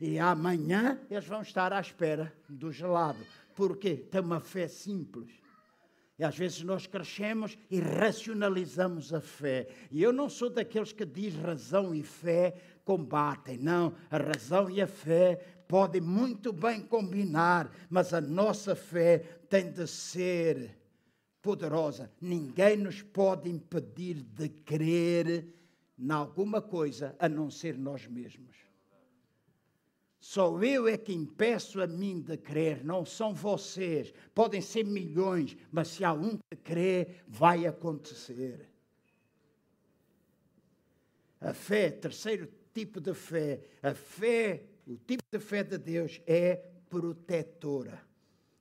E 0.00 0.16
amanhã 0.16 1.00
eles 1.10 1.26
vão 1.26 1.42
estar 1.42 1.72
à 1.72 1.80
espera 1.80 2.32
do 2.48 2.70
gelado. 2.70 3.18
Porque 3.54 3.96
tem 3.96 4.20
uma 4.20 4.40
fé 4.40 4.68
simples. 4.68 5.32
E 6.16 6.22
às 6.22 6.38
vezes 6.38 6.62
nós 6.62 6.86
crescemos 6.86 7.58
e 7.68 7.80
racionalizamos 7.80 9.12
a 9.12 9.20
fé. 9.20 9.66
E 9.90 10.00
eu 10.00 10.12
não 10.12 10.28
sou 10.28 10.48
daqueles 10.48 10.92
que 10.92 11.04
diz 11.04 11.34
razão 11.34 11.92
e 11.92 12.04
fé 12.04 12.54
combatem. 12.84 13.58
Não, 13.58 13.94
a 14.10 14.18
razão 14.18 14.70
e 14.70 14.80
a 14.80 14.86
fé 14.86 15.36
podem 15.66 16.00
muito 16.00 16.52
bem 16.52 16.80
combinar, 16.80 17.68
mas 17.90 18.14
a 18.14 18.20
nossa 18.20 18.76
fé 18.76 19.18
tem 19.48 19.72
de 19.72 19.88
ser 19.88 20.81
poderosa. 21.42 22.10
Ninguém 22.20 22.76
nos 22.76 23.02
pode 23.02 23.50
impedir 23.50 24.22
de 24.22 24.48
crer 24.48 25.44
em 25.98 26.10
alguma 26.10 26.62
coisa 26.62 27.14
a 27.18 27.28
não 27.28 27.50
ser 27.50 27.76
nós 27.76 28.06
mesmos. 28.06 28.56
Só 30.20 30.62
eu 30.62 30.86
é 30.86 30.96
que 30.96 31.12
impeço 31.12 31.82
a 31.82 31.86
mim 31.86 32.20
de 32.20 32.36
crer, 32.36 32.84
não 32.84 33.04
são 33.04 33.34
vocês. 33.34 34.14
Podem 34.32 34.60
ser 34.60 34.84
milhões, 34.84 35.56
mas 35.72 35.88
se 35.88 36.04
há 36.04 36.12
um 36.12 36.36
que 36.36 36.56
crê, 36.62 37.08
vai 37.26 37.66
acontecer. 37.66 38.70
A 41.40 41.52
fé, 41.52 41.90
terceiro 41.90 42.48
tipo 42.72 43.00
de 43.00 43.12
fé, 43.14 43.60
a 43.82 43.94
fé, 43.94 44.62
o 44.86 44.96
tipo 44.96 45.24
de 45.28 45.40
fé 45.40 45.64
de 45.64 45.76
Deus 45.76 46.20
é 46.24 46.54
protetora. 46.88 48.00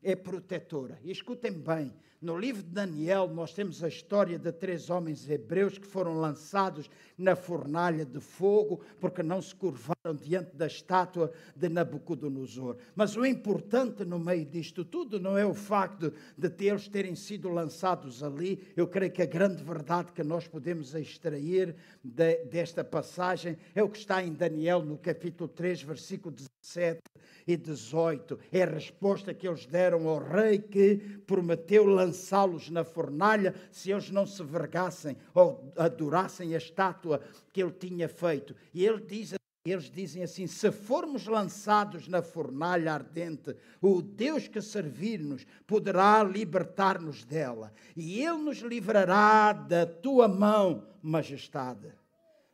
É 0.01 0.15
protetora. 0.15 0.99
E 1.03 1.11
escutem 1.11 1.51
bem, 1.51 1.93
no 2.21 2.37
livro 2.37 2.61
de 2.61 2.69
Daniel, 2.69 3.27
nós 3.27 3.51
temos 3.51 3.83
a 3.83 3.87
história 3.87 4.37
de 4.37 4.51
três 4.51 4.91
homens 4.91 5.27
hebreus 5.27 5.79
que 5.79 5.87
foram 5.87 6.19
lançados 6.19 6.87
na 7.17 7.35
fornalha 7.35 8.05
de 8.05 8.19
fogo 8.19 8.81
porque 8.99 9.23
não 9.23 9.41
se 9.41 9.55
curvaram 9.55 10.13
diante 10.15 10.55
da 10.55 10.67
estátua 10.67 11.31
de 11.55 11.67
Nabucodonosor. 11.67 12.77
Mas 12.95 13.17
o 13.17 13.25
importante 13.25 14.05
no 14.05 14.19
meio 14.19 14.45
disto 14.45 14.85
tudo 14.85 15.19
não 15.19 15.35
é 15.35 15.43
o 15.43 15.55
facto 15.55 16.13
de 16.37 16.51
eles 16.63 16.87
terem 16.87 17.15
sido 17.15 17.49
lançados 17.49 18.21
ali. 18.21 18.67
Eu 18.75 18.87
creio 18.87 19.11
que 19.11 19.23
a 19.23 19.25
grande 19.25 19.63
verdade 19.63 20.11
que 20.11 20.23
nós 20.23 20.47
podemos 20.47 20.93
extrair 20.93 21.75
de, 22.03 22.45
desta 22.45 22.83
passagem 22.83 23.57
é 23.73 23.81
o 23.81 23.89
que 23.89 23.97
está 23.97 24.23
em 24.23 24.31
Daniel, 24.31 24.83
no 24.83 24.97
capítulo 24.97 25.47
3, 25.47 25.81
versículo 25.81 26.35
17 26.35 27.01
e 27.47 27.57
18. 27.57 28.39
É 28.51 28.63
a 28.63 28.69
resposta 28.69 29.33
que 29.33 29.47
eles 29.47 29.65
deram 29.65 30.07
ao 30.07 30.19
rei 30.19 30.59
que 30.59 30.97
prometeu 31.25 31.85
lançá-los 32.11 32.69
na 32.69 32.83
fornalha 32.83 33.55
se 33.71 33.89
eles 33.91 34.11
não 34.11 34.25
se 34.25 34.43
vergassem 34.43 35.15
ou 35.33 35.71
adorassem 35.77 36.53
a 36.53 36.57
estátua 36.57 37.21
que 37.53 37.61
ele 37.63 37.71
tinha 37.71 38.09
feito. 38.09 38.53
E 38.73 38.85
ele 38.85 38.99
diz 38.99 39.33
eles 39.63 39.91
dizem 39.91 40.23
assim: 40.23 40.47
se 40.47 40.71
formos 40.71 41.27
lançados 41.27 42.07
na 42.07 42.23
fornalha 42.23 42.93
ardente, 42.93 43.55
o 43.79 44.01
Deus 44.01 44.47
que 44.47 44.59
servir-nos 44.59 45.45
poderá 45.67 46.23
libertar-nos 46.23 47.23
dela, 47.23 47.71
e 47.95 48.25
Ele 48.25 48.39
nos 48.39 48.57
livrará 48.57 49.53
da 49.53 49.85
tua 49.85 50.27
mão, 50.27 50.87
majestade. 50.99 51.93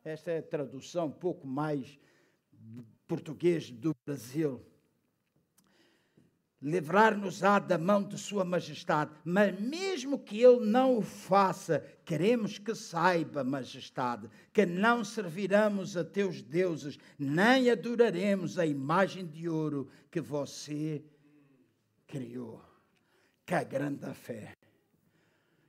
Esta 0.04 0.32
é 0.32 0.40
a 0.40 0.44
tradução 0.44 1.06
um 1.06 1.12
pouco 1.12 1.48
mais 1.48 1.98
português 3.08 3.72
do 3.72 3.96
Brasil 4.06 4.62
livrar-nos-á 6.62 7.60
da 7.60 7.78
mão 7.78 8.04
de 8.04 8.18
Sua 8.18 8.44
Majestade. 8.44 9.12
Mas 9.24 9.60
mesmo 9.60 10.20
que 10.20 10.42
Ele 10.42 10.66
não 10.66 10.98
o 10.98 11.02
faça, 11.02 11.84
queremos 12.04 12.58
que 12.58 12.74
saiba, 12.74 13.44
Majestade, 13.44 14.30
que 14.52 14.66
não 14.66 15.04
serviremos 15.04 15.96
a 15.96 16.04
teus 16.04 16.42
deuses, 16.42 16.98
nem 17.18 17.70
adoraremos 17.70 18.58
a 18.58 18.66
imagem 18.66 19.26
de 19.26 19.48
ouro 19.48 19.88
que 20.10 20.20
você 20.20 21.04
criou. 22.08 22.62
Que 23.46 23.64
grande 23.64 24.14
fé! 24.14 24.54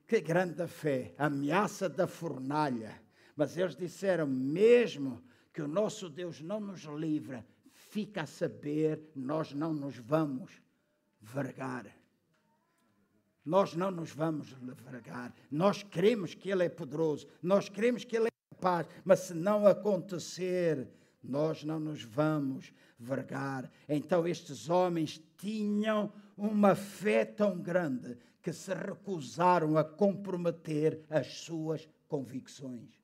Que 0.07 0.21
grande 0.21 0.67
fé! 0.67 1.15
Ameaça 1.19 1.89
da 1.89 2.07
fornalha. 2.07 3.01
Mas 3.37 3.57
eles 3.57 3.77
disseram, 3.77 4.27
mesmo 4.27 5.23
que 5.53 5.63
o 5.63 5.69
nosso 5.69 6.09
Deus 6.09 6.41
não 6.41 6.59
nos 6.59 6.83
livra, 6.85 7.47
fica 7.73 8.23
a 8.23 8.27
saber, 8.27 9.11
nós 9.15 9.53
não 9.53 9.73
nos 9.73 9.97
vamos 9.97 10.61
vergar. 11.21 11.87
Nós 13.45 13.75
não 13.75 13.91
nos 13.91 14.11
vamos 14.11 14.55
vergar. 14.91 15.35
Nós 15.51 15.83
queremos 15.83 16.35
que 16.35 16.51
Ele 16.51 16.65
é 16.65 16.69
poderoso. 16.69 17.27
Nós 17.43 17.69
queremos 17.69 18.05
que 18.05 18.17
Ele 18.17 18.27
é 18.27 18.55
capaz. 18.55 18.87
Mas 19.05 19.21
se 19.21 19.35
não 19.35 19.67
acontecer, 19.67 20.87
nós 21.23 21.65
não 21.65 21.81
nos 21.81 22.03
vamos 22.03 22.73
vergar. 22.99 23.71
Então 23.89 24.27
estes 24.27 24.69
homens 24.69 25.23
tinham 25.37 26.13
uma 26.37 26.75
fé 26.75 27.25
tão 27.25 27.59
grande 27.59 28.19
que 28.43 28.53
se 28.53 28.75
recusaram 28.75 29.77
a 29.77 29.85
comprometer 29.85 31.05
as 31.09 31.27
suas 31.39 31.89
convicções. 32.07 32.98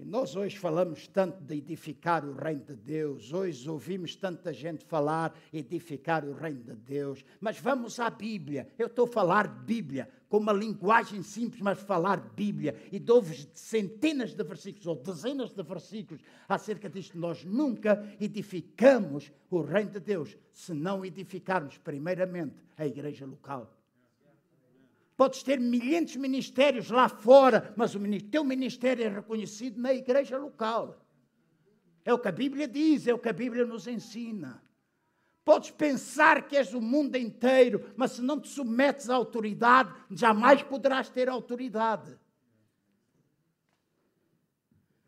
E 0.00 0.04
nós 0.06 0.34
hoje 0.34 0.56
falamos 0.56 1.06
tanto 1.06 1.44
de 1.44 1.56
edificar 1.56 2.24
o 2.24 2.32
reino 2.32 2.64
de 2.64 2.74
Deus, 2.74 3.34
hoje 3.34 3.68
ouvimos 3.68 4.16
tanta 4.16 4.50
gente 4.50 4.82
falar 4.82 5.38
edificar 5.52 6.24
o 6.24 6.32
reino 6.32 6.62
de 6.62 6.74
Deus, 6.74 7.22
mas 7.38 7.60
vamos 7.60 8.00
à 8.00 8.08
Bíblia. 8.08 8.66
Eu 8.78 8.86
estou 8.86 9.04
a 9.04 9.08
falar 9.08 9.46
de 9.46 9.62
Bíblia, 9.62 10.08
com 10.30 10.38
uma 10.38 10.54
linguagem 10.54 11.22
simples, 11.22 11.60
mas 11.60 11.80
falar 11.80 12.16
Bíblia. 12.34 12.74
E 12.90 12.98
dou-vos 12.98 13.46
centenas 13.52 14.32
de 14.32 14.42
versículos 14.42 14.86
ou 14.86 14.96
dezenas 14.96 15.52
de 15.52 15.62
versículos 15.62 16.22
acerca 16.48 16.88
disto. 16.88 17.18
Nós 17.18 17.44
nunca 17.44 18.02
edificamos 18.18 19.30
o 19.50 19.60
reino 19.60 19.90
de 19.90 20.00
Deus 20.00 20.34
se 20.50 20.72
não 20.72 21.04
edificarmos 21.04 21.76
primeiramente 21.76 22.54
a 22.74 22.86
igreja 22.86 23.26
local. 23.26 23.79
Podes 25.20 25.42
ter 25.42 25.60
milhentos 25.60 26.16
ministérios 26.16 26.88
lá 26.88 27.06
fora, 27.06 27.74
mas 27.76 27.94
o 27.94 28.00
teu 28.30 28.42
ministério 28.42 29.04
é 29.04 29.08
reconhecido 29.08 29.78
na 29.78 29.92
igreja 29.92 30.38
local. 30.38 30.98
É 32.02 32.14
o 32.14 32.18
que 32.18 32.28
a 32.28 32.32
Bíblia 32.32 32.66
diz, 32.66 33.06
é 33.06 33.12
o 33.12 33.18
que 33.18 33.28
a 33.28 33.32
Bíblia 33.34 33.66
nos 33.66 33.86
ensina. 33.86 34.62
Podes 35.44 35.72
pensar 35.72 36.48
que 36.48 36.56
és 36.56 36.72
o 36.72 36.80
mundo 36.80 37.16
inteiro, 37.16 37.92
mas 37.98 38.12
se 38.12 38.22
não 38.22 38.40
te 38.40 38.48
submetes 38.48 39.10
à 39.10 39.14
autoridade, 39.14 39.94
jamais 40.10 40.62
poderás 40.62 41.10
ter 41.10 41.28
autoridade. 41.28 42.18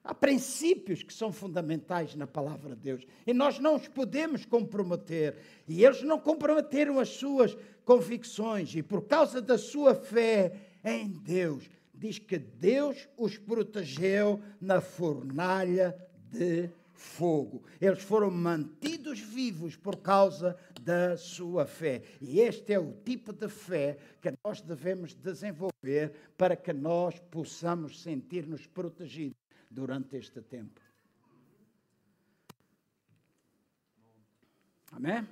Há 0.05 0.13
princípios 0.13 1.05
que 1.05 1.15
são 1.15 1.33
fundamentais 1.33 2.17
na 2.17 2.27
palavra 2.27 2.75
de 2.75 2.83
Deus 2.83 3.07
e 3.25 3.33
nós 3.33 3.61
não 3.61 3.77
os 3.77 3.87
podemos 3.87 4.45
comprometer. 4.45 5.37
E 5.69 5.85
eles 5.85 6.03
não 6.03 6.19
comprometeram 6.19 6.99
as 6.99 7.11
suas 7.11 7.57
convicções 7.85 8.75
e 8.75 8.83
por 8.83 9.03
causa 9.03 9.41
da 9.41 9.57
sua 9.57 9.95
fé 9.95 10.53
em 10.85 11.09
Deus, 11.09 11.71
diz 11.95 12.19
que 12.19 12.37
Deus 12.37 13.09
os 13.17 13.39
protegeu 13.39 14.41
na 14.61 14.81
fornalha 14.81 15.97
de 16.33 16.69
fogo. 16.93 17.63
Eles 17.81 18.03
foram 18.03 18.29
mantidos 18.29 19.21
vivos 19.21 19.77
por 19.77 19.99
causa 19.99 20.57
da 20.81 21.17
sua 21.17 21.65
fé. 21.65 22.03
E 22.21 22.41
este 22.41 22.73
é 22.73 22.79
o 22.79 22.93
tipo 23.05 23.33
de 23.33 23.49
fé 23.49 23.99
que 24.21 24.35
nós 24.45 24.61
devemos 24.61 25.15
desenvolver 25.15 26.13
para 26.37 26.57
que 26.57 26.73
nós 26.73 27.21
possamos 27.31 28.03
sentir-nos 28.03 28.67
protegidos 28.67 29.42
durante 29.73 30.17
este 30.17 30.41
tempo. 30.43 30.81
Amém? 34.93 35.27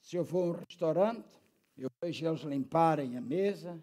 Se 0.00 0.16
eu 0.16 0.22
vou 0.22 0.44
a 0.44 0.56
um 0.56 0.60
restaurante, 0.60 1.28
eu 1.76 1.90
vejo 2.00 2.26
eles 2.26 2.42
limparem 2.42 3.16
a 3.16 3.20
mesa, 3.20 3.82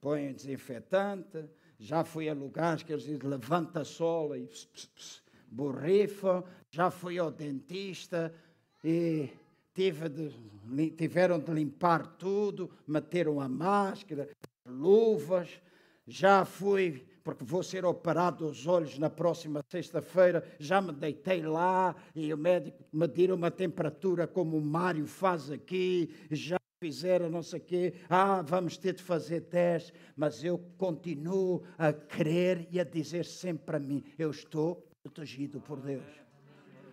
põem 0.00 0.32
desinfetante. 0.32 1.48
Já 1.78 2.02
fui 2.02 2.28
a 2.28 2.34
lugares 2.34 2.82
que 2.82 2.92
eles 2.92 3.04
dizem 3.04 3.28
levanta 3.28 3.82
a 3.82 3.84
sola 3.84 4.36
e 4.36 4.44
pss, 4.46 4.66
pss, 4.66 4.86
pss, 4.88 5.22
borrifam. 5.46 6.42
Já 6.70 6.90
fui 6.90 7.16
ao 7.16 7.30
dentista 7.30 8.34
e 8.82 9.30
tive 9.72 10.08
de, 10.08 10.90
tiveram 10.90 11.38
de 11.38 11.52
limpar 11.52 12.04
tudo, 12.16 12.68
meteram 12.84 13.40
a 13.40 13.48
máscara, 13.48 14.28
luvas. 14.66 15.60
Já 16.08 16.44
fui 16.44 17.06
porque 17.28 17.44
vou 17.44 17.62
ser 17.62 17.84
operado 17.84 18.46
dos 18.46 18.66
olhos 18.66 18.98
na 18.98 19.10
próxima 19.10 19.60
sexta-feira, 19.70 20.42
já 20.58 20.80
me 20.80 20.92
deitei 20.92 21.42
lá 21.42 21.94
e 22.14 22.32
o 22.32 22.38
médico 22.38 22.82
mediu 22.90 23.34
uma 23.34 23.50
temperatura 23.50 24.26
como 24.26 24.56
o 24.56 24.64
Mário 24.64 25.06
faz 25.06 25.50
aqui, 25.50 26.10
já 26.30 26.56
fizeram 26.82 27.28
não 27.28 27.42
sei 27.42 27.60
o 27.60 27.62
quê, 27.62 27.94
ah, 28.08 28.40
vamos 28.40 28.78
ter 28.78 28.94
de 28.94 29.02
fazer 29.02 29.42
teste, 29.42 29.92
mas 30.16 30.42
eu 30.42 30.58
continuo 30.78 31.64
a 31.76 31.92
crer 31.92 32.66
e 32.70 32.80
a 32.80 32.84
dizer 32.84 33.26
sempre 33.26 33.66
para 33.66 33.78
mim, 33.78 34.02
eu 34.18 34.30
estou 34.30 34.88
protegido 35.02 35.60
por 35.60 35.82
Deus. 35.82 36.06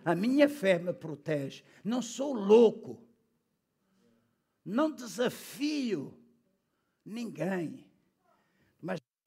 A 0.04 0.14
minha 0.14 0.50
fé 0.50 0.78
me 0.78 0.92
protege. 0.92 1.64
Não 1.82 2.02
sou 2.02 2.34
louco. 2.34 3.02
Não 4.62 4.94
desafio 4.94 6.12
ninguém. 7.02 7.85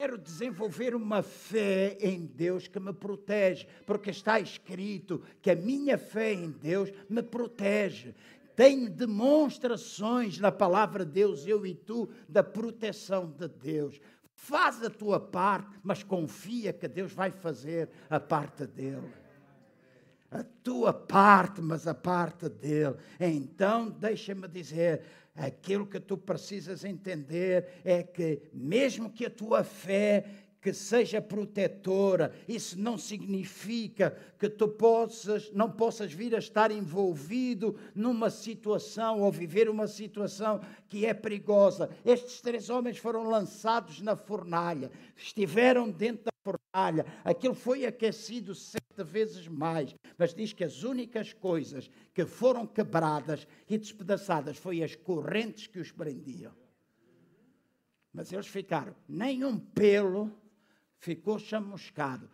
Quero 0.00 0.16
desenvolver 0.16 0.94
uma 0.94 1.22
fé 1.22 1.98
em 2.00 2.24
Deus 2.24 2.66
que 2.66 2.80
me 2.80 2.90
protege, 2.90 3.66
porque 3.84 4.08
está 4.08 4.40
escrito 4.40 5.22
que 5.42 5.50
a 5.50 5.54
minha 5.54 5.98
fé 5.98 6.32
em 6.32 6.50
Deus 6.50 6.90
me 7.06 7.22
protege. 7.22 8.14
Tenho 8.56 8.88
demonstrações 8.88 10.38
na 10.38 10.50
palavra 10.50 11.04
de 11.04 11.12
Deus, 11.12 11.46
eu 11.46 11.66
e 11.66 11.74
tu, 11.74 12.08
da 12.26 12.42
proteção 12.42 13.30
de 13.30 13.46
Deus. 13.46 14.00
Faz 14.32 14.82
a 14.82 14.88
tua 14.88 15.20
parte, 15.20 15.78
mas 15.82 16.02
confia 16.02 16.72
que 16.72 16.88
Deus 16.88 17.12
vai 17.12 17.30
fazer 17.30 17.90
a 18.08 18.18
parte 18.18 18.66
dele. 18.66 19.19
A 20.30 20.44
tua 20.62 20.92
parte, 20.92 21.60
mas 21.60 21.86
a 21.86 21.94
parte 21.94 22.48
dele. 22.48 22.96
Então, 23.18 23.90
deixa-me 23.90 24.46
dizer, 24.46 25.02
aquilo 25.34 25.86
que 25.86 25.98
tu 25.98 26.16
precisas 26.16 26.84
entender 26.84 27.80
é 27.84 28.02
que, 28.02 28.42
mesmo 28.52 29.10
que 29.10 29.26
a 29.26 29.30
tua 29.30 29.64
fé 29.64 30.24
que 30.60 30.72
seja 30.72 31.22
protetora. 31.22 32.34
Isso 32.46 32.78
não 32.78 32.98
significa 32.98 34.16
que 34.38 34.48
tu 34.48 34.68
possas, 34.68 35.50
não 35.52 35.70
possas 35.70 36.12
vir 36.12 36.34
a 36.34 36.38
estar 36.38 36.70
envolvido 36.70 37.76
numa 37.94 38.28
situação 38.28 39.22
ou 39.22 39.32
viver 39.32 39.68
uma 39.68 39.86
situação 39.86 40.60
que 40.88 41.06
é 41.06 41.14
perigosa. 41.14 41.88
Estes 42.04 42.40
três 42.40 42.68
homens 42.68 42.98
foram 42.98 43.24
lançados 43.24 44.00
na 44.00 44.14
fornalha, 44.14 44.90
estiveram 45.16 45.90
dentro 45.90 46.29
fornalha, 46.70 47.04
aquilo 47.24 47.54
foi 47.54 47.84
aquecido 47.84 48.54
sete 48.54 48.80
vezes 49.04 49.48
mais, 49.48 49.94
mas 50.16 50.32
diz 50.32 50.52
que 50.52 50.64
as 50.64 50.82
únicas 50.82 51.32
coisas 51.32 51.90
que 52.14 52.24
foram 52.24 52.66
quebradas 52.66 53.46
e 53.68 53.76
despedaçadas 53.76 54.56
foi 54.56 54.82
as 54.82 54.94
correntes 54.94 55.66
que 55.66 55.78
os 55.78 55.90
prendiam. 55.90 56.54
Mas 58.12 58.32
eles 58.32 58.46
ficaram, 58.46 58.94
nem 59.08 59.44
um 59.44 59.58
pelo 59.58 60.30
ficou 60.98 61.38
chamuscado. 61.38 62.28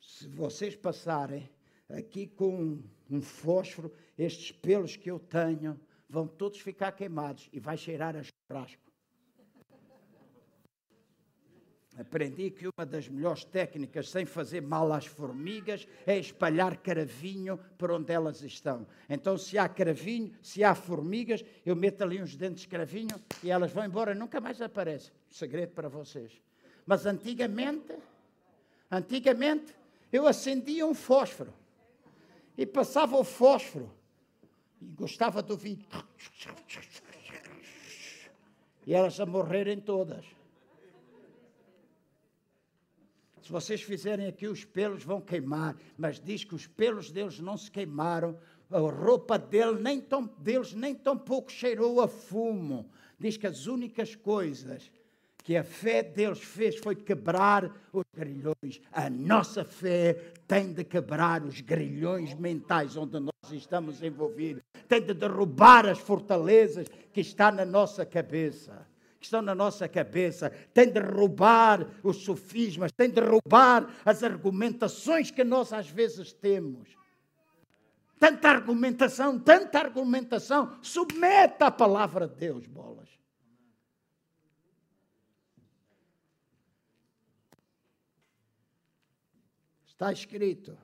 Se 0.00 0.28
vocês 0.28 0.76
passarem 0.76 1.48
aqui 1.88 2.26
com 2.26 2.82
um 3.10 3.20
fósforo, 3.20 3.92
estes 4.16 4.52
pelos 4.52 4.96
que 4.96 5.10
eu 5.10 5.18
tenho 5.18 5.78
vão 6.08 6.26
todos 6.26 6.60
ficar 6.60 6.92
queimados 6.92 7.48
e 7.52 7.58
vai 7.58 7.76
cheirar 7.76 8.16
a 8.16 8.22
churrasco. 8.22 8.85
Aprendi 11.98 12.50
que 12.50 12.66
uma 12.66 12.84
das 12.84 13.08
melhores 13.08 13.42
técnicas 13.42 14.10
sem 14.10 14.26
fazer 14.26 14.60
mal 14.60 14.92
às 14.92 15.06
formigas 15.06 15.88
é 16.06 16.18
espalhar 16.18 16.76
cravinho 16.76 17.58
por 17.78 17.90
onde 17.90 18.12
elas 18.12 18.42
estão. 18.42 18.86
Então, 19.08 19.38
se 19.38 19.56
há 19.56 19.66
cravinho, 19.66 20.30
se 20.42 20.62
há 20.62 20.74
formigas, 20.74 21.42
eu 21.64 21.74
meto 21.74 22.02
ali 22.02 22.20
uns 22.20 22.36
dentes 22.36 22.62
de 22.62 22.68
cravinho 22.68 23.18
e 23.42 23.50
elas 23.50 23.72
vão 23.72 23.82
embora, 23.82 24.14
nunca 24.14 24.40
mais 24.42 24.60
aparecem. 24.60 25.10
Segredo 25.30 25.72
para 25.72 25.88
vocês. 25.88 26.38
Mas 26.84 27.06
antigamente, 27.06 27.94
antigamente, 28.90 29.74
eu 30.12 30.26
acendia 30.26 30.86
um 30.86 30.94
fósforo 30.94 31.52
e 32.58 32.66
passava 32.66 33.16
o 33.16 33.24
fósforo 33.24 33.90
e 34.82 34.84
gostava 34.84 35.42
de 35.42 35.50
ouvir. 35.50 35.78
E 38.86 38.94
elas 38.94 39.18
a 39.18 39.24
morrerem 39.24 39.80
todas. 39.80 40.35
Se 43.46 43.52
vocês 43.52 43.80
fizerem 43.80 44.26
aqui, 44.26 44.48
os 44.48 44.64
pelos 44.64 45.04
vão 45.04 45.20
queimar, 45.20 45.76
mas 45.96 46.18
diz 46.18 46.42
que 46.42 46.56
os 46.56 46.66
pelos 46.66 47.12
deles 47.12 47.38
não 47.38 47.56
se 47.56 47.70
queimaram, 47.70 48.36
a 48.68 48.80
roupa 48.80 49.38
dele 49.38 49.80
nem 49.80 50.00
tão, 50.00 50.28
deles 50.38 50.74
nem 50.74 50.92
tão 50.92 51.16
pouco 51.16 51.52
cheirou 51.52 52.00
a 52.00 52.08
fumo. 52.08 52.90
Diz 53.16 53.36
que 53.36 53.46
as 53.46 53.68
únicas 53.68 54.16
coisas 54.16 54.90
que 55.44 55.56
a 55.56 55.62
fé 55.62 56.02
deles 56.02 56.40
fez 56.40 56.76
foi 56.78 56.96
quebrar 56.96 57.70
os 57.92 58.04
grilhões. 58.12 58.80
A 58.90 59.08
nossa 59.08 59.64
fé 59.64 60.32
tem 60.48 60.72
de 60.72 60.82
quebrar 60.82 61.44
os 61.44 61.60
grilhões 61.60 62.34
mentais 62.34 62.96
onde 62.96 63.20
nós 63.20 63.52
estamos 63.52 64.02
envolvidos. 64.02 64.64
Tem 64.88 65.00
de 65.00 65.14
derrubar 65.14 65.86
as 65.86 66.00
fortalezas 66.00 66.88
que 67.12 67.20
estão 67.20 67.52
na 67.52 67.64
nossa 67.64 68.04
cabeça. 68.04 68.85
Que 69.26 69.28
estão 69.28 69.42
na 69.42 69.56
nossa 69.56 69.88
cabeça, 69.88 70.50
tem 70.72 70.88
de 70.88 71.00
roubar 71.00 71.84
os 72.04 72.18
sofismas, 72.18 72.92
tem 72.92 73.10
de 73.10 73.20
roubar 73.20 73.92
as 74.04 74.22
argumentações 74.22 75.32
que 75.32 75.42
nós 75.42 75.72
às 75.72 75.90
vezes 75.90 76.32
temos. 76.32 76.96
Tanta 78.20 78.48
argumentação, 78.48 79.36
tanta 79.36 79.80
argumentação, 79.80 80.78
submeta 80.80 81.66
a 81.66 81.70
palavra 81.72 82.28
de 82.28 82.36
Deus, 82.36 82.68
bolas. 82.68 83.08
Está 89.88 90.12
escrito 90.12 90.78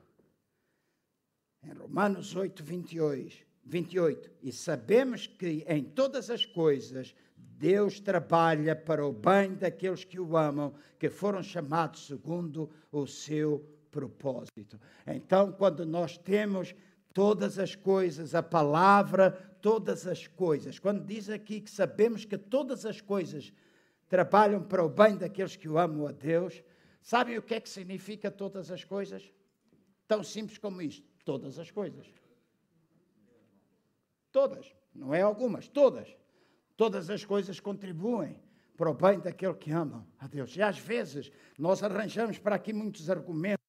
em 1.63 1.71
Romanos 1.71 2.35
8, 2.35 2.61
28, 2.61 3.45
28. 3.63 4.31
E 4.41 4.51
sabemos 4.51 5.27
que 5.27 5.63
em 5.65 5.81
todas 5.81 6.29
as 6.29 6.45
coisas 6.45 7.15
Deus 7.57 7.99
trabalha 7.99 8.75
para 8.75 9.05
o 9.05 9.11
bem 9.11 9.53
daqueles 9.53 10.03
que 10.03 10.19
o 10.19 10.35
amam, 10.35 10.73
que 10.99 11.09
foram 11.09 11.41
chamados 11.41 12.07
segundo 12.07 12.69
o 12.91 13.07
seu 13.07 13.65
propósito. 13.91 14.79
Então, 15.05 15.51
quando 15.51 15.85
nós 15.85 16.17
temos 16.17 16.75
todas 17.13 17.59
as 17.59 17.75
coisas, 17.75 18.33
a 18.35 18.43
palavra, 18.43 19.31
todas 19.61 20.07
as 20.07 20.27
coisas, 20.27 20.79
quando 20.79 21.05
diz 21.05 21.29
aqui 21.29 21.61
que 21.61 21.71
sabemos 21.71 22.25
que 22.25 22.37
todas 22.37 22.85
as 22.85 22.99
coisas 22.99 23.53
trabalham 24.09 24.61
para 24.61 24.83
o 24.83 24.89
bem 24.89 25.15
daqueles 25.15 25.55
que 25.55 25.69
o 25.69 25.77
amam 25.77 26.07
a 26.07 26.11
Deus, 26.11 26.63
Sabem 27.03 27.37
o 27.37 27.41
que 27.41 27.53
é 27.53 27.59
que 27.59 27.69
significa 27.69 28.31
todas 28.31 28.71
as 28.71 28.85
coisas? 28.85 29.29
Tão 30.07 30.23
simples 30.23 30.57
como 30.57 30.81
isto: 30.81 31.05
todas 31.25 31.59
as 31.59 31.69
coisas. 31.69 32.07
Todas, 34.31 34.73
não 34.95 35.13
é 35.13 35.21
algumas, 35.21 35.67
todas. 35.67 36.15
Todas 36.75 37.09
as 37.09 37.23
coisas 37.23 37.59
contribuem 37.59 38.37
para 38.75 38.89
o 38.89 38.93
bem 38.93 39.19
daquele 39.19 39.53
que 39.53 39.71
amam 39.71 40.05
a 40.19 40.27
Deus. 40.27 40.55
E 40.55 40.61
às 40.61 40.77
vezes 40.79 41.31
nós 41.57 41.83
arranjamos 41.83 42.37
para 42.39 42.55
aqui 42.55 42.73
muitos 42.73 43.09
argumentos 43.09 43.63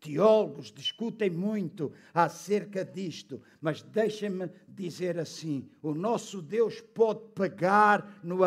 teólogos 0.00 0.72
discutem 0.72 1.28
muito 1.28 1.92
acerca 2.12 2.84
disto, 2.84 3.40
mas 3.60 3.82
deixem-me 3.82 4.50
dizer 4.66 5.18
assim: 5.18 5.68
o 5.82 5.94
nosso 5.94 6.40
Deus 6.40 6.80
pode 6.80 7.20
pegar 7.34 8.18
no, 8.22 8.38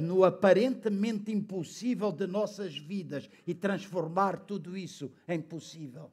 no, 0.00 0.24
aparentemente 0.24 1.32
impossível 1.32 2.12
de 2.12 2.26
nossas 2.26 2.78
vidas 2.78 3.28
e 3.46 3.52
transformar 3.52 4.38
tudo 4.40 4.76
isso 4.76 5.12
em 5.26 5.40
possível. 5.40 6.10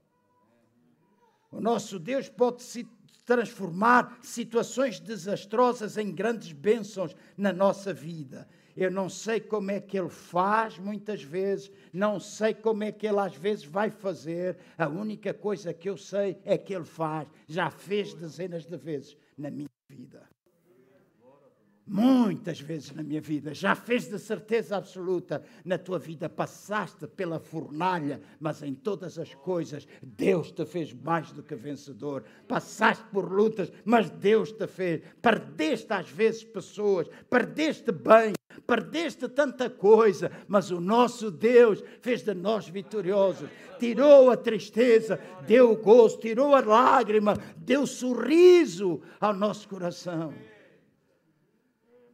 O 1.52 1.62
nosso 1.62 2.00
Deus 2.00 2.28
pode 2.28 2.64
se 2.64 2.88
transformar 3.32 4.20
situações 4.22 5.00
desastrosas 5.00 5.98
em 5.98 6.12
grandes 6.12 6.52
bênçãos 6.52 7.16
na 7.38 7.54
nossa 7.54 7.94
vida. 7.94 8.46
Eu 8.76 8.92
não 8.92 9.08
sei 9.08 9.40
como 9.40 9.72
é 9.72 9.80
que 9.80 9.98
ele 9.98 10.10
faz 10.10 10.78
muitas 10.78 11.24
vezes, 11.24 11.72
não 11.94 12.20
sei 12.20 12.54
como 12.54 12.84
é 12.84 12.92
que 12.92 13.08
ele 13.08 13.20
às 13.20 13.34
vezes 13.34 13.64
vai 13.64 13.90
fazer. 13.90 14.58
A 14.78 14.90
única 14.90 15.34
coisa 15.34 15.74
que 15.74 15.90
eu 15.90 15.96
sei 15.96 16.38
é 16.44 16.58
que 16.58 16.74
ele 16.74 16.84
faz. 16.84 17.26
Já 17.48 17.70
fez 17.70 18.14
dezenas 18.14 18.66
de 18.66 18.76
vezes 18.76 19.16
na 19.38 19.50
minha 19.50 19.70
vida. 19.90 20.28
Muitas 21.88 22.62
vezes 22.62 22.92
na 22.92 23.02
minha 23.02 23.20
vida, 23.20 23.54
já 23.54 23.76
fez 23.76 24.08
de 24.08 24.20
certeza 24.20 24.78
absoluta 24.78 25.44
na 25.66 25.78
tua 25.78 25.98
vida, 25.98 26.30
passaste 26.30 27.08
pela 27.08 27.40
fornalha, 27.40 28.22
mas 28.40 28.62
em 28.62 28.74
todas 28.74 29.18
as 29.18 29.34
coisas 29.34 29.88
Deus 30.02 30.52
te 30.52 30.64
fez 30.64 30.94
mais 30.94 31.32
do 31.32 31.42
que 31.42 31.56
vencedor. 31.56 32.24
Passaste 32.48 33.04
por 33.12 33.30
lutas, 33.32 33.72
mas 33.84 34.10
Deus 34.10 34.52
te 34.52 34.68
fez. 34.68 35.02
Perdeste 35.22 35.92
às 35.92 36.08
vezes 36.08 36.44
pessoas, 36.44 37.10
perdeste 37.30 37.92
bem, 37.92 38.34
perdeste 38.68 39.28
tanta 39.28 39.70
coisa, 39.70 40.32
mas 40.48 40.70
o 40.70 40.80
nosso 40.80 41.32
Deus 41.32 41.84
fez 42.00 42.22
de 42.22 42.34
nós 42.36 42.70
vitoriosos. 42.70 43.50
Tirou 43.80 44.30
a 44.30 44.38
tristeza, 44.38 45.20
deu 45.48 45.72
o 45.72 45.78
gozo, 45.78 46.20
tirou 46.20 46.54
a 46.54 46.62
lágrima, 46.62 47.34
deu 47.58 47.88
sorriso 47.88 49.02
ao 49.20 49.34
nosso 49.34 49.68
coração. 49.68 50.32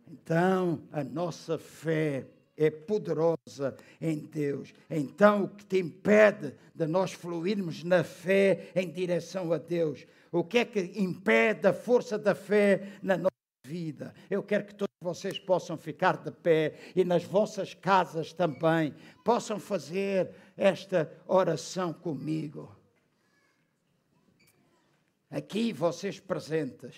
Então, 0.10 0.82
a 0.92 1.04
nossa 1.04 1.58
fé 1.58 2.26
é 2.56 2.72
poderosa 2.72 3.76
em 4.02 4.18
Deus. 4.20 4.74
Então, 4.90 5.44
o 5.44 5.50
que 5.50 5.66
te 5.66 5.80
impede 5.80 6.56
de 6.74 6.88
nós 6.88 7.12
fluirmos 7.14 7.84
na 7.84 8.04
fé 8.04 8.72
em 8.76 8.90
direção 8.90 9.54
a 9.54 9.58
Deus? 9.58 10.06
O 10.32 10.44
que 10.44 10.60
é 10.60 10.66
que 10.66 10.80
impede 11.00 11.68
a 11.68 11.74
força 11.74 12.18
da 12.18 12.34
fé 12.34 12.98
na 13.02 13.18
nossa 13.18 13.32
vida? 13.66 14.14
Eu 14.30 14.42
quero 14.42 14.66
que 14.66 14.76
todos 14.76 14.88
vocês 15.02 15.38
possam 15.38 15.78
ficar 15.78 16.18
de 16.18 16.32
pé 16.32 16.74
e 16.96 17.04
nas 17.04 17.24
vossas 17.24 17.74
casas 17.74 18.34
também 18.34 18.94
possam 19.24 19.60
fazer 19.60 20.32
esta 20.56 21.12
oração 21.28 21.94
comigo. 21.94 22.76
Aqui, 25.30 25.74
vocês 25.74 26.20
presentes. 26.20 26.96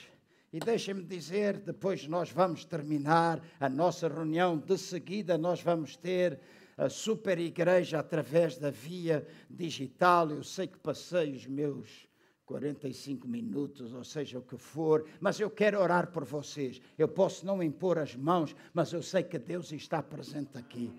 E 0.52 0.60
deixem-me 0.60 1.04
dizer, 1.04 1.60
depois 1.60 2.08
nós 2.08 2.32
vamos 2.32 2.66
terminar 2.66 3.40
a 3.60 3.70
nossa 3.70 4.08
reunião, 4.08 4.58
de 4.58 4.78
seguida 4.78 5.38
nós 5.38 5.62
vamos 5.62 5.96
ter 5.96 6.40
a 6.76 6.90
super 6.90 7.38
igreja 7.38 8.00
através 8.00 8.58
da 8.58 8.72
via 8.72 9.28
digital. 9.50 10.32
Eu 10.32 10.44
sei 10.44 10.66
que 10.66 10.80
passei 10.80 11.34
os 11.34 11.46
meus 11.46 12.08
45 12.46 13.28
minutos, 13.28 13.94
ou 13.94 14.04
seja 14.04 14.40
o 14.40 14.42
que 14.42 14.58
for, 14.58 15.06
mas 15.20 15.40
eu 15.40 15.52
quero 15.52 15.80
orar 15.80 16.12
por 16.12 16.26
vocês. 16.26 16.82
Eu 16.98 17.08
posso 17.08 17.46
não 17.46 17.62
impor 17.62 18.00
as 18.00 18.16
mãos, 18.16 18.56
mas 18.74 18.92
eu 18.92 19.04
sei 19.04 19.22
que 19.22 19.38
Deus 19.38 19.72
está 19.72 20.02
presente 20.02 20.58
aqui. 20.58 20.92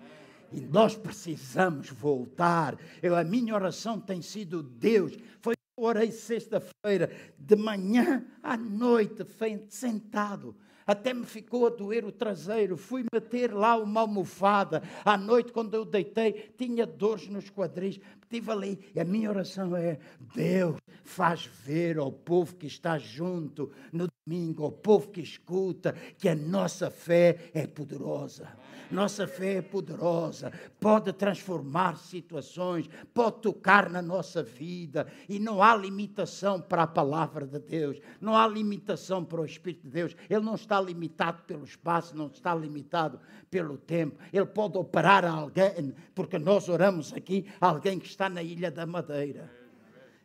E 0.53 0.61
nós 0.61 0.95
precisamos 0.95 1.89
voltar. 1.89 2.77
Eu, 3.01 3.15
a 3.15 3.23
minha 3.23 3.53
oração 3.53 3.99
tem 3.99 4.21
sido: 4.21 4.63
Deus, 4.63 5.17
foi 5.41 5.55
orei 5.75 6.11
sexta-feira, 6.11 7.11
de 7.37 7.55
manhã 7.55 8.25
à 8.41 8.57
noite, 8.57 9.25
sentado. 9.69 10.55
Até 10.85 11.13
me 11.13 11.25
ficou 11.25 11.67
a 11.67 11.69
doer 11.69 12.03
o 12.03 12.11
traseiro. 12.11 12.75
Fui 12.75 13.05
meter 13.13 13.53
lá 13.53 13.77
uma 13.77 14.01
almofada. 14.01 14.81
À 15.05 15.17
noite, 15.17 15.51
quando 15.53 15.73
eu 15.73 15.85
deitei, 15.85 16.53
tinha 16.57 16.85
dores 16.85 17.27
nos 17.27 17.49
quadris. 17.49 17.99
Estive 18.21 18.51
ali. 18.51 18.91
E 18.93 18.99
a 18.99 19.05
minha 19.05 19.29
oração 19.29 19.75
é: 19.75 19.99
Deus, 20.35 20.77
faz 21.03 21.45
ver 21.45 21.97
ao 21.97 22.11
povo 22.11 22.55
que 22.55 22.67
está 22.67 22.97
junto 22.97 23.71
no 23.91 24.10
domingo, 24.25 24.63
ao 24.63 24.71
povo 24.71 25.09
que 25.09 25.19
escuta, 25.19 25.95
que 26.17 26.29
a 26.29 26.35
nossa 26.35 26.91
fé 26.91 27.49
é 27.53 27.65
poderosa. 27.65 28.47
Nossa 28.91 29.25
fé 29.25 29.55
é 29.55 29.61
poderosa, 29.61 30.51
pode 30.77 31.13
transformar 31.13 31.97
situações, 31.97 32.89
pode 33.13 33.41
tocar 33.41 33.89
na 33.89 34.01
nossa 34.01 34.43
vida 34.43 35.07
e 35.29 35.39
não 35.39 35.63
há 35.63 35.73
limitação 35.75 36.59
para 36.59 36.83
a 36.83 36.87
palavra 36.87 37.47
de 37.47 37.57
Deus, 37.57 38.01
não 38.19 38.35
há 38.35 38.45
limitação 38.45 39.23
para 39.23 39.39
o 39.39 39.45
Espírito 39.45 39.83
de 39.83 39.89
Deus. 39.89 40.15
Ele 40.29 40.43
não 40.43 40.55
está 40.55 40.79
limitado 40.79 41.41
pelo 41.43 41.63
espaço, 41.63 42.15
não 42.17 42.27
está 42.27 42.53
limitado 42.53 43.17
pelo 43.49 43.77
tempo. 43.77 44.17
Ele 44.31 44.45
pode 44.45 44.77
operar 44.77 45.23
a 45.23 45.31
alguém, 45.31 45.95
porque 46.13 46.37
nós 46.37 46.67
oramos 46.67 47.13
aqui, 47.13 47.45
alguém 47.61 47.97
que 47.97 48.07
está 48.07 48.29
na 48.29 48.43
Ilha 48.43 48.69
da 48.69 48.85
Madeira. 48.85 49.60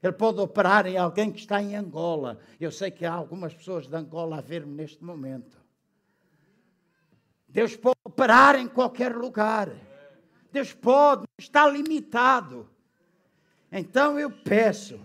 Ele 0.07 0.15
pode 0.15 0.41
operar 0.41 0.87
em 0.87 0.97
alguém 0.97 1.33
que 1.33 1.41
está 1.41 1.61
em 1.61 1.75
Angola. 1.75 2.39
Eu 2.61 2.71
sei 2.71 2.93
que 2.93 3.05
há 3.05 3.13
algumas 3.13 3.53
pessoas 3.53 3.89
de 3.89 3.97
Angola 3.97 4.39
a 4.39 4.41
ver-me 4.41 4.73
neste 4.73 5.03
momento. 5.03 5.61
Deus 7.49 7.75
pode 7.75 7.99
operar 8.05 8.55
em 8.55 8.69
qualquer 8.69 9.17
lugar. 9.17 9.69
Deus 10.53 10.73
pode, 10.73 11.25
está 11.37 11.69
limitado. 11.69 12.71
Então 13.73 14.17
eu 14.17 14.31
peço 14.31 15.01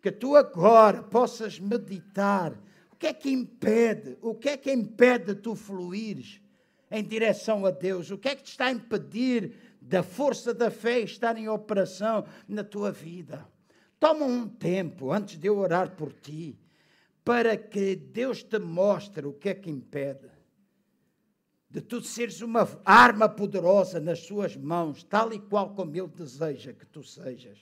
que 0.00 0.10
tu 0.10 0.34
agora 0.34 1.02
possas 1.02 1.60
meditar. 1.60 2.54
O 2.92 2.96
que 2.96 3.08
é 3.08 3.12
que 3.12 3.30
impede? 3.30 4.16
O 4.22 4.34
que 4.34 4.48
é 4.48 4.56
que 4.56 4.72
impede 4.72 5.34
tu 5.34 5.54
fluires 5.54 6.40
em 6.90 7.04
direção 7.04 7.66
a 7.66 7.70
Deus? 7.70 8.10
O 8.10 8.16
que 8.16 8.30
é 8.30 8.34
que 8.34 8.44
te 8.44 8.52
está 8.52 8.66
a 8.66 8.72
impedir 8.72 9.54
da 9.82 10.02
força 10.02 10.54
da 10.54 10.70
fé 10.70 11.00
estar 11.00 11.36
em 11.36 11.46
operação 11.46 12.24
na 12.48 12.64
tua 12.64 12.90
vida? 12.90 13.46
Toma 14.00 14.24
um 14.24 14.48
tempo 14.48 15.12
antes 15.12 15.38
de 15.38 15.46
eu 15.46 15.58
orar 15.58 15.94
por 15.94 16.12
ti, 16.12 16.58
para 17.22 17.54
que 17.56 17.94
Deus 17.94 18.42
te 18.42 18.58
mostre 18.58 19.26
o 19.26 19.34
que 19.34 19.50
é 19.50 19.54
que 19.54 19.70
impede 19.70 20.30
de 21.68 21.80
tu 21.80 22.02
seres 22.02 22.40
uma 22.40 22.66
arma 22.84 23.28
poderosa 23.28 24.00
nas 24.00 24.20
suas 24.20 24.56
mãos, 24.56 25.04
tal 25.04 25.32
e 25.32 25.38
qual 25.38 25.72
como 25.74 25.94
Ele 25.94 26.08
deseja 26.08 26.72
que 26.72 26.84
tu 26.84 27.04
sejas. 27.04 27.58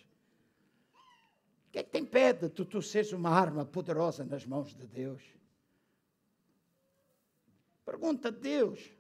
O 1.67 1.73
que 1.73 1.81
é 1.81 1.83
que 1.83 1.91
te 1.91 1.99
impede 1.99 2.49
de 2.49 2.65
tu 2.65 2.81
seres 2.81 3.13
uma 3.13 3.29
arma 3.29 3.67
poderosa 3.67 4.25
nas 4.25 4.47
mãos 4.47 4.75
de 4.75 4.87
Deus? 4.87 5.23
Pergunta 7.85 8.29
a 8.29 8.31
Deus. 8.31 8.91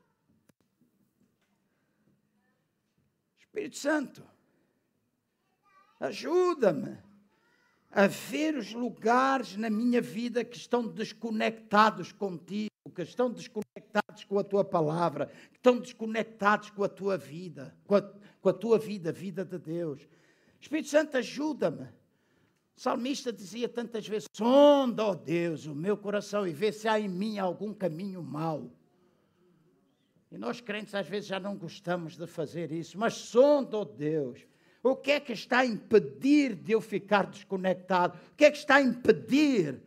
Espírito 3.38 3.78
Santo, 3.78 4.22
ajuda-me 5.98 7.07
a 7.90 8.06
ver 8.06 8.56
os 8.56 8.72
lugares 8.72 9.56
na 9.56 9.70
minha 9.70 10.00
vida 10.00 10.44
que 10.44 10.56
estão 10.56 10.86
desconectados 10.86 12.12
contigo, 12.12 12.70
que 12.94 13.02
estão 13.02 13.30
desconectados 13.30 14.24
com 14.24 14.38
a 14.38 14.44
tua 14.44 14.64
palavra, 14.64 15.26
que 15.50 15.56
estão 15.56 15.78
desconectados 15.78 16.70
com 16.70 16.84
a 16.84 16.88
tua 16.88 17.16
vida, 17.16 17.74
com 17.86 17.96
a, 17.96 18.02
com 18.02 18.48
a 18.48 18.52
tua 18.52 18.78
vida, 18.78 19.10
vida 19.10 19.44
de 19.44 19.58
Deus. 19.58 20.06
Espírito 20.60 20.88
Santo, 20.88 21.16
ajuda-me. 21.16 21.84
O 22.76 22.80
salmista 22.80 23.32
dizia 23.32 23.68
tantas 23.68 24.06
vezes: 24.06 24.28
sonda, 24.32 25.04
ó 25.04 25.14
Deus, 25.14 25.66
o 25.66 25.74
meu 25.74 25.96
coração 25.96 26.46
e 26.46 26.52
vê 26.52 26.70
se 26.72 26.86
há 26.86 27.00
em 27.00 27.08
mim 27.08 27.38
algum 27.38 27.72
caminho 27.72 28.22
mau. 28.22 28.70
E 30.30 30.36
nós 30.36 30.60
crentes 30.60 30.94
às 30.94 31.08
vezes 31.08 31.28
já 31.28 31.40
não 31.40 31.56
gostamos 31.56 32.16
de 32.16 32.26
fazer 32.26 32.70
isso, 32.70 32.98
mas 32.98 33.14
sonda, 33.14 33.78
ó 33.78 33.84
Deus 33.84 34.46
o 34.82 34.94
que 34.94 35.12
é 35.12 35.20
que 35.20 35.32
está 35.32 35.60
a 35.60 35.66
impedir 35.66 36.54
de 36.54 36.72
eu 36.72 36.80
ficar 36.80 37.26
desconectado? 37.26 38.18
O 38.32 38.36
que 38.36 38.44
é 38.44 38.50
que 38.50 38.58
está 38.58 38.76
a 38.76 38.82
impedir 38.82 39.80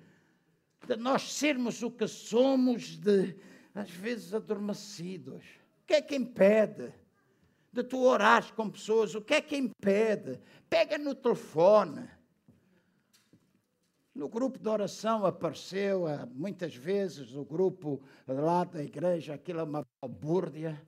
de 0.88 0.96
nós 0.96 1.34
sermos 1.34 1.82
o 1.82 1.90
que 1.90 2.08
somos, 2.08 2.98
de 2.98 3.36
às 3.74 3.90
vezes 3.90 4.34
adormecidos? 4.34 5.44
O 5.84 5.88
que 5.88 5.94
é 5.94 6.02
que 6.02 6.16
impede 6.16 6.94
de 7.72 7.84
tu 7.84 8.04
orares 8.04 8.52
com 8.52 8.70
pessoas? 8.70 9.16
O 9.16 9.22
que 9.22 9.36
é 9.36 9.42
que 9.42 9.56
impede? 9.56 10.40
Pega 10.70 10.98
no 10.98 11.16
telefone. 11.16 12.08
No 14.14 14.28
grupo 14.28 14.60
de 14.60 14.68
oração 14.68 15.26
apareceu 15.26 16.06
muitas 16.34 16.76
vezes 16.76 17.34
o 17.34 17.46
grupo 17.46 18.02
lá 18.28 18.66
da 18.66 18.84
igreja, 18.84 19.36
aquilo 19.36 19.62
é 19.62 19.64
uma 19.64 19.88
balbúrdia. 20.02 20.86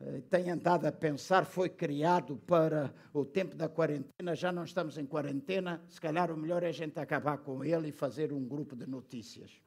Eh, 0.00 0.22
tenho 0.30 0.54
andado 0.54 0.86
a 0.86 0.92
pensar, 0.92 1.44
foi 1.44 1.68
criado 1.68 2.38
para 2.38 2.92
o 3.12 3.22
tempo 3.22 3.54
da 3.54 3.68
quarentena, 3.68 4.34
já 4.34 4.50
não 4.50 4.64
estamos 4.64 4.96
em 4.96 5.04
quarentena, 5.04 5.82
se 5.88 6.00
calhar 6.00 6.30
o 6.30 6.36
melhor 6.36 6.62
é 6.62 6.68
a 6.68 6.72
gente 6.72 6.98
acabar 6.98 7.36
com 7.38 7.62
ele 7.62 7.88
e 7.88 7.92
fazer 7.92 8.32
um 8.32 8.42
grupo 8.42 8.74
de 8.74 8.86
notícias. 8.86 9.60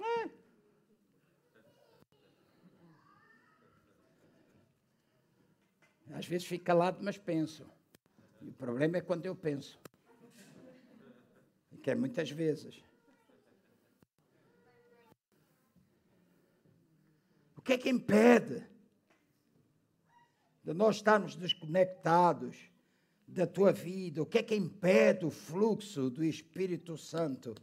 É. 0.00 0.30
Às 6.14 6.26
vezes 6.26 6.46
fico 6.46 6.64
calado, 6.64 6.98
mas 7.00 7.16
penso. 7.16 7.64
E 8.40 8.48
o 8.48 8.52
problema 8.52 8.96
é 8.96 9.00
quando 9.00 9.26
eu 9.26 9.36
penso. 9.36 9.80
Que 11.80 11.92
é 11.92 11.94
muitas 11.94 12.30
vezes. 12.30 12.82
O 17.62 17.64
que 17.64 17.74
é 17.74 17.78
que 17.78 17.88
impede 17.88 18.60
de 20.64 20.74
nós 20.74 20.96
estarmos 20.96 21.36
desconectados 21.36 22.56
da 23.24 23.46
tua 23.46 23.70
vida? 23.72 24.20
O 24.20 24.26
que 24.26 24.38
é 24.38 24.42
que 24.42 24.56
impede 24.56 25.24
o 25.24 25.30
fluxo 25.30 26.10
do 26.10 26.24
Espírito 26.24 26.96
Santo 26.96 27.54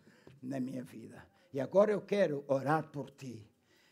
na 0.42 0.58
minha 0.58 0.82
vida? 0.86 1.22
E 1.52 1.60
agora 1.60 1.92
eu 1.92 2.00
quero 2.00 2.46
orar 2.48 2.88
por 2.88 3.12
ti. 3.12 3.46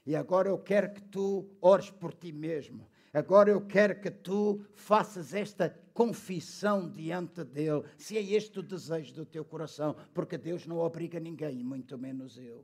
E 0.05 0.15
agora 0.15 0.47
eu 0.47 0.57
quero 0.57 0.93
que 0.93 1.01
tu 1.01 1.45
ores 1.59 1.89
por 1.89 2.13
ti 2.13 2.31
mesmo. 2.31 2.87
Agora 3.13 3.49
eu 3.49 3.59
quero 3.67 3.99
que 3.99 4.09
tu 4.09 4.65
faças 4.75 5.33
esta 5.33 5.69
confissão 5.93 6.89
diante 6.89 7.43
dele, 7.43 7.83
se 7.97 8.17
é 8.17 8.21
este 8.21 8.59
o 8.59 8.63
desejo 8.63 9.13
do 9.13 9.25
teu 9.25 9.43
coração, 9.43 9.93
porque 10.13 10.37
Deus 10.37 10.65
não 10.65 10.77
obriga 10.77 11.19
ninguém, 11.19 11.61
muito 11.65 11.97
menos 11.97 12.37
eu. 12.37 12.63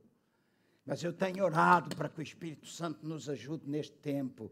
Mas 0.86 1.04
eu 1.04 1.14
tenho 1.14 1.46
orado 1.46 1.96
para 1.96 2.10
que 2.10 2.20
o 2.20 2.24
Espírito 2.24 2.68
Santo 2.68 3.08
nos 3.08 3.30
ajude 3.30 3.70
neste 3.70 3.96
tempo. 3.98 4.52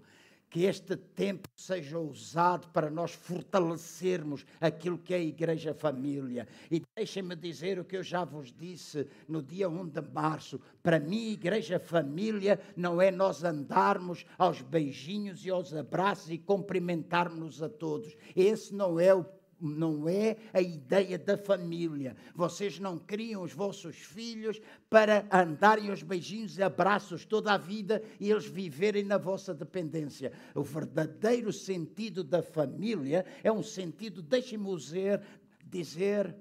Que 0.49 0.65
este 0.65 0.97
tempo 0.97 1.47
seja 1.55 1.97
usado 1.97 2.67
para 2.69 2.89
nós 2.89 3.13
fortalecermos 3.13 4.45
aquilo 4.59 4.97
que 4.97 5.13
é 5.13 5.17
a 5.17 5.21
Igreja 5.21 5.73
Família. 5.73 6.45
E 6.69 6.81
deixem-me 6.95 7.37
dizer 7.37 7.79
o 7.79 7.85
que 7.85 7.95
eu 7.95 8.03
já 8.03 8.25
vos 8.25 8.51
disse 8.51 9.07
no 9.29 9.41
dia 9.41 9.69
1 9.69 9.87
de 9.87 10.01
março. 10.01 10.59
Para 10.83 10.99
mim, 10.99 11.31
Igreja 11.31 11.79
Família 11.79 12.59
não 12.75 13.01
é 13.01 13.11
nós 13.11 13.45
andarmos 13.45 14.25
aos 14.37 14.61
beijinhos 14.61 15.45
e 15.45 15.49
aos 15.49 15.73
abraços 15.73 16.29
e 16.29 16.37
cumprimentarmos 16.37 17.63
a 17.63 17.69
todos. 17.69 18.15
Esse 18.35 18.73
não 18.73 18.99
é 18.99 19.13
o 19.13 19.25
não 19.61 20.09
é 20.09 20.37
a 20.51 20.61
ideia 20.61 21.17
da 21.17 21.37
família. 21.37 22.15
Vocês 22.33 22.79
não 22.79 22.97
criam 22.97 23.43
os 23.43 23.53
vossos 23.53 23.95
filhos 23.95 24.59
para 24.89 25.25
andarem 25.31 25.89
aos 25.89 26.01
beijinhos 26.01 26.57
e 26.57 26.63
abraços 26.63 27.25
toda 27.25 27.53
a 27.53 27.57
vida 27.57 28.01
e 28.19 28.31
eles 28.31 28.45
viverem 28.45 29.03
na 29.03 29.17
vossa 29.17 29.53
dependência. 29.53 30.33
O 30.55 30.63
verdadeiro 30.63 31.53
sentido 31.53 32.23
da 32.23 32.41
família 32.41 33.25
é 33.43 33.51
um 33.51 33.63
sentido, 33.63 34.21
deixem-me 34.21 34.75
dizer, 34.75 35.21
dizer, 35.65 36.35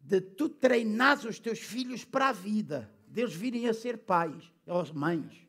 de 0.00 0.20
tu 0.20 0.48
treinares 0.48 1.24
os 1.24 1.38
teus 1.38 1.58
filhos 1.58 2.04
para 2.04 2.28
a 2.28 2.32
vida, 2.32 2.90
deles 3.06 3.34
virem 3.34 3.68
a 3.68 3.74
ser 3.74 3.98
pais, 3.98 4.52
ou 4.66 4.94
mães. 4.94 5.48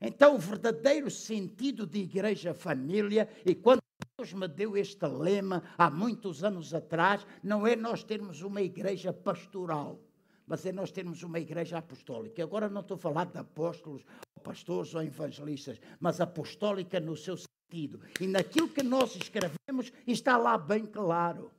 Então, 0.00 0.34
o 0.34 0.38
verdadeiro 0.38 1.10
sentido 1.10 1.86
de 1.86 2.00
igreja 2.00 2.52
família, 2.52 3.28
e 3.44 3.54
quando 3.54 3.83
Deus 4.24 4.32
me 4.32 4.48
deu 4.48 4.74
este 4.74 5.06
lema 5.06 5.62
há 5.76 5.90
muitos 5.90 6.42
anos 6.42 6.72
atrás, 6.72 7.26
não 7.42 7.66
é 7.66 7.76
nós 7.76 8.02
termos 8.02 8.40
uma 8.40 8.62
igreja 8.62 9.12
pastoral, 9.12 10.00
mas 10.46 10.64
é 10.64 10.72
nós 10.72 10.90
termos 10.90 11.22
uma 11.22 11.38
igreja 11.38 11.76
apostólica. 11.76 12.42
Agora 12.42 12.70
não 12.70 12.80
estou 12.80 12.94
a 12.94 12.98
falar 12.98 13.26
de 13.26 13.36
apóstolos, 13.36 14.02
ou 14.34 14.42
pastores 14.42 14.94
ou 14.94 15.02
evangelistas, 15.02 15.78
mas 16.00 16.22
apostólica 16.22 16.98
no 16.98 17.14
seu 17.14 17.36
sentido. 17.36 18.00
E 18.18 18.26
naquilo 18.26 18.68
que 18.68 18.82
nós 18.82 19.14
escrevemos 19.14 19.92
está 20.06 20.38
lá 20.38 20.56
bem 20.56 20.86
claro. 20.86 21.50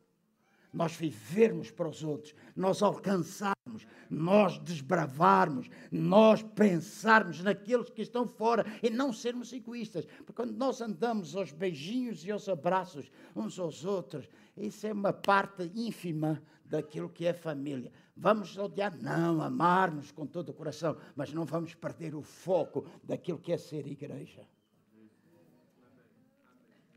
Nós 0.76 0.94
vivermos 0.94 1.72
para 1.72 1.88
os 1.88 2.04
outros, 2.04 2.36
nós 2.54 2.84
alcançarmos, 2.84 3.88
nós 4.10 4.60
desbravarmos, 4.60 5.70
nós 5.90 6.44
pensarmos 6.44 7.42
naqueles 7.42 7.90
que 7.90 8.02
estão 8.02 8.28
fora 8.28 8.66
e 8.84 8.90
não 8.90 9.14
sermos 9.14 9.54
egoístas. 9.54 10.06
Porque 10.06 10.34
quando 10.34 10.52
nós 10.52 10.82
andamos 10.82 11.34
aos 11.36 11.54
beijinhos 11.54 12.26
e 12.26 12.32
aos 12.32 12.50
abraços 12.50 13.10
uns 13.34 13.58
aos 13.58 13.86
outros, 13.86 14.28
isso 14.58 14.86
é 14.86 14.92
uma 14.92 15.14
parte 15.14 15.72
ínfima 15.74 16.44
daquilo 16.66 17.10
que 17.10 17.26
é 17.26 17.34
família. 17.34 17.92
Vamos 18.18 18.58
odiar? 18.58 18.98
Não, 18.98 19.42
amar-nos 19.42 20.12
com 20.12 20.28
todo 20.28 20.50
o 20.50 20.54
coração, 20.54 20.98
mas 21.16 21.32
não 21.32 21.46
vamos 21.46 21.74
perder 21.74 22.16
o 22.16 22.22
foco 22.22 22.86
daquilo 23.02 23.40
que 23.40 23.54
é 23.54 23.58
ser 23.58 23.88
igreja. 23.88 24.46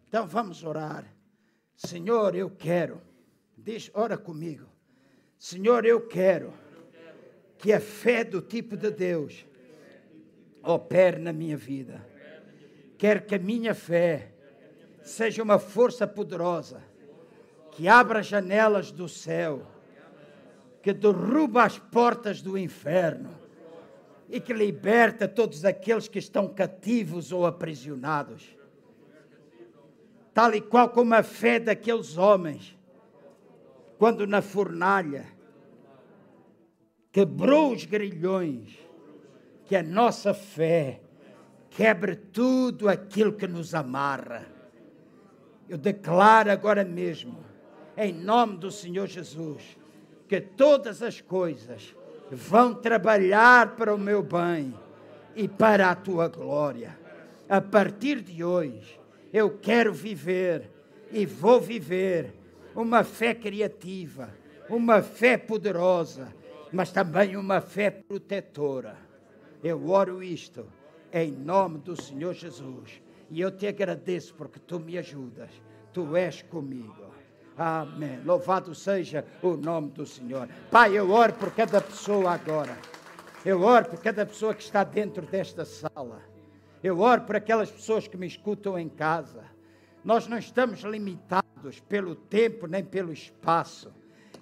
Então 0.09 0.27
vamos 0.27 0.65
orar. 0.65 1.05
Senhor, 1.77 2.35
eu 2.35 2.51
quero 2.51 3.08
Diz, 3.59 3.91
ora 3.93 4.17
comigo. 4.17 4.67
Senhor, 5.39 5.85
eu 5.85 6.01
quero 6.01 6.53
que 7.59 7.73
a 7.73 7.81
fé 7.81 8.25
do 8.25 8.41
tipo 8.41 8.77
de 8.77 8.91
Deus 8.91 9.45
opere 10.63 11.19
na 11.19 11.33
minha 11.33 11.57
vida. 11.57 12.05
Quero 12.97 13.23
que 13.23 13.35
a 13.35 13.39
minha 13.39 13.75
fé 13.75 14.33
seja 15.03 15.43
uma 15.43 15.59
força 15.59 16.07
poderosa 16.07 16.83
que 17.73 17.87
abra 17.87 18.23
janelas 18.23 18.91
do 18.91 19.09
céu, 19.09 19.67
que 20.83 20.93
derruba 20.93 21.65
as 21.65 21.79
portas 21.79 22.41
do 22.41 22.57
inferno 22.57 23.37
e 24.29 24.41
que 24.41 24.53
liberta 24.53 25.27
todos 25.27 25.65
aqueles 25.65 26.09
que 26.09 26.19
estão 26.19 26.49
cativos 26.49 27.33
ou 27.33 27.47
aprisionados. 27.47 28.57
Tal 30.33 30.55
e 30.55 30.61
qual 30.61 30.89
como 30.91 31.15
a 31.15 31.23
fé 31.23 31.59
daqueles 31.59 32.17
homens 32.17 32.78
quando 33.99 34.27
na 34.27 34.41
fornalha 34.41 35.27
quebrou 37.11 37.73
os 37.73 37.85
grilhões, 37.85 38.79
que 39.65 39.75
a 39.75 39.83
nossa 39.83 40.33
fé 40.33 41.01
quebre 41.69 42.15
tudo 42.15 42.89
aquilo 42.89 43.33
que 43.33 43.47
nos 43.47 43.75
amarra. 43.75 44.47
Eu 45.69 45.77
declaro 45.77 46.51
agora 46.51 46.85
mesmo, 46.85 47.45
em 47.97 48.13
nome 48.13 48.57
do 48.57 48.71
Senhor 48.71 49.09
Jesus, 49.09 49.77
que 50.29 50.41
todas 50.41 51.03
as 51.03 51.21
coisas 51.21 51.95
vão 52.31 52.75
trabalhar 52.75 53.75
para 53.75 53.95
o 53.95 53.99
meu 53.99 54.23
bem 54.23 54.73
e 55.35 55.49
para 55.49 55.91
a 55.91 55.95
tua 55.95 56.29
glória. 56.29 56.97
A 57.49 57.61
partir 57.61 58.21
de 58.21 58.45
hoje, 58.45 58.99
eu 59.33 59.59
quero 59.59 59.93
viver 59.93 60.71
e 61.11 61.27
vou 61.27 61.61
viver 61.61 62.38
uma 62.79 63.03
fé 63.03 63.35
criativa, 63.35 64.33
uma 64.71 65.03
fé 65.03 65.37
poderosa, 65.37 66.33
mas 66.73 66.93
também 66.93 67.37
uma 67.37 67.61
fé 67.61 67.91
protetora. 67.91 68.97
Eu 69.65 69.91
oro 69.91 70.23
isto 70.23 70.65
em 71.13 71.33
nome 71.33 71.79
do 71.79 72.01
Senhor 72.01 72.33
Jesus. 72.35 73.03
E 73.31 73.41
eu 73.41 73.51
te 73.51 73.67
agradeço 73.67 74.33
porque 74.35 74.61
tu 74.61 74.79
me 74.79 74.97
ajudas. 74.97 75.51
Tu 75.93 76.17
és 76.17 76.43
comigo. 76.43 77.13
Amém. 77.57 78.21
Louvado 78.25 78.73
seja 78.77 79.25
o 79.43 79.57
nome 79.57 79.91
do 79.91 80.07
Senhor. 80.07 80.49
Pai, 80.71 80.97
eu 80.97 81.11
oro 81.11 81.33
por 81.33 81.53
cada 81.53 81.81
pessoa 81.81 82.31
agora. 82.31 82.79
Eu 83.45 83.61
oro 83.63 83.87
por 83.87 84.01
cada 84.01 84.25
pessoa 84.25 84.55
que 84.55 84.63
está 84.63 84.85
dentro 84.85 85.27
desta 85.27 85.65
sala. 85.65 86.23
Eu 86.81 87.01
oro 87.01 87.23
por 87.23 87.35
aquelas 87.35 87.73
pessoas 87.73 88.07
que 88.07 88.17
me 88.17 88.29
escutam 88.29 88.79
em 88.79 88.89
casa. 88.89 89.58
Nós 90.05 90.27
não 90.27 90.39
estamos 90.39 90.81
limitados 90.81 91.81
pelo 91.89 92.15
tempo 92.15 92.67
nem 92.67 92.85
pelo 92.85 93.13
espaço. 93.13 93.93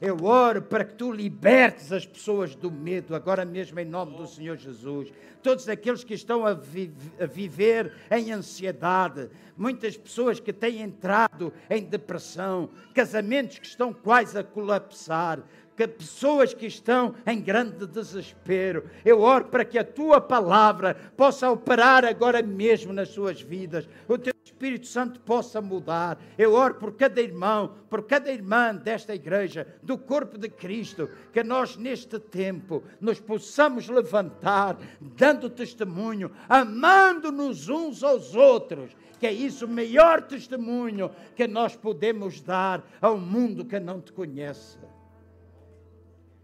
Eu 0.01 0.25
oro 0.25 0.61
para 0.61 0.85
que 0.85 0.95
tu 0.95 1.11
libertes 1.11 1.91
as 1.91 2.05
pessoas 2.05 2.55
do 2.55 2.71
medo, 2.71 3.15
agora 3.15 3.47
mesmo 3.47 3.81
em 3.81 3.85
nome 3.85 4.15
do 4.17 4.27
Senhor 4.27 4.57
Jesus. 4.57 5.11
Todos 5.43 5.69
aqueles 5.69 6.05
que 6.05 6.13
estão 6.13 6.45
a, 6.45 6.53
vi 6.53 6.93
a, 7.19 7.25
viver 7.25 7.93
em 8.11 8.31
ansiedade, 8.31 9.31
muitas 9.57 9.97
pessoas 9.97 10.39
que 10.39 10.53
têm 10.53 10.83
entrado 10.83 11.51
em 11.71 11.83
depressão, 11.83 12.69
casamentos 12.93 13.59
que 13.59 13.67
estão 13.67 13.91
quase 13.91 14.39
a 14.39 14.45
colapsar, 14.45 15.43
que 15.77 15.87
pessoas 15.87 16.55
que 16.55 16.67
estão 16.67 17.15
em 17.27 17.41
grande 17.41 17.87
desespero. 17.87 18.89
Eu 19.05 19.21
oro 19.21 19.47
para 19.47 19.65
que 19.65 19.79
a 19.79 19.85
tua 19.85 20.21
palavra 20.21 20.95
possa 21.17 21.51
operar 21.51 22.05
agora 22.05 22.43
mesmo 22.43 22.93
nas 22.93 23.11
suas 23.11 23.41
vidas. 23.41 23.87
O 24.09 24.17
teu 24.17 24.33
Espírito 24.43 24.87
Santo 24.87 25.21
possa 25.21 25.61
mudar. 25.61 26.19
Eu 26.39 26.55
oro 26.55 26.77
por 26.77 26.95
cada 26.95 27.21
irmão, 27.21 27.75
por 27.91 28.05
cada 28.05 28.33
irmã 28.33 28.75
desta 28.75 29.15
igreja, 29.15 29.67
do 29.83 29.99
corpo 29.99 30.39
de 30.39 30.49
Cristo, 30.49 31.11
que 31.31 31.45
nós 31.45 31.77
neste 31.77 32.19
tempo 32.19 32.83
nos 32.99 33.21
possamos 33.21 33.87
levantar, 33.87 34.79
dando 34.99 35.51
testemunho, 35.51 36.31
amando-nos 36.49 37.69
uns 37.69 38.03
aos 38.03 38.35
outros 38.35 38.97
que 39.19 39.27
é 39.27 39.33
isso 39.33 39.65
o 39.65 39.69
melhor 39.69 40.21
testemunho 40.21 41.11
que 41.35 41.47
nós 41.47 41.75
podemos 41.75 42.43
dar 42.43 42.87
ao 43.01 43.17
mundo 43.17 43.65
que 43.65 43.81
não 43.81 43.99
te 43.99 44.13
conhece 44.13 44.77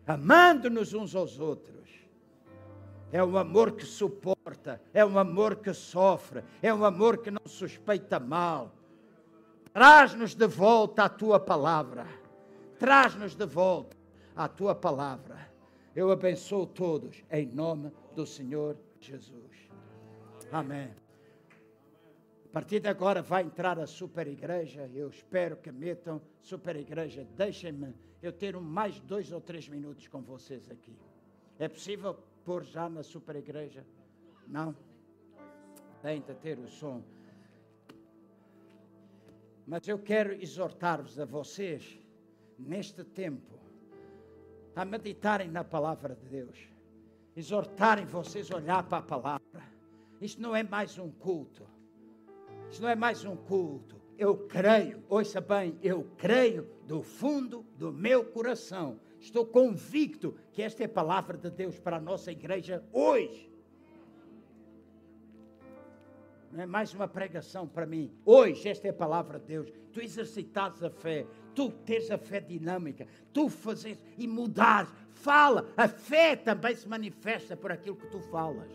amando-nos 0.07 0.94
uns 0.94 1.14
aos 1.14 1.38
outros. 1.38 1.90
É 3.11 3.22
um 3.22 3.36
amor 3.36 3.72
que 3.72 3.84
suporta, 3.84 4.80
é 4.92 5.05
um 5.05 5.18
amor 5.18 5.57
que 5.57 5.72
sofre, 5.74 6.42
é 6.62 6.72
um 6.72 6.84
amor 6.84 7.18
que 7.18 7.30
não 7.30 7.46
suspeita 7.46 8.18
mal. 8.18 8.72
Traz-nos 9.72 10.34
de 10.34 10.46
volta 10.46 11.05
a 11.05 11.09
tua 11.09 11.38
palavra. 11.38 12.07
Traz-nos 12.78 13.34
de 13.34 13.46
volta 13.46 13.96
a 14.34 14.48
tua 14.48 14.74
palavra. 14.74 15.50
Eu 15.94 16.11
abençoo 16.11 16.66
todos 16.66 17.22
em 17.30 17.46
nome 17.46 17.92
do 18.14 18.26
Senhor 18.26 18.76
Jesus. 18.98 19.68
Amém. 20.50 20.90
A 22.46 22.48
partir 22.53 22.80
de 22.80 22.88
agora 22.88 23.22
vai 23.22 23.42
entrar 23.42 23.78
a 23.78 23.86
super 23.86 24.26
igreja. 24.26 24.90
Eu 24.92 25.09
espero 25.09 25.57
que 25.57 25.72
metam 25.72 26.20
super 26.40 26.76
igreja. 26.76 27.26
Deixem-me 27.36 27.94
eu 28.23 28.33
ter 28.33 28.57
mais 28.59 29.01
dois 29.01 29.33
ou 29.33 29.41
três 29.41 29.68
minutos 29.68 30.07
com 30.07 30.23
vocês 30.23 30.70
aqui. 30.70 30.97
É 31.59 31.68
possível 31.68 32.14
pôr 32.45 32.62
já 32.62 32.89
na 32.89 33.03
super 33.03 33.35
igreja? 33.35 33.85
Não? 34.47 34.75
Tenta 36.01 36.33
ter 36.35 36.59
o 36.59 36.68
som. 36.68 37.03
Mas 39.66 39.87
eu 39.89 39.99
quero 39.99 40.33
exortar-vos 40.35 41.18
a 41.18 41.25
vocês, 41.25 41.99
neste 42.59 43.03
tempo, 43.05 43.59
a 44.75 44.85
meditarem 44.85 45.49
na 45.49 45.64
palavra 45.64 46.14
de 46.14 46.29
Deus. 46.29 46.68
Exortarem 47.37 48.05
vocês 48.07 48.51
a 48.51 48.57
olhar 48.57 48.83
para 48.85 48.99
a 48.99 49.03
palavra. 49.03 49.62
Isto 50.20 50.41
não 50.41 50.55
é 50.55 50.62
mais 50.62 50.99
um 50.99 51.11
culto. 51.11 51.66
Isto 52.70 52.83
não 52.83 52.89
é 52.89 52.95
mais 52.97 53.25
um 53.25 53.37
culto 53.37 54.01
eu 54.18 54.36
creio, 54.36 55.02
ouça 55.08 55.40
bem, 55.40 55.78
eu 55.82 56.06
creio 56.16 56.68
do 56.86 57.02
fundo 57.02 57.64
do 57.76 57.92
meu 57.92 58.24
coração, 58.24 59.00
estou 59.18 59.46
convicto 59.46 60.34
que 60.52 60.62
esta 60.62 60.82
é 60.82 60.86
a 60.86 60.88
palavra 60.88 61.36
de 61.36 61.50
Deus 61.50 61.78
para 61.78 61.96
a 61.96 62.00
nossa 62.00 62.30
igreja 62.30 62.84
hoje. 62.92 63.50
Não 66.52 66.62
é 66.62 66.66
mais 66.66 66.92
uma 66.92 67.08
pregação 67.08 67.66
para 67.66 67.86
mim. 67.86 68.12
Hoje, 68.26 68.68
esta 68.68 68.86
é 68.86 68.90
a 68.90 68.94
palavra 68.94 69.38
de 69.38 69.46
Deus. 69.46 69.72
Tu 69.90 70.02
exercitares 70.02 70.82
a 70.82 70.90
fé, 70.90 71.26
tu 71.54 71.70
tens 71.70 72.10
a 72.10 72.18
fé 72.18 72.40
dinâmica, 72.40 73.06
tu 73.32 73.48
fazes 73.48 73.98
e 74.18 74.28
mudares. 74.28 74.92
Fala, 75.14 75.66
a 75.76 75.88
fé 75.88 76.36
também 76.36 76.74
se 76.74 76.86
manifesta 76.86 77.56
por 77.56 77.72
aquilo 77.72 77.96
que 77.96 78.06
tu 78.08 78.20
falas. 78.20 78.70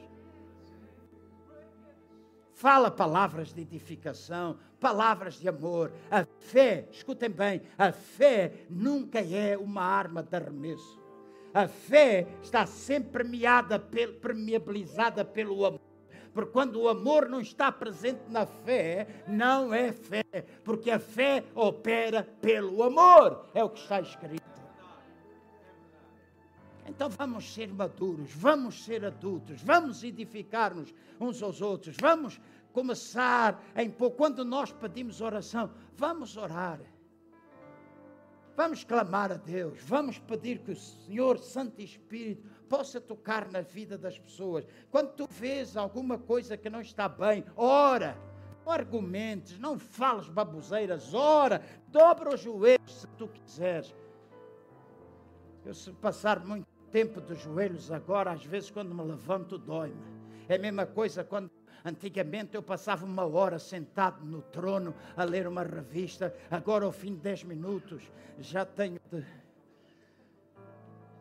Fala 2.58 2.90
palavras 2.90 3.54
de 3.54 3.62
edificação, 3.62 4.58
palavras 4.80 5.36
de 5.36 5.48
amor. 5.48 5.92
A 6.10 6.26
fé, 6.40 6.88
escutem 6.92 7.30
bem, 7.30 7.62
a 7.78 7.92
fé 7.92 8.66
nunca 8.68 9.20
é 9.20 9.56
uma 9.56 9.84
arma 9.84 10.24
de 10.24 10.36
arremesso. 10.36 11.00
A 11.54 11.68
fé 11.68 12.26
está 12.42 12.66
sempre 12.66 13.12
permeada, 13.12 13.78
permeabilizada 13.78 15.24
pelo 15.24 15.68
amor. 15.68 15.82
Porque 16.34 16.52
quando 16.52 16.82
o 16.82 16.90
amor 16.90 17.30
não 17.30 17.42
está 17.42 17.72
presente 17.72 18.24
na 18.28 18.48
fé, 18.48 19.08
não 19.28 19.72
é 19.72 19.92
fé. 19.92 20.24
Porque 20.64 20.90
a 20.90 20.98
fé 20.98 21.44
opera 21.54 22.28
pelo 22.42 22.82
amor. 22.82 23.46
É 23.54 23.64
o 23.64 23.70
que 23.70 23.82
está 23.82 24.02
escrito. 24.02 24.57
Então 26.88 27.10
vamos 27.10 27.54
ser 27.54 27.68
maduros, 27.68 28.32
vamos 28.34 28.84
ser 28.84 29.04
adultos, 29.04 29.62
vamos 29.62 30.04
edificar-nos 30.04 30.94
uns 31.20 31.44
aos 31.44 31.62
outros, 31.62 31.96
vamos 32.00 32.40
começar 32.72 33.62
em 33.76 33.92
quando 33.92 34.46
nós 34.46 34.72
pedimos 34.72 35.20
oração, 35.20 35.70
vamos 35.96 36.38
orar. 36.38 36.80
Vamos 38.56 38.84
clamar 38.84 39.32
a 39.32 39.36
Deus, 39.36 39.78
vamos 39.82 40.18
pedir 40.18 40.60
que 40.60 40.72
o 40.72 40.76
Senhor 40.76 41.38
Santo 41.38 41.80
Espírito 41.80 42.48
possa 42.68 43.00
tocar 43.00 43.52
na 43.52 43.62
vida 43.62 43.98
das 43.98 44.18
pessoas. 44.18 44.66
Quando 44.90 45.14
tu 45.14 45.28
vês 45.30 45.78
alguma 45.78 46.18
coisa 46.18 46.58
que 46.58 46.70
não 46.70 46.82
está 46.82 47.08
bem, 47.08 47.46
ora. 47.56 48.18
Não 48.66 48.74
argumentes, 48.74 49.58
não 49.60 49.80
fales 49.80 50.28
baboseiras, 50.28 51.14
ora, 51.14 51.64
dobra 51.88 52.36
os 52.36 52.42
joelhos 52.42 53.00
se 53.00 53.08
tu 53.18 53.26
quiseres 53.30 53.96
Eu, 55.64 55.74
se 55.74 55.90
passar 55.94 56.46
muito 56.46 56.77
tempo 56.92 57.22
dos 57.22 57.40
joelhos 57.40 57.92
agora, 57.92 58.32
às 58.32 58.46
vezes, 58.46 58.70
quando 58.70 58.94
me 58.94 59.04
levanto, 59.04 59.58
dói-me. 59.58 60.18
É 60.50 60.56
a 60.56 60.60
mesma 60.60 60.86
coisa 60.86 61.24
quando 61.24 61.52
Antigamente 61.88 62.54
eu 62.54 62.62
passava 62.62 63.06
uma 63.06 63.26
hora 63.26 63.58
sentado 63.58 64.26
no 64.26 64.42
trono 64.42 64.94
a 65.16 65.24
ler 65.24 65.48
uma 65.48 65.64
revista, 65.64 66.36
agora 66.52 66.84
ao 66.84 66.92
fim 66.92 67.14
de 67.14 67.22
10 67.22 67.44
minutos 67.46 68.04
já 68.40 68.66
tenho 68.66 69.00
de. 69.10 69.24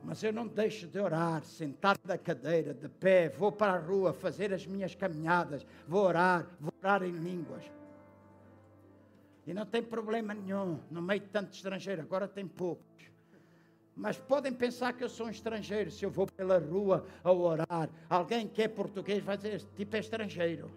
Mas 0.02 0.24
eu 0.24 0.32
não 0.32 0.46
deixo 0.46 0.88
de 0.88 0.98
orar, 0.98 1.44
sentado 1.44 2.00
na 2.04 2.18
cadeira, 2.18 2.74
de 2.74 2.88
pé, 2.88 3.28
vou 3.28 3.52
para 3.52 3.74
a 3.74 3.78
rua 3.78 4.12
fazer 4.12 4.52
as 4.52 4.66
minhas 4.66 4.94
caminhadas, 4.94 5.64
vou 5.86 6.04
orar, 6.04 6.46
vou 6.60 6.72
orar 6.82 7.04
em 7.04 7.12
línguas. 7.12 7.62
E 9.46 9.54
não 9.54 9.66
tem 9.66 9.84
problema 9.84 10.34
nenhum, 10.34 10.80
no 10.90 11.00
meio 11.00 11.20
de 11.20 11.28
tanto 11.28 11.52
estrangeiro, 11.52 12.02
agora 12.02 12.26
tem 12.26 12.44
poucos. 12.44 12.84
Mas 13.97 14.18
podem 14.18 14.53
pensar 14.53 14.92
que 14.92 15.03
eu 15.03 15.09
sou 15.09 15.26
um 15.26 15.30
estrangeiro 15.30 15.90
se 15.90 16.05
eu 16.05 16.11
vou 16.11 16.26
pela 16.26 16.59
rua 16.59 17.07
a 17.24 17.32
orar. 17.32 17.88
Alguém 18.11 18.47
que 18.47 18.62
é 18.62 18.68
português 18.68 19.24
vai 19.24 19.36
dizer: 19.36 19.62
tipo 19.74 19.97
é 19.97 20.01
estrangeiro. 20.01 20.70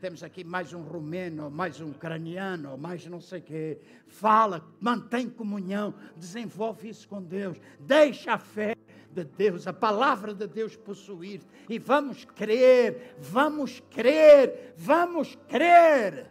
Temos 0.00 0.22
aqui 0.22 0.44
mais 0.44 0.72
um 0.72 0.82
romeno, 0.82 1.50
mais 1.50 1.80
um 1.80 1.90
ucraniano, 1.90 2.76
mais 2.76 3.06
não 3.06 3.20
sei 3.20 3.40
o 3.40 3.42
quê. 3.42 3.78
Fala, 4.06 4.64
mantém 4.80 5.28
comunhão, 5.28 5.94
desenvolve 6.16 6.88
isso 6.88 7.08
com 7.08 7.22
Deus. 7.22 7.58
Deixa 7.80 8.32
a 8.32 8.38
fé 8.38 8.76
de 9.10 9.24
Deus, 9.24 9.66
a 9.66 9.72
palavra 9.72 10.34
de 10.34 10.46
Deus 10.46 10.76
possuir. 10.76 11.40
E 11.68 11.78
vamos 11.78 12.24
crer, 12.24 13.16
vamos 13.18 13.80
crer, 13.90 14.74
vamos 14.76 15.36
crer 15.48 16.30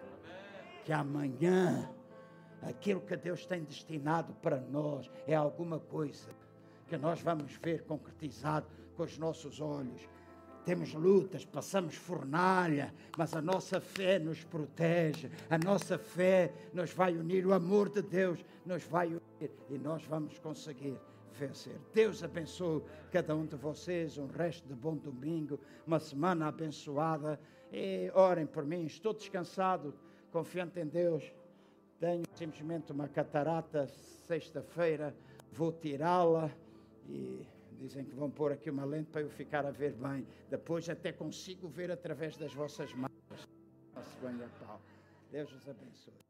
que 0.85 0.93
amanhã 0.93 1.89
aquilo 2.61 3.01
que 3.01 3.15
Deus 3.15 3.45
tem 3.45 3.63
destinado 3.63 4.33
para 4.41 4.59
nós 4.59 5.09
é 5.25 5.35
alguma 5.35 5.79
coisa 5.79 6.29
que 6.87 6.97
nós 6.97 7.21
vamos 7.21 7.53
ver 7.57 7.83
concretizado 7.83 8.67
com 8.95 9.03
os 9.03 9.17
nossos 9.17 9.59
olhos. 9.59 10.07
Temos 10.65 10.93
lutas, 10.93 11.45
passamos 11.45 11.95
fornalha, 11.95 12.93
mas 13.17 13.33
a 13.33 13.41
nossa 13.41 13.79
fé 13.79 14.19
nos 14.19 14.43
protege, 14.43 15.31
a 15.49 15.57
nossa 15.57 15.97
fé 15.97 16.51
nos 16.73 16.91
vai 16.91 17.15
unir, 17.15 17.45
o 17.45 17.53
amor 17.53 17.89
de 17.89 18.01
Deus 18.01 18.43
nos 18.65 18.83
vai 18.83 19.07
unir 19.07 19.51
e 19.69 19.77
nós 19.77 20.03
vamos 20.03 20.37
conseguir 20.39 20.99
vencer. 21.37 21.79
Deus 21.93 22.23
abençoe 22.23 22.83
cada 23.11 23.35
um 23.35 23.45
de 23.45 23.55
vocês, 23.55 24.17
um 24.17 24.27
resto 24.27 24.67
de 24.67 24.73
bom 24.73 24.95
domingo, 24.95 25.59
uma 25.85 25.99
semana 25.99 26.47
abençoada. 26.47 27.39
E 27.71 28.11
orem 28.13 28.45
por 28.45 28.65
mim, 28.65 28.85
estou 28.85 29.13
descansado, 29.13 29.93
confiante 30.31 30.79
em 30.79 30.87
Deus. 30.87 31.31
Tenho 31.99 32.23
simplesmente 32.35 32.91
uma 32.91 33.07
catarata 33.07 33.87
sexta-feira, 33.87 35.15
vou 35.51 35.71
tirá-la 35.71 36.51
e 37.07 37.47
dizem 37.71 38.05
que 38.05 38.13
vão 38.13 38.29
pôr 38.29 38.51
aqui 38.51 38.69
uma 38.69 38.85
lente 38.85 39.09
para 39.09 39.21
eu 39.21 39.29
ficar 39.29 39.65
a 39.65 39.71
ver 39.71 39.93
bem. 39.93 40.27
Depois 40.49 40.87
até 40.89 41.11
consigo 41.11 41.67
ver 41.67 41.91
através 41.91 42.37
das 42.37 42.53
vossas 42.53 42.93
mãos. 42.93 43.11
Deus 45.31 45.51
os 45.51 45.67
abençoe. 45.67 46.26